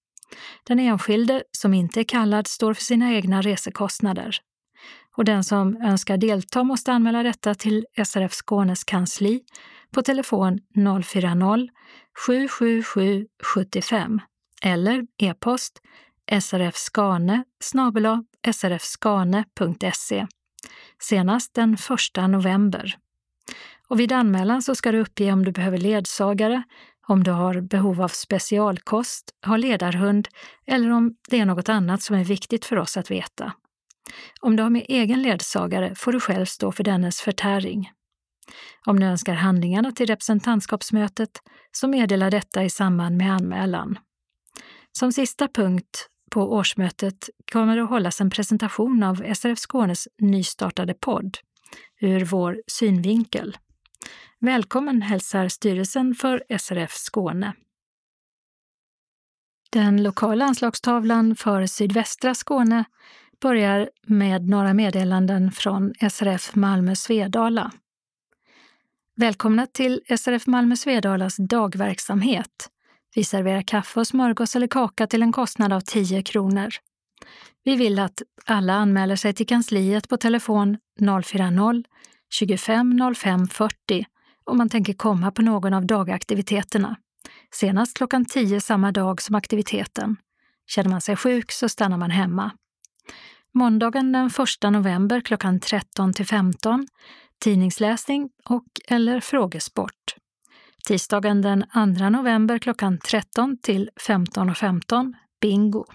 Den 0.63 0.79
enskilde 0.79 1.43
som 1.51 1.73
inte 1.73 1.99
är 1.99 2.03
kallad 2.03 2.47
står 2.47 2.73
för 2.73 2.83
sina 2.83 3.13
egna 3.13 3.41
resekostnader. 3.41 4.37
Och 5.17 5.25
den 5.25 5.43
som 5.43 5.81
önskar 5.81 6.17
delta 6.17 6.63
måste 6.63 6.91
anmäla 6.91 7.23
detta 7.23 7.55
till 7.55 7.85
SRF 8.05 8.33
Skånes 8.33 8.83
kansli 8.83 9.41
på 9.91 10.01
telefon 10.01 10.59
040-777 10.75 13.25
75 13.43 14.21
eller 14.61 15.07
e-post 15.17 15.81
srfskane 16.39 17.43
srfskane.se 18.51 20.27
senast 21.01 21.53
den 21.53 21.73
1 21.73 21.79
november. 22.29 22.95
Och 23.87 23.99
vid 23.99 24.11
anmälan 24.11 24.61
så 24.61 24.75
ska 24.75 24.91
du 24.91 24.99
uppge 24.99 25.31
om 25.31 25.45
du 25.45 25.51
behöver 25.51 25.77
ledsagare, 25.77 26.63
om 27.07 27.23
du 27.23 27.31
har 27.31 27.61
behov 27.61 28.01
av 28.01 28.07
specialkost, 28.07 29.31
har 29.41 29.57
ledarhund 29.57 30.27
eller 30.67 30.91
om 30.91 31.15
det 31.29 31.39
är 31.39 31.45
något 31.45 31.69
annat 31.69 32.01
som 32.01 32.15
är 32.15 32.23
viktigt 32.23 32.65
för 32.65 32.77
oss 32.77 32.97
att 32.97 33.11
veta. 33.11 33.53
Om 34.41 34.55
du 34.55 34.63
har 34.63 34.69
med 34.69 34.85
egen 34.87 35.21
ledsagare 35.21 35.95
får 35.95 36.11
du 36.11 36.19
själv 36.19 36.45
stå 36.45 36.71
för 36.71 36.83
dennes 36.83 37.21
förtäring. 37.21 37.91
Om 38.85 38.99
du 38.99 39.05
önskar 39.05 39.33
handlingarna 39.33 39.91
till 39.91 40.07
representantskapsmötet 40.07 41.41
så 41.71 41.87
meddela 41.87 42.29
detta 42.29 42.63
i 42.63 42.69
samband 42.69 43.17
med 43.17 43.33
anmälan. 43.33 43.99
Som 44.91 45.11
sista 45.11 45.47
punkt 45.47 46.07
på 46.31 46.53
årsmötet 46.53 47.29
kommer 47.51 47.75
det 47.75 47.83
att 47.83 47.89
hållas 47.89 48.21
en 48.21 48.29
presentation 48.29 49.03
av 49.03 49.33
SRF 49.35 49.59
Skånes 49.59 50.07
nystartade 50.21 50.93
podd, 50.93 51.37
Ur 52.01 52.25
vår 52.25 52.61
synvinkel. 52.67 53.57
Välkommen 54.45 55.01
hälsar 55.01 55.47
styrelsen 55.47 56.15
för 56.15 56.43
SRF 56.59 56.91
Skåne. 56.91 57.53
Den 59.71 60.03
lokala 60.03 60.45
anslagstavlan 60.45 61.35
för 61.35 61.65
sydvästra 61.65 62.35
Skåne 62.35 62.83
börjar 63.41 63.89
med 64.07 64.49
några 64.49 64.73
meddelanden 64.73 65.51
från 65.51 65.93
SRF 66.11 66.55
Malmö 66.55 66.95
Svedala. 66.95 67.71
Välkomna 69.15 69.67
till 69.67 70.01
SRF 70.17 70.47
Malmö 70.47 70.75
Svedalas 70.75 71.35
dagverksamhet. 71.37 72.69
Vi 73.15 73.23
serverar 73.23 73.61
kaffe 73.61 73.99
och 73.99 74.07
smörgås 74.07 74.55
eller 74.55 74.67
kaka 74.67 75.07
till 75.07 75.21
en 75.21 75.31
kostnad 75.31 75.73
av 75.73 75.81
10 75.81 76.23
kronor. 76.23 76.69
Vi 77.63 77.75
vill 77.75 77.99
att 77.99 78.21
alla 78.45 78.73
anmäler 78.73 79.15
sig 79.15 79.33
till 79.33 79.47
kansliet 79.47 80.09
på 80.09 80.17
telefon 80.17 80.77
040-25 80.99 83.13
05 83.15 83.47
40 83.47 84.05
om 84.45 84.57
man 84.57 84.69
tänker 84.69 84.93
komma 84.93 85.31
på 85.31 85.41
någon 85.41 85.73
av 85.73 85.85
dagaktiviteterna. 85.85 86.95
Senast 87.53 87.97
klockan 87.97 88.25
10 88.25 88.61
samma 88.61 88.91
dag 88.91 89.21
som 89.21 89.35
aktiviteten. 89.35 90.15
Känner 90.67 90.89
man 90.89 91.01
sig 91.01 91.15
sjuk 91.15 91.51
så 91.51 91.69
stannar 91.69 91.97
man 91.97 92.11
hemma. 92.11 92.51
Måndagen 93.53 94.11
den 94.11 94.27
1 94.27 94.71
november 94.71 95.21
klockan 95.21 95.59
13 95.59 96.13
till 96.13 96.25
15 96.25 96.87
tidningsläsning 97.39 98.29
och 98.49 98.65
eller 98.87 99.19
frågesport. 99.19 100.15
Tisdagen 100.87 101.41
den 101.41 101.65
2 101.73 102.09
november 102.09 102.59
klockan 102.59 102.97
13 102.97 103.57
till 103.61 103.89
15.15 104.07 104.53
.15, 104.53 105.13
bingo. 105.41 105.85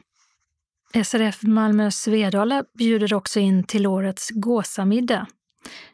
SRF 1.05 1.43
Malmö 1.43 1.91
Svedala 1.91 2.65
bjuder 2.79 3.15
också 3.15 3.41
in 3.41 3.65
till 3.65 3.87
årets 3.87 4.31
gåsamiddag. 4.31 5.27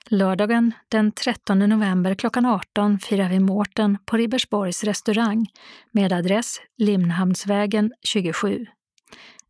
Lördagen 0.09 0.73
den 0.89 1.13
13 1.13 1.59
november 1.59 2.15
klockan 2.15 2.47
18 2.47 2.99
firar 2.99 3.29
vi 3.29 3.41
Mårten 3.41 3.99
på 4.07 4.17
Ribersborgs 4.17 4.85
restaurang 4.85 5.47
med 5.91 6.13
adress 6.13 6.61
Limhamnsvägen 6.79 7.93
27. 8.03 8.67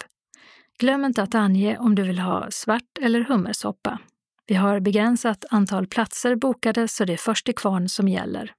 Glöm 0.79 1.05
inte 1.05 1.23
att 1.23 1.35
ange 1.35 1.79
om 1.79 1.95
du 1.95 2.03
vill 2.03 2.19
ha 2.19 2.51
svart 2.51 2.99
eller 3.01 3.25
hummersoppa. 3.25 3.99
Vi 4.47 4.55
har 4.55 4.81
begränsat 4.81 5.45
antal 5.51 5.87
platser 5.87 6.37
bokade 6.37 6.89
så 6.89 7.05
det 7.05 7.13
är 7.13 7.17
först 7.17 7.47
till 7.47 7.55
kvarn 7.55 7.89
som 7.89 8.09
gäller. 8.09 8.53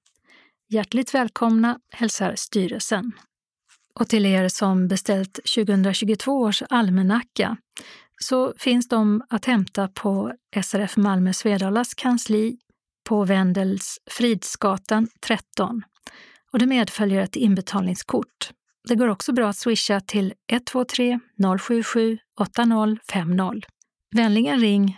Hjärtligt 0.70 1.14
välkomna 1.14 1.80
hälsar 1.92 2.34
styrelsen. 2.36 3.12
Och 4.00 4.10
till 4.10 4.26
er 4.26 4.48
som 4.48 4.88
beställt 4.88 5.40
2022 5.56 6.32
års 6.32 6.64
almanacka 6.70 7.58
så 8.22 8.54
finns 8.58 8.88
de 8.88 9.22
att 9.30 9.46
hämta 9.46 9.88
på 9.88 10.34
SRF 10.64 10.98
Malmö 10.98 11.34
Svedalas 11.34 11.94
kansli 11.94 12.58
på 13.04 13.26
Wendels 13.26 14.00
Fridsgatan 14.12 15.08
13 15.22 15.82
och 16.52 16.60
det 16.60 16.68
medföljer 16.68 17.22
ett 17.22 17.36
inbetalningskort. 17.36 18.52
Det 18.88 18.96
går 18.96 19.08
också 19.08 19.34
bra 19.34 19.50
att 19.50 19.58
swisha 19.58 20.00
till 20.00 20.34
123 20.52 21.20
077 21.60 22.18
8050. 22.40 23.68
Vänligen 24.16 24.60
ring 24.60 24.98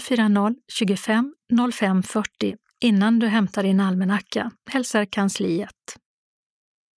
040 0.00 0.54
25 0.72 1.34
05 1.72 2.02
40 2.02 2.56
innan 2.80 3.18
du 3.18 3.26
hämtar 3.26 3.62
din 3.62 3.80
almanacka, 3.80 4.50
hälsar 4.70 5.04
kansliet. 5.04 5.96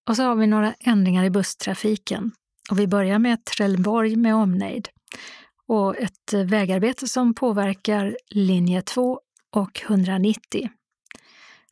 Och 0.10 0.16
så 0.16 0.24
har 0.24 0.36
vi 0.36 0.48
några 0.48 0.74
ändringar 0.80 1.24
i 1.24 1.30
busstrafiken. 1.30 2.32
Och 2.72 2.80
vi 2.80 2.88
börjar 2.88 3.20
med 3.20 3.46
Trelleborg 3.46 4.16
med 4.16 4.36
omnejd 4.36 4.90
och 5.68 5.98
ett 5.98 6.34
vägarbete 6.34 7.08
som 7.08 7.34
påverkar 7.34 8.18
linje 8.30 8.82
2 8.82 9.20
och 9.52 9.82
190. 9.82 10.70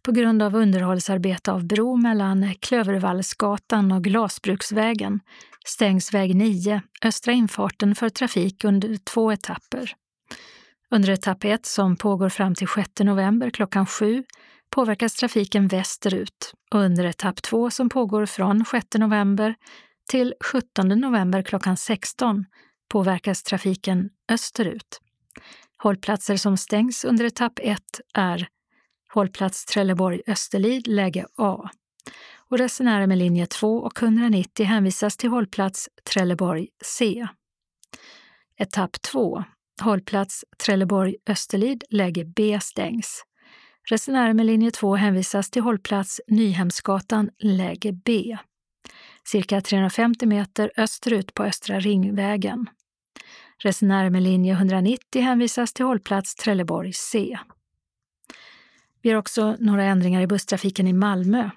På 0.03 0.11
grund 0.11 0.41
av 0.41 0.55
underhållsarbete 0.55 1.51
av 1.51 1.65
bro 1.65 1.95
mellan 1.95 2.55
Klövervallsgatan 2.59 3.91
och 3.91 4.03
Glasbruksvägen 4.03 5.19
stängs 5.65 6.13
väg 6.13 6.35
9, 6.35 6.81
östra 7.03 7.33
infarten, 7.33 7.95
för 7.95 8.09
trafik 8.09 8.63
under 8.63 8.97
två 8.97 9.31
etapper. 9.31 9.93
Under 10.91 11.09
etapp 11.09 11.43
1, 11.43 11.65
som 11.65 11.95
pågår 11.95 12.29
fram 12.29 12.55
till 12.55 12.67
6 12.67 12.89
november 12.99 13.49
klockan 13.49 13.85
7, 13.85 14.23
påverkas 14.69 15.13
trafiken 15.13 15.67
västerut 15.67 16.53
och 16.71 16.79
under 16.79 17.05
etapp 17.05 17.41
2, 17.41 17.69
som 17.71 17.89
pågår 17.89 18.25
från 18.25 18.65
6 18.65 18.87
november 18.93 19.55
till 20.09 20.33
17 20.53 20.87
november 20.87 21.41
klockan 21.41 21.77
16, 21.77 22.45
påverkas 22.89 23.43
trafiken 23.43 24.09
österut. 24.29 25.01
Hållplatser 25.83 26.37
som 26.37 26.57
stängs 26.57 27.05
under 27.05 27.25
etapp 27.25 27.59
1 27.61 27.81
är 28.13 28.47
hållplats 29.13 29.65
Trelleborg 29.65 30.21
Österlid, 30.27 30.87
läge 30.87 31.25
A. 31.37 31.69
Och 32.49 32.57
resenärer 32.57 33.07
med 33.07 33.17
linje 33.17 33.47
2 33.47 33.77
och 33.77 34.03
190 34.03 34.65
hänvisas 34.65 35.17
till 35.17 35.29
hållplats 35.29 35.89
Trelleborg 36.03 36.67
C. 36.85 37.27
Etapp 38.59 39.01
2, 39.01 39.43
Hållplats 39.81 40.45
Trelleborg 40.65 41.15
Österlid, 41.27 41.83
läge 41.89 42.25
B 42.25 42.59
stängs. 42.61 43.23
Resenärer 43.89 44.33
med 44.33 44.45
linje 44.45 44.71
2 44.71 44.95
hänvisas 44.95 45.49
till 45.49 45.61
hållplats 45.61 46.21
Nyhemsgatan, 46.27 47.29
läge 47.39 47.91
B. 48.05 48.37
cirka 49.27 49.61
350 49.61 50.25
meter 50.25 50.71
österut 50.77 51.33
på 51.33 51.43
Östra 51.43 51.79
Ringvägen. 51.79 52.65
Resenärer 53.63 54.09
med 54.09 54.23
linje 54.23 54.53
190 54.53 55.21
hänvisas 55.21 55.73
till 55.73 55.85
hållplats 55.85 56.35
Trelleborg 56.35 56.93
C. 56.93 57.37
Vi 59.01 59.09
har 59.09 59.17
också 59.17 59.55
några 59.59 59.83
ändringar 59.83 60.21
i 60.21 60.27
busstrafiken 60.27 60.87
i 60.87 60.93
Malmö. 60.93 61.49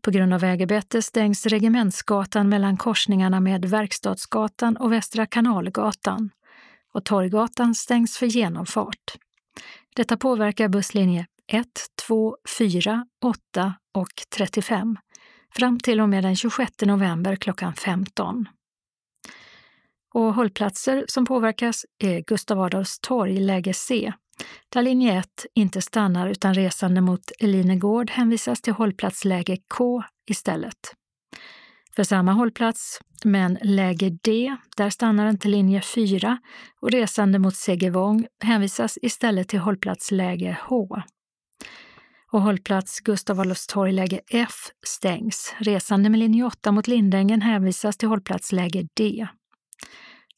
På 0.00 0.10
grund 0.10 0.34
av 0.34 0.40
vägarbete 0.40 1.02
stängs 1.02 1.46
Regementsgatan 1.46 2.48
mellan 2.48 2.76
korsningarna 2.76 3.40
med 3.40 3.64
Verkstadsgatan 3.64 4.76
och 4.76 4.92
Västra 4.92 5.26
Kanalgatan 5.26 6.30
och 6.92 7.04
Torggatan 7.04 7.74
stängs 7.74 8.18
för 8.18 8.26
genomfart. 8.26 9.14
Detta 9.96 10.16
påverkar 10.16 10.68
busslinje 10.68 11.26
1, 11.46 11.66
2, 12.06 12.36
4, 12.58 13.06
8 13.24 13.74
och 13.94 14.22
35 14.36 14.96
fram 15.56 15.80
till 15.80 16.00
och 16.00 16.08
med 16.08 16.24
den 16.24 16.36
26 16.36 16.72
november 16.82 17.36
klockan 17.36 17.74
15. 17.74 18.48
Och 20.14 20.34
hållplatser 20.34 21.04
som 21.08 21.26
påverkas 21.26 21.86
är 21.98 22.20
Gustav 22.20 22.60
Adolfs 22.60 22.98
torg, 23.00 23.40
läge 23.40 23.74
C, 23.74 24.12
där 24.68 24.82
linje 24.82 25.18
1 25.18 25.46
inte 25.54 25.82
stannar 25.82 26.28
utan 26.28 26.54
resande 26.54 27.00
mot 27.00 27.30
Elinegård 27.38 28.10
hänvisas 28.10 28.60
till 28.60 28.72
hållplatsläge 28.72 29.58
K 29.74 30.02
istället. 30.30 30.94
För 31.96 32.04
samma 32.04 32.32
hållplats, 32.32 33.00
men 33.24 33.58
läge 33.62 34.10
D, 34.22 34.56
där 34.76 34.90
stannar 34.90 35.30
inte 35.30 35.48
linje 35.48 35.80
4 35.80 36.38
och 36.80 36.90
resande 36.90 37.38
mot 37.38 37.56
Segevång 37.56 38.26
hänvisas 38.44 38.98
istället 39.02 39.48
till 39.48 39.58
hållplatsläge 39.58 40.58
H. 40.62 41.02
Och 42.32 42.42
hållplats 42.42 43.00
Gustav 43.00 43.40
Adolfs 43.40 43.66
torg 43.66 43.92
läge 43.92 44.20
F 44.30 44.54
stängs. 44.86 45.54
Resande 45.58 46.10
med 46.10 46.20
linje 46.20 46.44
8 46.44 46.72
mot 46.72 46.86
Lindängen 46.86 47.42
hänvisas 47.42 47.96
till 47.96 48.08
hållplatsläge 48.08 48.88
D. 48.94 49.28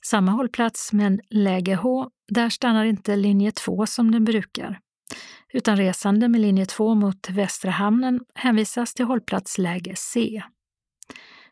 Samma 0.07 0.33
hållplats, 0.33 0.93
men 0.93 1.21
läge 1.31 1.75
H, 1.75 2.11
där 2.29 2.51
stannar 2.51 2.85
inte 2.85 3.17
linje 3.17 3.53
2 3.53 3.87
som 3.87 4.11
den 4.11 4.25
brukar. 4.25 4.81
Utan 5.53 5.77
resande 5.77 6.29
med 6.29 6.41
linje 6.41 6.67
2 6.67 6.95
mot 6.95 7.31
Västra 7.31 7.71
hamnen 7.71 8.21
hänvisas 8.35 8.95
till 8.95 9.05
hållplats 9.05 9.59
läge 9.59 9.95
C. 9.97 10.43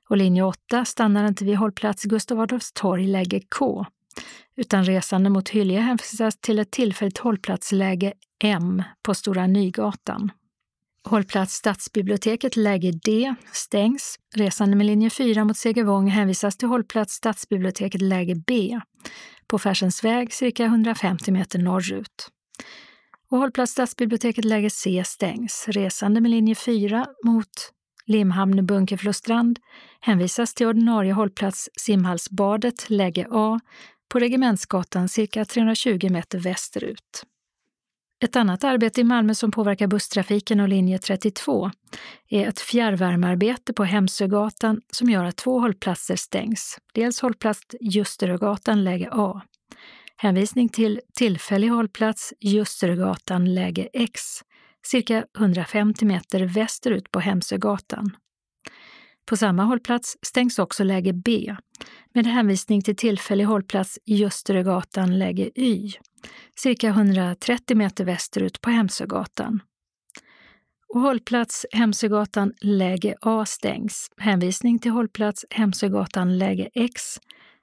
Och 0.08 0.16
linje 0.16 0.42
8 0.42 0.84
stannar 0.84 1.28
inte 1.28 1.44
vid 1.44 1.56
hållplats 1.56 2.04
Gustav 2.04 2.40
Adolfs 2.40 2.72
torg 2.72 3.06
läge 3.06 3.40
K, 3.58 3.86
utan 4.56 4.84
resande 4.84 5.30
mot 5.30 5.48
Hyllie 5.48 5.80
hänvisas 5.80 6.40
till 6.40 6.58
ett 6.58 6.70
tillfälligt 6.70 7.18
hållplatsläge 7.18 8.12
M 8.44 8.82
på 9.02 9.14
Stora 9.14 9.46
Nygatan. 9.46 10.30
Hållplats 11.06 11.54
Stadsbiblioteket 11.54 12.56
läge 12.56 12.92
D 12.92 13.34
stängs. 13.52 14.16
Resande 14.36 14.76
med 14.76 14.86
linje 14.86 15.10
4 15.10 15.44
mot 15.44 15.56
Segevång 15.56 16.08
hänvisas 16.08 16.56
till 16.56 16.68
hållplats 16.68 17.14
Stadsbiblioteket 17.14 18.00
läge 18.00 18.34
B 18.46 18.80
på 19.46 19.58
Färsensväg 19.58 20.32
cirka 20.32 20.64
150 20.64 21.32
meter 21.32 21.58
norrut. 21.58 22.28
Och 23.30 23.38
hållplats 23.38 23.72
Stadsbiblioteket 23.72 24.44
läge 24.44 24.70
C 24.70 25.02
stängs. 25.06 25.64
Resande 25.68 26.20
med 26.20 26.30
linje 26.30 26.54
4 26.54 27.06
mot 27.24 27.72
Limhamn 28.06 28.66
Bunkeflostrand 28.66 29.58
hänvisas 30.00 30.54
till 30.54 30.66
ordinarie 30.66 31.12
hållplats 31.12 31.68
Simhallsbadet 31.80 32.90
läge 32.90 33.26
A 33.30 33.60
på 34.08 34.18
Regementsgatan 34.18 35.08
cirka 35.08 35.44
320 35.44 36.08
meter 36.10 36.38
västerut. 36.38 37.24
Ett 38.24 38.36
annat 38.36 38.64
arbete 38.64 39.00
i 39.00 39.04
Malmö 39.04 39.34
som 39.34 39.50
påverkar 39.50 39.86
busstrafiken 39.86 40.60
och 40.60 40.68
linje 40.68 40.98
32 40.98 41.70
är 42.28 42.48
ett 42.48 42.60
fjärrvärmearbete 42.60 43.72
på 43.72 43.84
Hemsögatan 43.84 44.80
som 44.92 45.10
gör 45.10 45.24
att 45.24 45.36
två 45.36 45.60
hållplatser 45.60 46.16
stängs. 46.16 46.78
Dels 46.94 47.20
hållplats 47.20 47.60
Ljusterögatan 47.80 48.84
läge 48.84 49.08
A. 49.12 49.40
Hänvisning 50.16 50.68
till 50.68 51.00
tillfällig 51.14 51.68
hållplats 51.68 52.32
Ljusterögatan 52.40 53.54
läge 53.54 53.88
X, 53.92 54.20
cirka 54.86 55.24
150 55.38 56.04
meter 56.04 56.40
västerut 56.40 57.10
på 57.10 57.20
Hemsögatan. 57.20 58.16
På 59.26 59.36
samma 59.36 59.64
hållplats 59.64 60.16
stängs 60.22 60.58
också 60.58 60.84
läge 60.84 61.12
B 61.12 61.56
med 62.12 62.26
hänvisning 62.26 62.82
till 62.82 62.96
tillfällig 62.96 63.44
hållplats 63.44 63.98
Ljusterögatan 64.06 65.18
läge 65.18 65.50
Y 65.54 65.92
cirka 66.58 66.88
130 66.88 67.76
meter 67.76 68.04
västerut 68.04 68.60
på 68.60 68.70
Hemsögatan. 68.70 69.60
Och 70.88 71.00
hållplats 71.00 71.66
Hemsögatan 71.72 72.52
läge 72.60 73.14
A 73.20 73.44
stängs. 73.46 74.08
Hänvisning 74.16 74.78
till 74.78 74.90
hållplats 74.90 75.44
Hemsögatan 75.50 76.38
läge 76.38 76.70
X, 76.74 77.02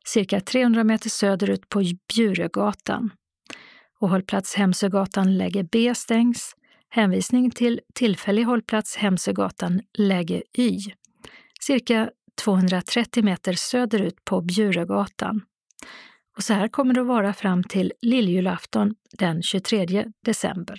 cirka 0.05 0.41
300 0.41 0.83
meter 0.83 1.09
söderut 1.09 1.69
på 1.69 1.83
Bjuregatan. 2.13 3.09
Och 3.99 4.09
hållplats 4.09 4.55
Hemsögatan 4.55 5.37
läge 5.37 5.63
B 5.71 5.95
stängs. 5.95 6.55
Hänvisning 6.89 7.51
till 7.51 7.81
tillfällig 7.93 8.43
hållplats 8.43 8.95
Hemsögatan 8.95 9.81
läge 9.97 10.43
Y, 10.57 10.79
cirka 11.61 12.09
230 12.43 13.23
meter 13.23 13.53
söderut 13.53 14.25
på 14.25 14.41
Bjuregatan. 14.41 15.41
Och 16.37 16.43
så 16.43 16.53
här 16.53 16.67
kommer 16.67 16.93
det 16.93 17.01
att 17.01 17.07
vara 17.07 17.33
fram 17.33 17.63
till 17.63 17.93
lilljulafton 18.01 18.95
den 19.17 19.43
23 19.43 20.05
december. 20.25 20.77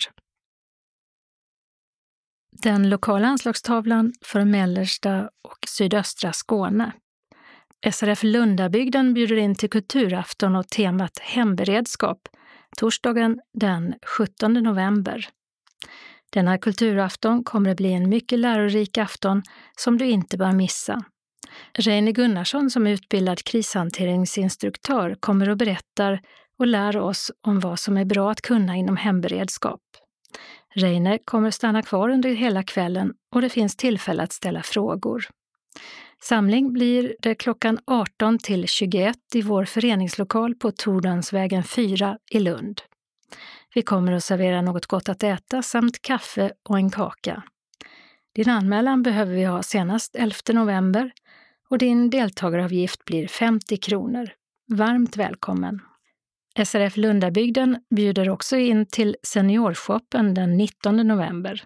Den 2.63 2.91
lokala 2.91 3.29
anslagstavlan 3.29 4.13
för 4.25 4.45
mellersta 4.45 5.31
och 5.43 5.59
sydöstra 5.69 6.33
Skåne. 6.33 6.93
SRF 7.93 8.23
Lundabygden 8.23 9.15
bjuder 9.15 9.37
in 9.37 9.55
till 9.55 9.71
kulturafton 9.71 10.57
och 10.57 10.69
temat 10.69 11.19
hemberedskap 11.19 12.29
torsdagen 12.77 13.41
den 13.55 13.95
17 14.07 14.53
november. 14.53 15.29
Denna 16.31 16.59
kulturafton 16.59 17.45
kommer 17.45 17.71
att 17.71 17.77
bli 17.77 17.93
en 17.93 18.09
mycket 18.09 18.39
lärorik 18.39 18.99
afton 18.99 19.43
som 19.79 19.99
du 19.99 20.07
inte 20.07 20.39
bör 20.39 20.53
missa. 20.53 21.05
Reine 21.73 22.13
Gunnarsson 22.13 22.71
som 22.71 22.87
är 22.87 22.91
utbildad 22.91 23.45
krishanteringsinstruktör 23.45 25.17
kommer 25.21 25.49
och 25.49 25.57
berättar 25.57 26.21
och 26.59 26.67
lär 26.67 26.97
oss 26.97 27.31
om 27.41 27.61
vad 27.61 27.79
som 27.79 27.97
är 27.97 28.05
bra 28.05 28.31
att 28.31 28.41
kunna 28.41 28.77
inom 28.77 28.97
hemberedskap. 28.97 29.81
Reine 30.75 31.19
kommer 31.25 31.51
stanna 31.51 31.83
kvar 31.83 32.09
under 32.09 32.31
hela 32.31 32.63
kvällen 32.63 33.15
och 33.35 33.41
det 33.41 33.49
finns 33.49 33.77
tillfälle 33.77 34.23
att 34.23 34.33
ställa 34.33 34.63
frågor. 34.63 35.27
Samling 36.23 36.73
blir 36.73 37.17
det 37.21 37.35
klockan 37.35 37.79
18 37.87 38.39
till 38.39 38.69
21 38.69 39.17
i 39.35 39.43
vår 39.43 39.65
föreningslokal 39.65 40.55
på 40.55 40.71
Tordansvägen 40.71 41.65
4 41.65 42.19
i 42.31 42.41
Lund. 42.41 42.81
Vi 43.75 43.83
kommer 43.83 44.13
att 44.13 44.25
servera 44.25 44.63
något 44.63 44.87
gott 44.87 45.09
att 45.09 45.23
äta 45.23 45.63
samt 45.63 46.03
kaffe 46.03 46.53
och 46.69 46.77
en 46.77 46.91
kaka. 46.91 47.43
Din 48.35 48.49
anmälan 48.49 49.03
behöver 49.03 49.35
vi 49.35 49.45
ha 49.45 49.63
senast 49.63 50.17
11 50.17 50.37
november 50.53 51.13
och 51.73 51.79
din 51.79 52.11
deltagaravgift 52.11 53.05
blir 53.05 53.29
50 53.29 53.77
kronor. 53.77 54.31
Varmt 54.69 55.17
välkommen! 55.17 55.81
SRF 56.65 56.97
Lundabygden 56.97 57.79
bjuder 57.97 58.29
också 58.31 58.57
in 58.57 58.87
till 58.87 59.17
Seniorshoppen 59.23 60.35
den 60.35 60.57
19 60.57 60.97
november. 60.97 61.65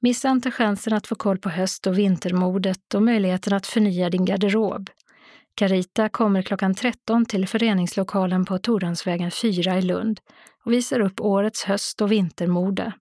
Missa 0.00 0.30
inte 0.30 0.50
chansen 0.50 0.92
att 0.92 1.06
få 1.06 1.14
koll 1.14 1.38
på 1.38 1.48
höst 1.48 1.86
och 1.86 1.98
vintermodet 1.98 2.94
och 2.94 3.02
möjligheten 3.02 3.52
att 3.52 3.66
förnya 3.66 4.10
din 4.10 4.24
garderob. 4.24 4.90
Carita 5.54 6.08
kommer 6.08 6.42
klockan 6.42 6.74
13 6.74 7.26
till 7.26 7.48
föreningslokalen 7.48 8.44
på 8.44 8.58
Torhamnsvägen 8.58 9.30
4 9.30 9.78
i 9.78 9.82
Lund 9.82 10.20
och 10.64 10.72
visar 10.72 11.00
upp 11.00 11.20
årets 11.20 11.64
höst 11.64 12.00
och 12.00 12.12
vintermode. 12.12 12.92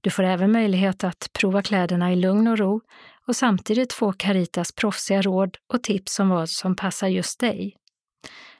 Du 0.00 0.10
får 0.10 0.22
även 0.22 0.52
möjlighet 0.52 1.04
att 1.04 1.30
prova 1.32 1.62
kläderna 1.62 2.12
i 2.12 2.16
lugn 2.16 2.48
och 2.48 2.58
ro 2.58 2.80
och 3.28 3.36
samtidigt 3.36 3.92
få 3.92 4.12
Caritas 4.12 4.72
proffsiga 4.72 5.22
råd 5.22 5.56
och 5.72 5.82
tips 5.82 6.20
om 6.20 6.28
vad 6.28 6.50
som 6.50 6.76
passar 6.76 7.08
just 7.08 7.40
dig. 7.40 7.76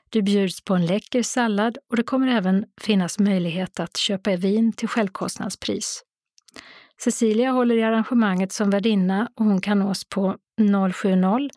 Du 0.09 0.21
bjuds 0.21 0.61
på 0.61 0.75
en 0.75 0.85
läcker 0.85 1.23
sallad 1.23 1.77
och 1.89 1.95
det 1.95 2.03
kommer 2.03 2.27
även 2.27 2.65
finnas 2.81 3.19
möjlighet 3.19 3.79
att 3.79 3.97
köpa 3.97 4.35
vin 4.35 4.73
till 4.73 4.87
självkostnadspris. 4.87 6.03
Cecilia 7.03 7.51
håller 7.51 7.75
i 7.75 7.83
arrangemanget 7.83 8.51
som 8.51 8.69
värdinna 8.69 9.29
och 9.35 9.45
hon 9.45 9.61
kan 9.61 9.79
nås 9.79 10.09
på 10.09 10.35
070 10.93 11.49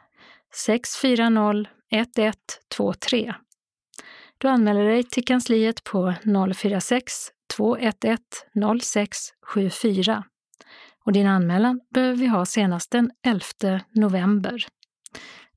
640 0.54 1.66
1123. 1.90 3.34
Du 4.38 4.48
anmäler 4.48 4.84
dig 4.84 5.04
till 5.04 5.24
kansliet 5.24 5.84
på 5.84 6.14
046 6.54 7.12
211 7.56 8.18
0674 8.82 10.24
och 11.04 11.12
din 11.12 11.26
anmälan 11.26 11.80
behöver 11.94 12.16
vi 12.16 12.26
ha 12.26 12.46
senast 12.46 12.90
den 12.90 13.10
11 13.26 13.80
november. 13.94 14.66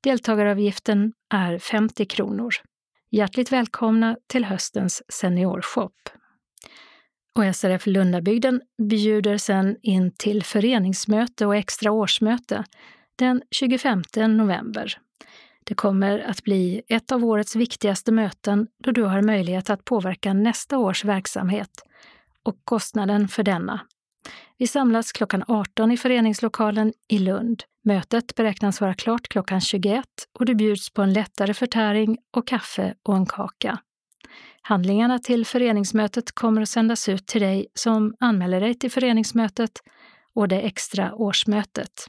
Deltagaravgiften 0.00 1.12
är 1.34 1.58
50 1.58 2.06
kronor. 2.06 2.54
Hjärtligt 3.10 3.52
välkomna 3.52 4.16
till 4.26 4.44
höstens 4.44 5.02
seniorshop. 5.08 5.92
Och 7.34 7.56
SRF 7.56 7.86
Lundabygden 7.86 8.60
bjuder 8.88 9.38
sen 9.38 9.76
in 9.82 10.12
till 10.16 10.42
föreningsmöte 10.42 11.46
och 11.46 11.56
extra 11.56 11.92
årsmöte 11.92 12.64
den 13.16 13.42
25 13.50 14.02
november. 14.16 14.98
Det 15.64 15.74
kommer 15.74 16.18
att 16.18 16.42
bli 16.42 16.82
ett 16.88 17.12
av 17.12 17.24
årets 17.24 17.56
viktigaste 17.56 18.12
möten 18.12 18.66
då 18.84 18.90
du 18.90 19.02
har 19.02 19.22
möjlighet 19.22 19.70
att 19.70 19.84
påverka 19.84 20.32
nästa 20.32 20.78
års 20.78 21.04
verksamhet 21.04 21.70
och 22.42 22.56
kostnaden 22.64 23.28
för 23.28 23.42
denna. 23.42 23.80
Vi 24.58 24.66
samlas 24.66 25.12
klockan 25.12 25.44
18 25.48 25.92
i 25.92 25.96
föreningslokalen 25.96 26.92
i 27.08 27.18
Lund. 27.18 27.62
Mötet 27.84 28.34
beräknas 28.34 28.80
vara 28.80 28.94
klart 28.94 29.28
klockan 29.28 29.60
21 29.60 30.04
och 30.38 30.46
det 30.46 30.54
bjuds 30.54 30.90
på 30.90 31.02
en 31.02 31.12
lättare 31.12 31.54
förtäring 31.54 32.18
och 32.36 32.46
kaffe 32.46 32.94
och 33.02 33.16
en 33.16 33.26
kaka. 33.26 33.78
Handlingarna 34.62 35.18
till 35.18 35.46
föreningsmötet 35.46 36.32
kommer 36.32 36.62
att 36.62 36.68
sändas 36.68 37.08
ut 37.08 37.26
till 37.26 37.40
dig 37.40 37.66
som 37.74 38.14
anmäler 38.20 38.60
dig 38.60 38.74
till 38.74 38.90
föreningsmötet 38.90 39.72
och 40.34 40.48
det 40.48 40.60
extra 40.60 41.14
årsmötet. 41.14 42.06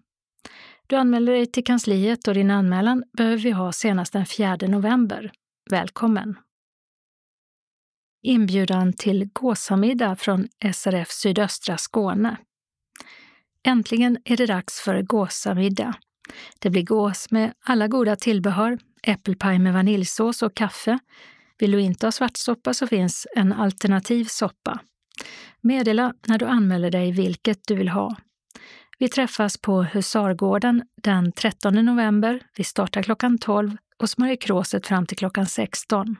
Du 0.87 0.95
anmäler 0.95 1.33
dig 1.33 1.45
till 1.45 1.63
kansliet 1.63 2.27
och 2.27 2.33
din 2.33 2.51
anmälan 2.51 3.03
behöver 3.17 3.37
vi 3.37 3.51
ha 3.51 3.71
senast 3.71 4.13
den 4.13 4.25
4 4.25 4.57
november. 4.61 5.31
Välkommen! 5.69 6.35
Inbjudan 8.27 8.93
till 8.93 9.29
gåsamiddag 9.33 10.15
från 10.15 10.47
SRF 10.73 11.11
Sydöstra 11.11 11.77
Skåne. 11.77 12.37
Äntligen 13.63 14.17
är 14.25 14.37
det 14.37 14.45
dags 14.45 14.79
för 14.79 15.01
gåsamiddag. 15.01 15.93
Det 16.59 16.69
blir 16.69 16.83
gås 16.83 17.31
med 17.31 17.53
alla 17.65 17.87
goda 17.87 18.15
tillbehör, 18.15 18.79
äppelpaj 19.03 19.59
med 19.59 19.73
vaniljsås 19.73 20.41
och 20.41 20.55
kaffe. 20.55 20.99
Vill 21.57 21.71
du 21.71 21.81
inte 21.81 22.07
ha 22.07 22.11
svartsoppa 22.11 22.73
så 22.73 22.87
finns 22.87 23.27
en 23.35 23.53
alternativ 23.53 24.25
soppa. 24.25 24.79
Meddela 25.61 26.13
när 26.27 26.39
du 26.39 26.45
anmäler 26.45 26.91
dig 26.91 27.11
vilket 27.11 27.59
du 27.67 27.75
vill 27.75 27.89
ha. 27.89 28.15
Vi 28.97 29.09
träffas 29.09 29.57
på 29.57 29.83
Husargården 29.83 30.83
den 31.03 31.31
13 31.31 31.73
november. 31.73 32.39
Vi 32.57 32.63
startar 32.63 33.03
klockan 33.03 33.37
12 33.37 33.77
och 33.97 34.09
smörjer 34.09 34.35
kråset 34.35 34.87
fram 34.87 35.05
till 35.05 35.17
klockan 35.17 35.45
16. 35.45 36.15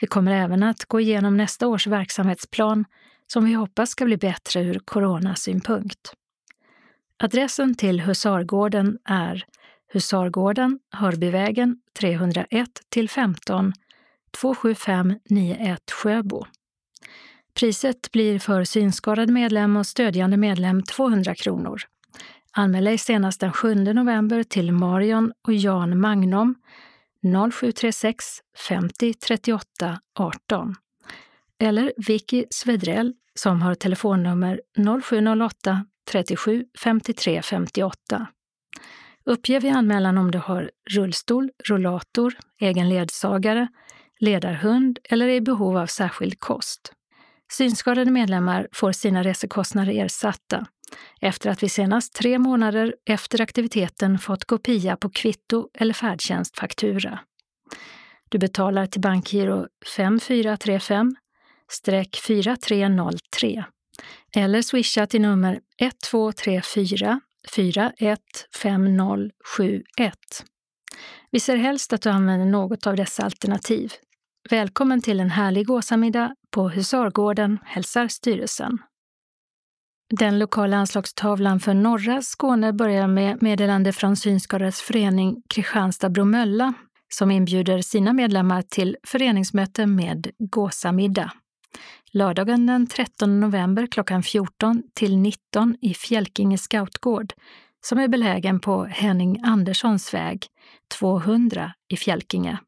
Vi 0.00 0.06
kommer 0.06 0.32
även 0.32 0.62
att 0.62 0.84
gå 0.84 1.00
igenom 1.00 1.36
nästa 1.36 1.68
års 1.68 1.86
verksamhetsplan 1.86 2.84
som 3.26 3.44
vi 3.44 3.52
hoppas 3.52 3.90
ska 3.90 4.04
bli 4.04 4.16
bättre 4.16 4.60
ur 4.60 4.78
coronasynpunkt. 4.78 6.12
Adressen 7.22 7.74
till 7.74 8.00
Husargården 8.00 8.98
är 9.04 9.44
Husargården, 9.92 10.78
Hörbyvägen 10.90 11.80
301 11.98 12.68
till 12.88 13.08
15 13.08 13.72
27591 14.40 15.90
Sjöbo. 15.90 16.44
Priset 17.54 18.12
blir 18.12 18.38
för 18.38 18.64
synskadad 18.64 19.30
medlem 19.30 19.76
och 19.76 19.86
stödjande 19.86 20.36
medlem 20.36 20.82
200 20.82 21.34
kronor. 21.34 21.80
Anmäl 22.52 22.84
dig 22.84 22.98
senast 22.98 23.40
den 23.40 23.52
7 23.52 23.74
november 23.74 24.42
till 24.42 24.72
Marion 24.72 25.32
och 25.46 25.54
Jan 25.54 26.00
Magnum 26.00 26.54
0736 27.22 28.24
50 28.68 29.14
38 29.14 30.00
18 30.18 30.74
eller 31.60 31.92
Vicky 31.96 32.44
Svedrell 32.50 33.14
som 33.34 33.62
har 33.62 33.74
telefonnummer 33.74 34.60
0708 35.02 35.84
37 36.10 36.64
53 36.78 37.42
58. 37.42 38.26
Uppge 39.24 39.58
vid 39.58 39.72
anmälan 39.72 40.18
om 40.18 40.30
du 40.30 40.38
har 40.38 40.70
rullstol, 40.90 41.50
rullator, 41.64 42.34
egen 42.60 42.88
ledsagare, 42.88 43.68
ledarhund 44.20 44.98
eller 45.04 45.28
är 45.28 45.32
i 45.34 45.40
behov 45.40 45.76
av 45.76 45.86
särskild 45.86 46.40
kost. 46.40 46.92
Synskadade 47.52 48.10
medlemmar 48.10 48.68
får 48.72 48.92
sina 48.92 49.22
resekostnader 49.22 49.92
ersatta 49.92 50.66
efter 51.20 51.50
att 51.50 51.62
vi 51.62 51.68
senast 51.68 52.14
tre 52.14 52.38
månader 52.38 52.94
efter 53.06 53.40
aktiviteten 53.40 54.18
fått 54.18 54.44
kopia 54.44 54.96
på 54.96 55.10
kvitto 55.10 55.68
eller 55.74 55.94
färdtjänstfaktura. 55.94 57.18
Du 58.28 58.38
betalar 58.38 58.86
till 58.86 59.00
bankgiro 59.00 59.66
5435 59.96 61.16
4303 62.26 63.64
eller 64.36 64.62
swisha 64.62 65.06
till 65.06 65.20
nummer 65.20 65.60
1234 65.80 67.20
415071. 67.48 70.14
Vi 71.30 71.40
ser 71.40 71.56
helst 71.56 71.92
att 71.92 72.02
du 72.02 72.10
använder 72.10 72.46
något 72.46 72.86
av 72.86 72.96
dessa 72.96 73.22
alternativ. 73.22 73.92
Välkommen 74.48 75.02
till 75.02 75.20
en 75.20 75.30
härlig 75.30 75.66
gåsamiddag 75.66 76.34
på 76.50 76.68
Husargården, 76.68 77.58
hälsar 77.64 78.08
styrelsen. 78.08 78.78
Den 80.18 80.38
lokala 80.38 80.76
anslagstavlan 80.76 81.60
för 81.60 81.74
norra 81.74 82.22
Skåne 82.22 82.72
börjar 82.72 83.06
med 83.06 83.42
meddelande 83.42 83.92
från 83.92 84.16
Synskadades 84.16 84.80
förening 84.80 85.42
Kristianstad-Bromölla 85.54 86.74
som 87.08 87.30
inbjuder 87.30 87.82
sina 87.82 88.12
medlemmar 88.12 88.62
till 88.62 88.96
föreningsmöte 89.06 89.86
med 89.86 90.30
gåsamiddag. 90.38 91.32
Lördagen 92.12 92.66
den 92.66 92.86
13 92.86 93.40
november 93.40 93.86
klockan 93.86 94.22
14 94.22 94.82
till 94.94 95.18
19 95.18 95.76
i 95.80 95.94
Fjälkinge 95.94 96.58
scoutgård 96.58 97.32
som 97.80 97.98
är 97.98 98.08
belägen 98.08 98.60
på 98.60 98.84
Henning 98.84 99.40
Anderssons 99.44 100.14
väg 100.14 100.46
200 100.98 101.72
i 101.88 101.96
Fjälkinge. 101.96 102.58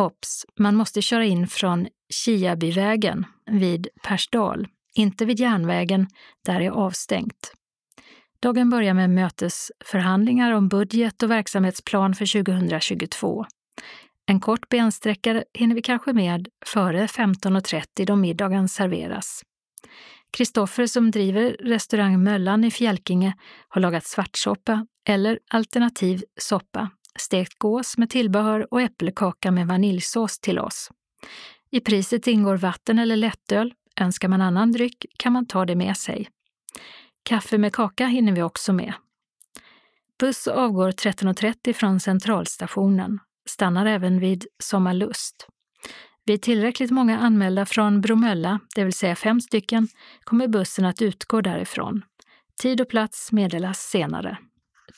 Ops, 0.00 0.46
man 0.58 0.76
måste 0.76 1.02
köra 1.02 1.24
in 1.24 1.46
från 1.46 1.88
Kiabyvägen 2.14 3.26
vid 3.50 3.88
Persdal, 4.02 4.68
inte 4.94 5.24
vid 5.24 5.40
järnvägen, 5.40 6.08
där 6.44 6.60
är 6.60 6.70
avstängt. 6.70 7.52
Dagen 8.40 8.70
börjar 8.70 8.94
med 8.94 9.10
mötesförhandlingar 9.10 10.52
om 10.52 10.68
budget 10.68 11.22
och 11.22 11.30
verksamhetsplan 11.30 12.14
för 12.14 12.44
2022. 12.44 13.46
En 14.26 14.40
kort 14.40 14.68
bensträckare 14.68 15.44
hinner 15.54 15.74
vi 15.74 15.82
kanske 15.82 16.12
med 16.12 16.48
före 16.66 17.06
15.30 17.06 18.06
då 18.06 18.16
middagen 18.16 18.68
serveras. 18.68 19.42
Kristoffer 20.30 20.86
som 20.86 21.10
driver 21.10 21.56
restaurang 21.60 22.22
Möllan 22.22 22.64
i 22.64 22.70
Fjälkinge 22.70 23.34
har 23.68 23.80
lagat 23.80 24.06
svartsoppa 24.06 24.86
eller 25.08 25.38
alternativ 25.50 26.22
soppa 26.40 26.90
stekt 27.18 27.58
gås 27.58 27.98
med 27.98 28.10
tillbehör 28.10 28.66
och 28.70 28.80
äppelkaka 28.80 29.50
med 29.50 29.66
vaniljsås 29.66 30.38
till 30.38 30.58
oss. 30.58 30.90
I 31.70 31.80
priset 31.80 32.26
ingår 32.26 32.56
vatten 32.56 32.98
eller 32.98 33.16
lättöl. 33.16 33.74
Önskar 34.00 34.28
man 34.28 34.40
annan 34.40 34.72
dryck 34.72 35.06
kan 35.16 35.32
man 35.32 35.46
ta 35.46 35.64
det 35.64 35.76
med 35.76 35.96
sig. 35.96 36.28
Kaffe 37.22 37.58
med 37.58 37.72
kaka 37.72 38.06
hinner 38.06 38.32
vi 38.32 38.42
också 38.42 38.72
med. 38.72 38.92
Buss 40.18 40.48
avgår 40.48 40.90
13.30 40.90 41.72
från 41.72 42.00
Centralstationen. 42.00 43.18
Stannar 43.48 43.86
även 43.86 44.20
vid 44.20 44.46
Sommarlust. 44.58 45.46
Vid 46.24 46.42
tillräckligt 46.42 46.90
många 46.90 47.18
anmälda 47.18 47.66
från 47.66 48.00
Bromölla, 48.00 48.60
det 48.74 48.84
vill 48.84 48.92
säga 48.92 49.16
fem 49.16 49.40
stycken, 49.40 49.88
kommer 50.24 50.48
bussen 50.48 50.84
att 50.84 51.02
utgå 51.02 51.40
därifrån. 51.40 52.02
Tid 52.62 52.80
och 52.80 52.88
plats 52.88 53.32
meddelas 53.32 53.78
senare. 53.78 54.38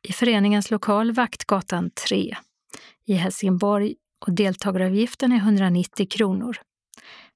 i 0.07 0.13
föreningens 0.13 0.71
lokal 0.71 1.11
Vaktgatan 1.11 1.89
3 2.07 2.37
i 3.05 3.13
Helsingborg 3.13 3.95
och 4.25 4.33
deltagaravgiften 4.33 5.31
är 5.31 5.37
190 5.37 6.07
kronor. 6.09 6.57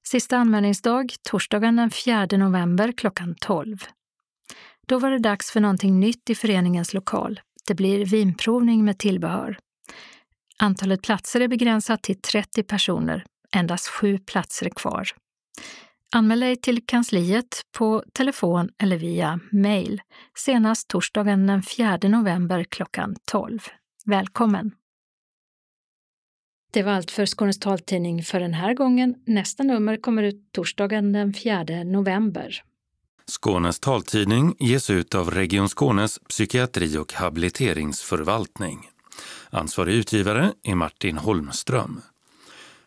Sista 0.06 0.36
anmälningsdag 0.36 1.14
torsdagen 1.22 1.76
den 1.76 1.90
4 1.90 2.26
november 2.26 2.92
klockan 2.92 3.34
12. 3.40 3.84
Då 4.86 4.98
var 4.98 5.10
det 5.10 5.18
dags 5.18 5.50
för 5.50 5.60
någonting 5.60 6.00
nytt 6.00 6.30
i 6.30 6.34
föreningens 6.34 6.94
lokal. 6.94 7.40
Det 7.66 7.74
blir 7.74 8.04
vinprovning 8.04 8.84
med 8.84 8.98
tillbehör. 8.98 9.58
Antalet 10.58 11.02
platser 11.02 11.40
är 11.40 11.48
begränsat 11.48 12.02
till 12.02 12.20
30 12.20 12.62
personer. 12.62 13.24
Endast 13.52 13.88
sju 13.88 14.18
platser 14.18 14.66
är 14.66 14.70
kvar. 14.70 15.08
Anmäl 16.14 16.40
dig 16.40 16.56
till 16.56 16.86
kansliet 16.86 17.62
på 17.72 18.04
telefon 18.12 18.68
eller 18.78 18.96
via 18.96 19.40
mejl 19.52 20.02
senast 20.38 20.88
torsdagen 20.88 21.46
den 21.46 21.62
4 21.62 21.98
november 22.02 22.64
klockan 22.64 23.16
12. 23.24 23.58
Välkommen! 24.04 24.70
Det 26.72 26.82
var 26.82 26.92
allt 26.92 27.10
för 27.10 27.26
Skånes 27.26 27.58
taltidning 27.58 28.22
för 28.22 28.40
den 28.40 28.54
här 28.54 28.74
gången. 28.74 29.14
Nästa 29.26 29.62
nummer 29.62 29.96
kommer 29.96 30.22
ut 30.22 30.52
torsdagen 30.52 31.12
den 31.12 31.34
4 31.34 31.64
november. 31.84 32.62
Skånes 33.26 33.80
taltidning 33.80 34.56
ges 34.58 34.90
ut 34.90 35.14
av 35.14 35.30
Region 35.30 35.68
Skånes 35.68 36.18
psykiatri 36.18 36.98
och 36.98 37.12
habiliteringsförvaltning. 37.12 38.88
Ansvarig 39.50 39.94
utgivare 39.94 40.52
är 40.62 40.74
Martin 40.74 41.18
Holmström. 41.18 42.00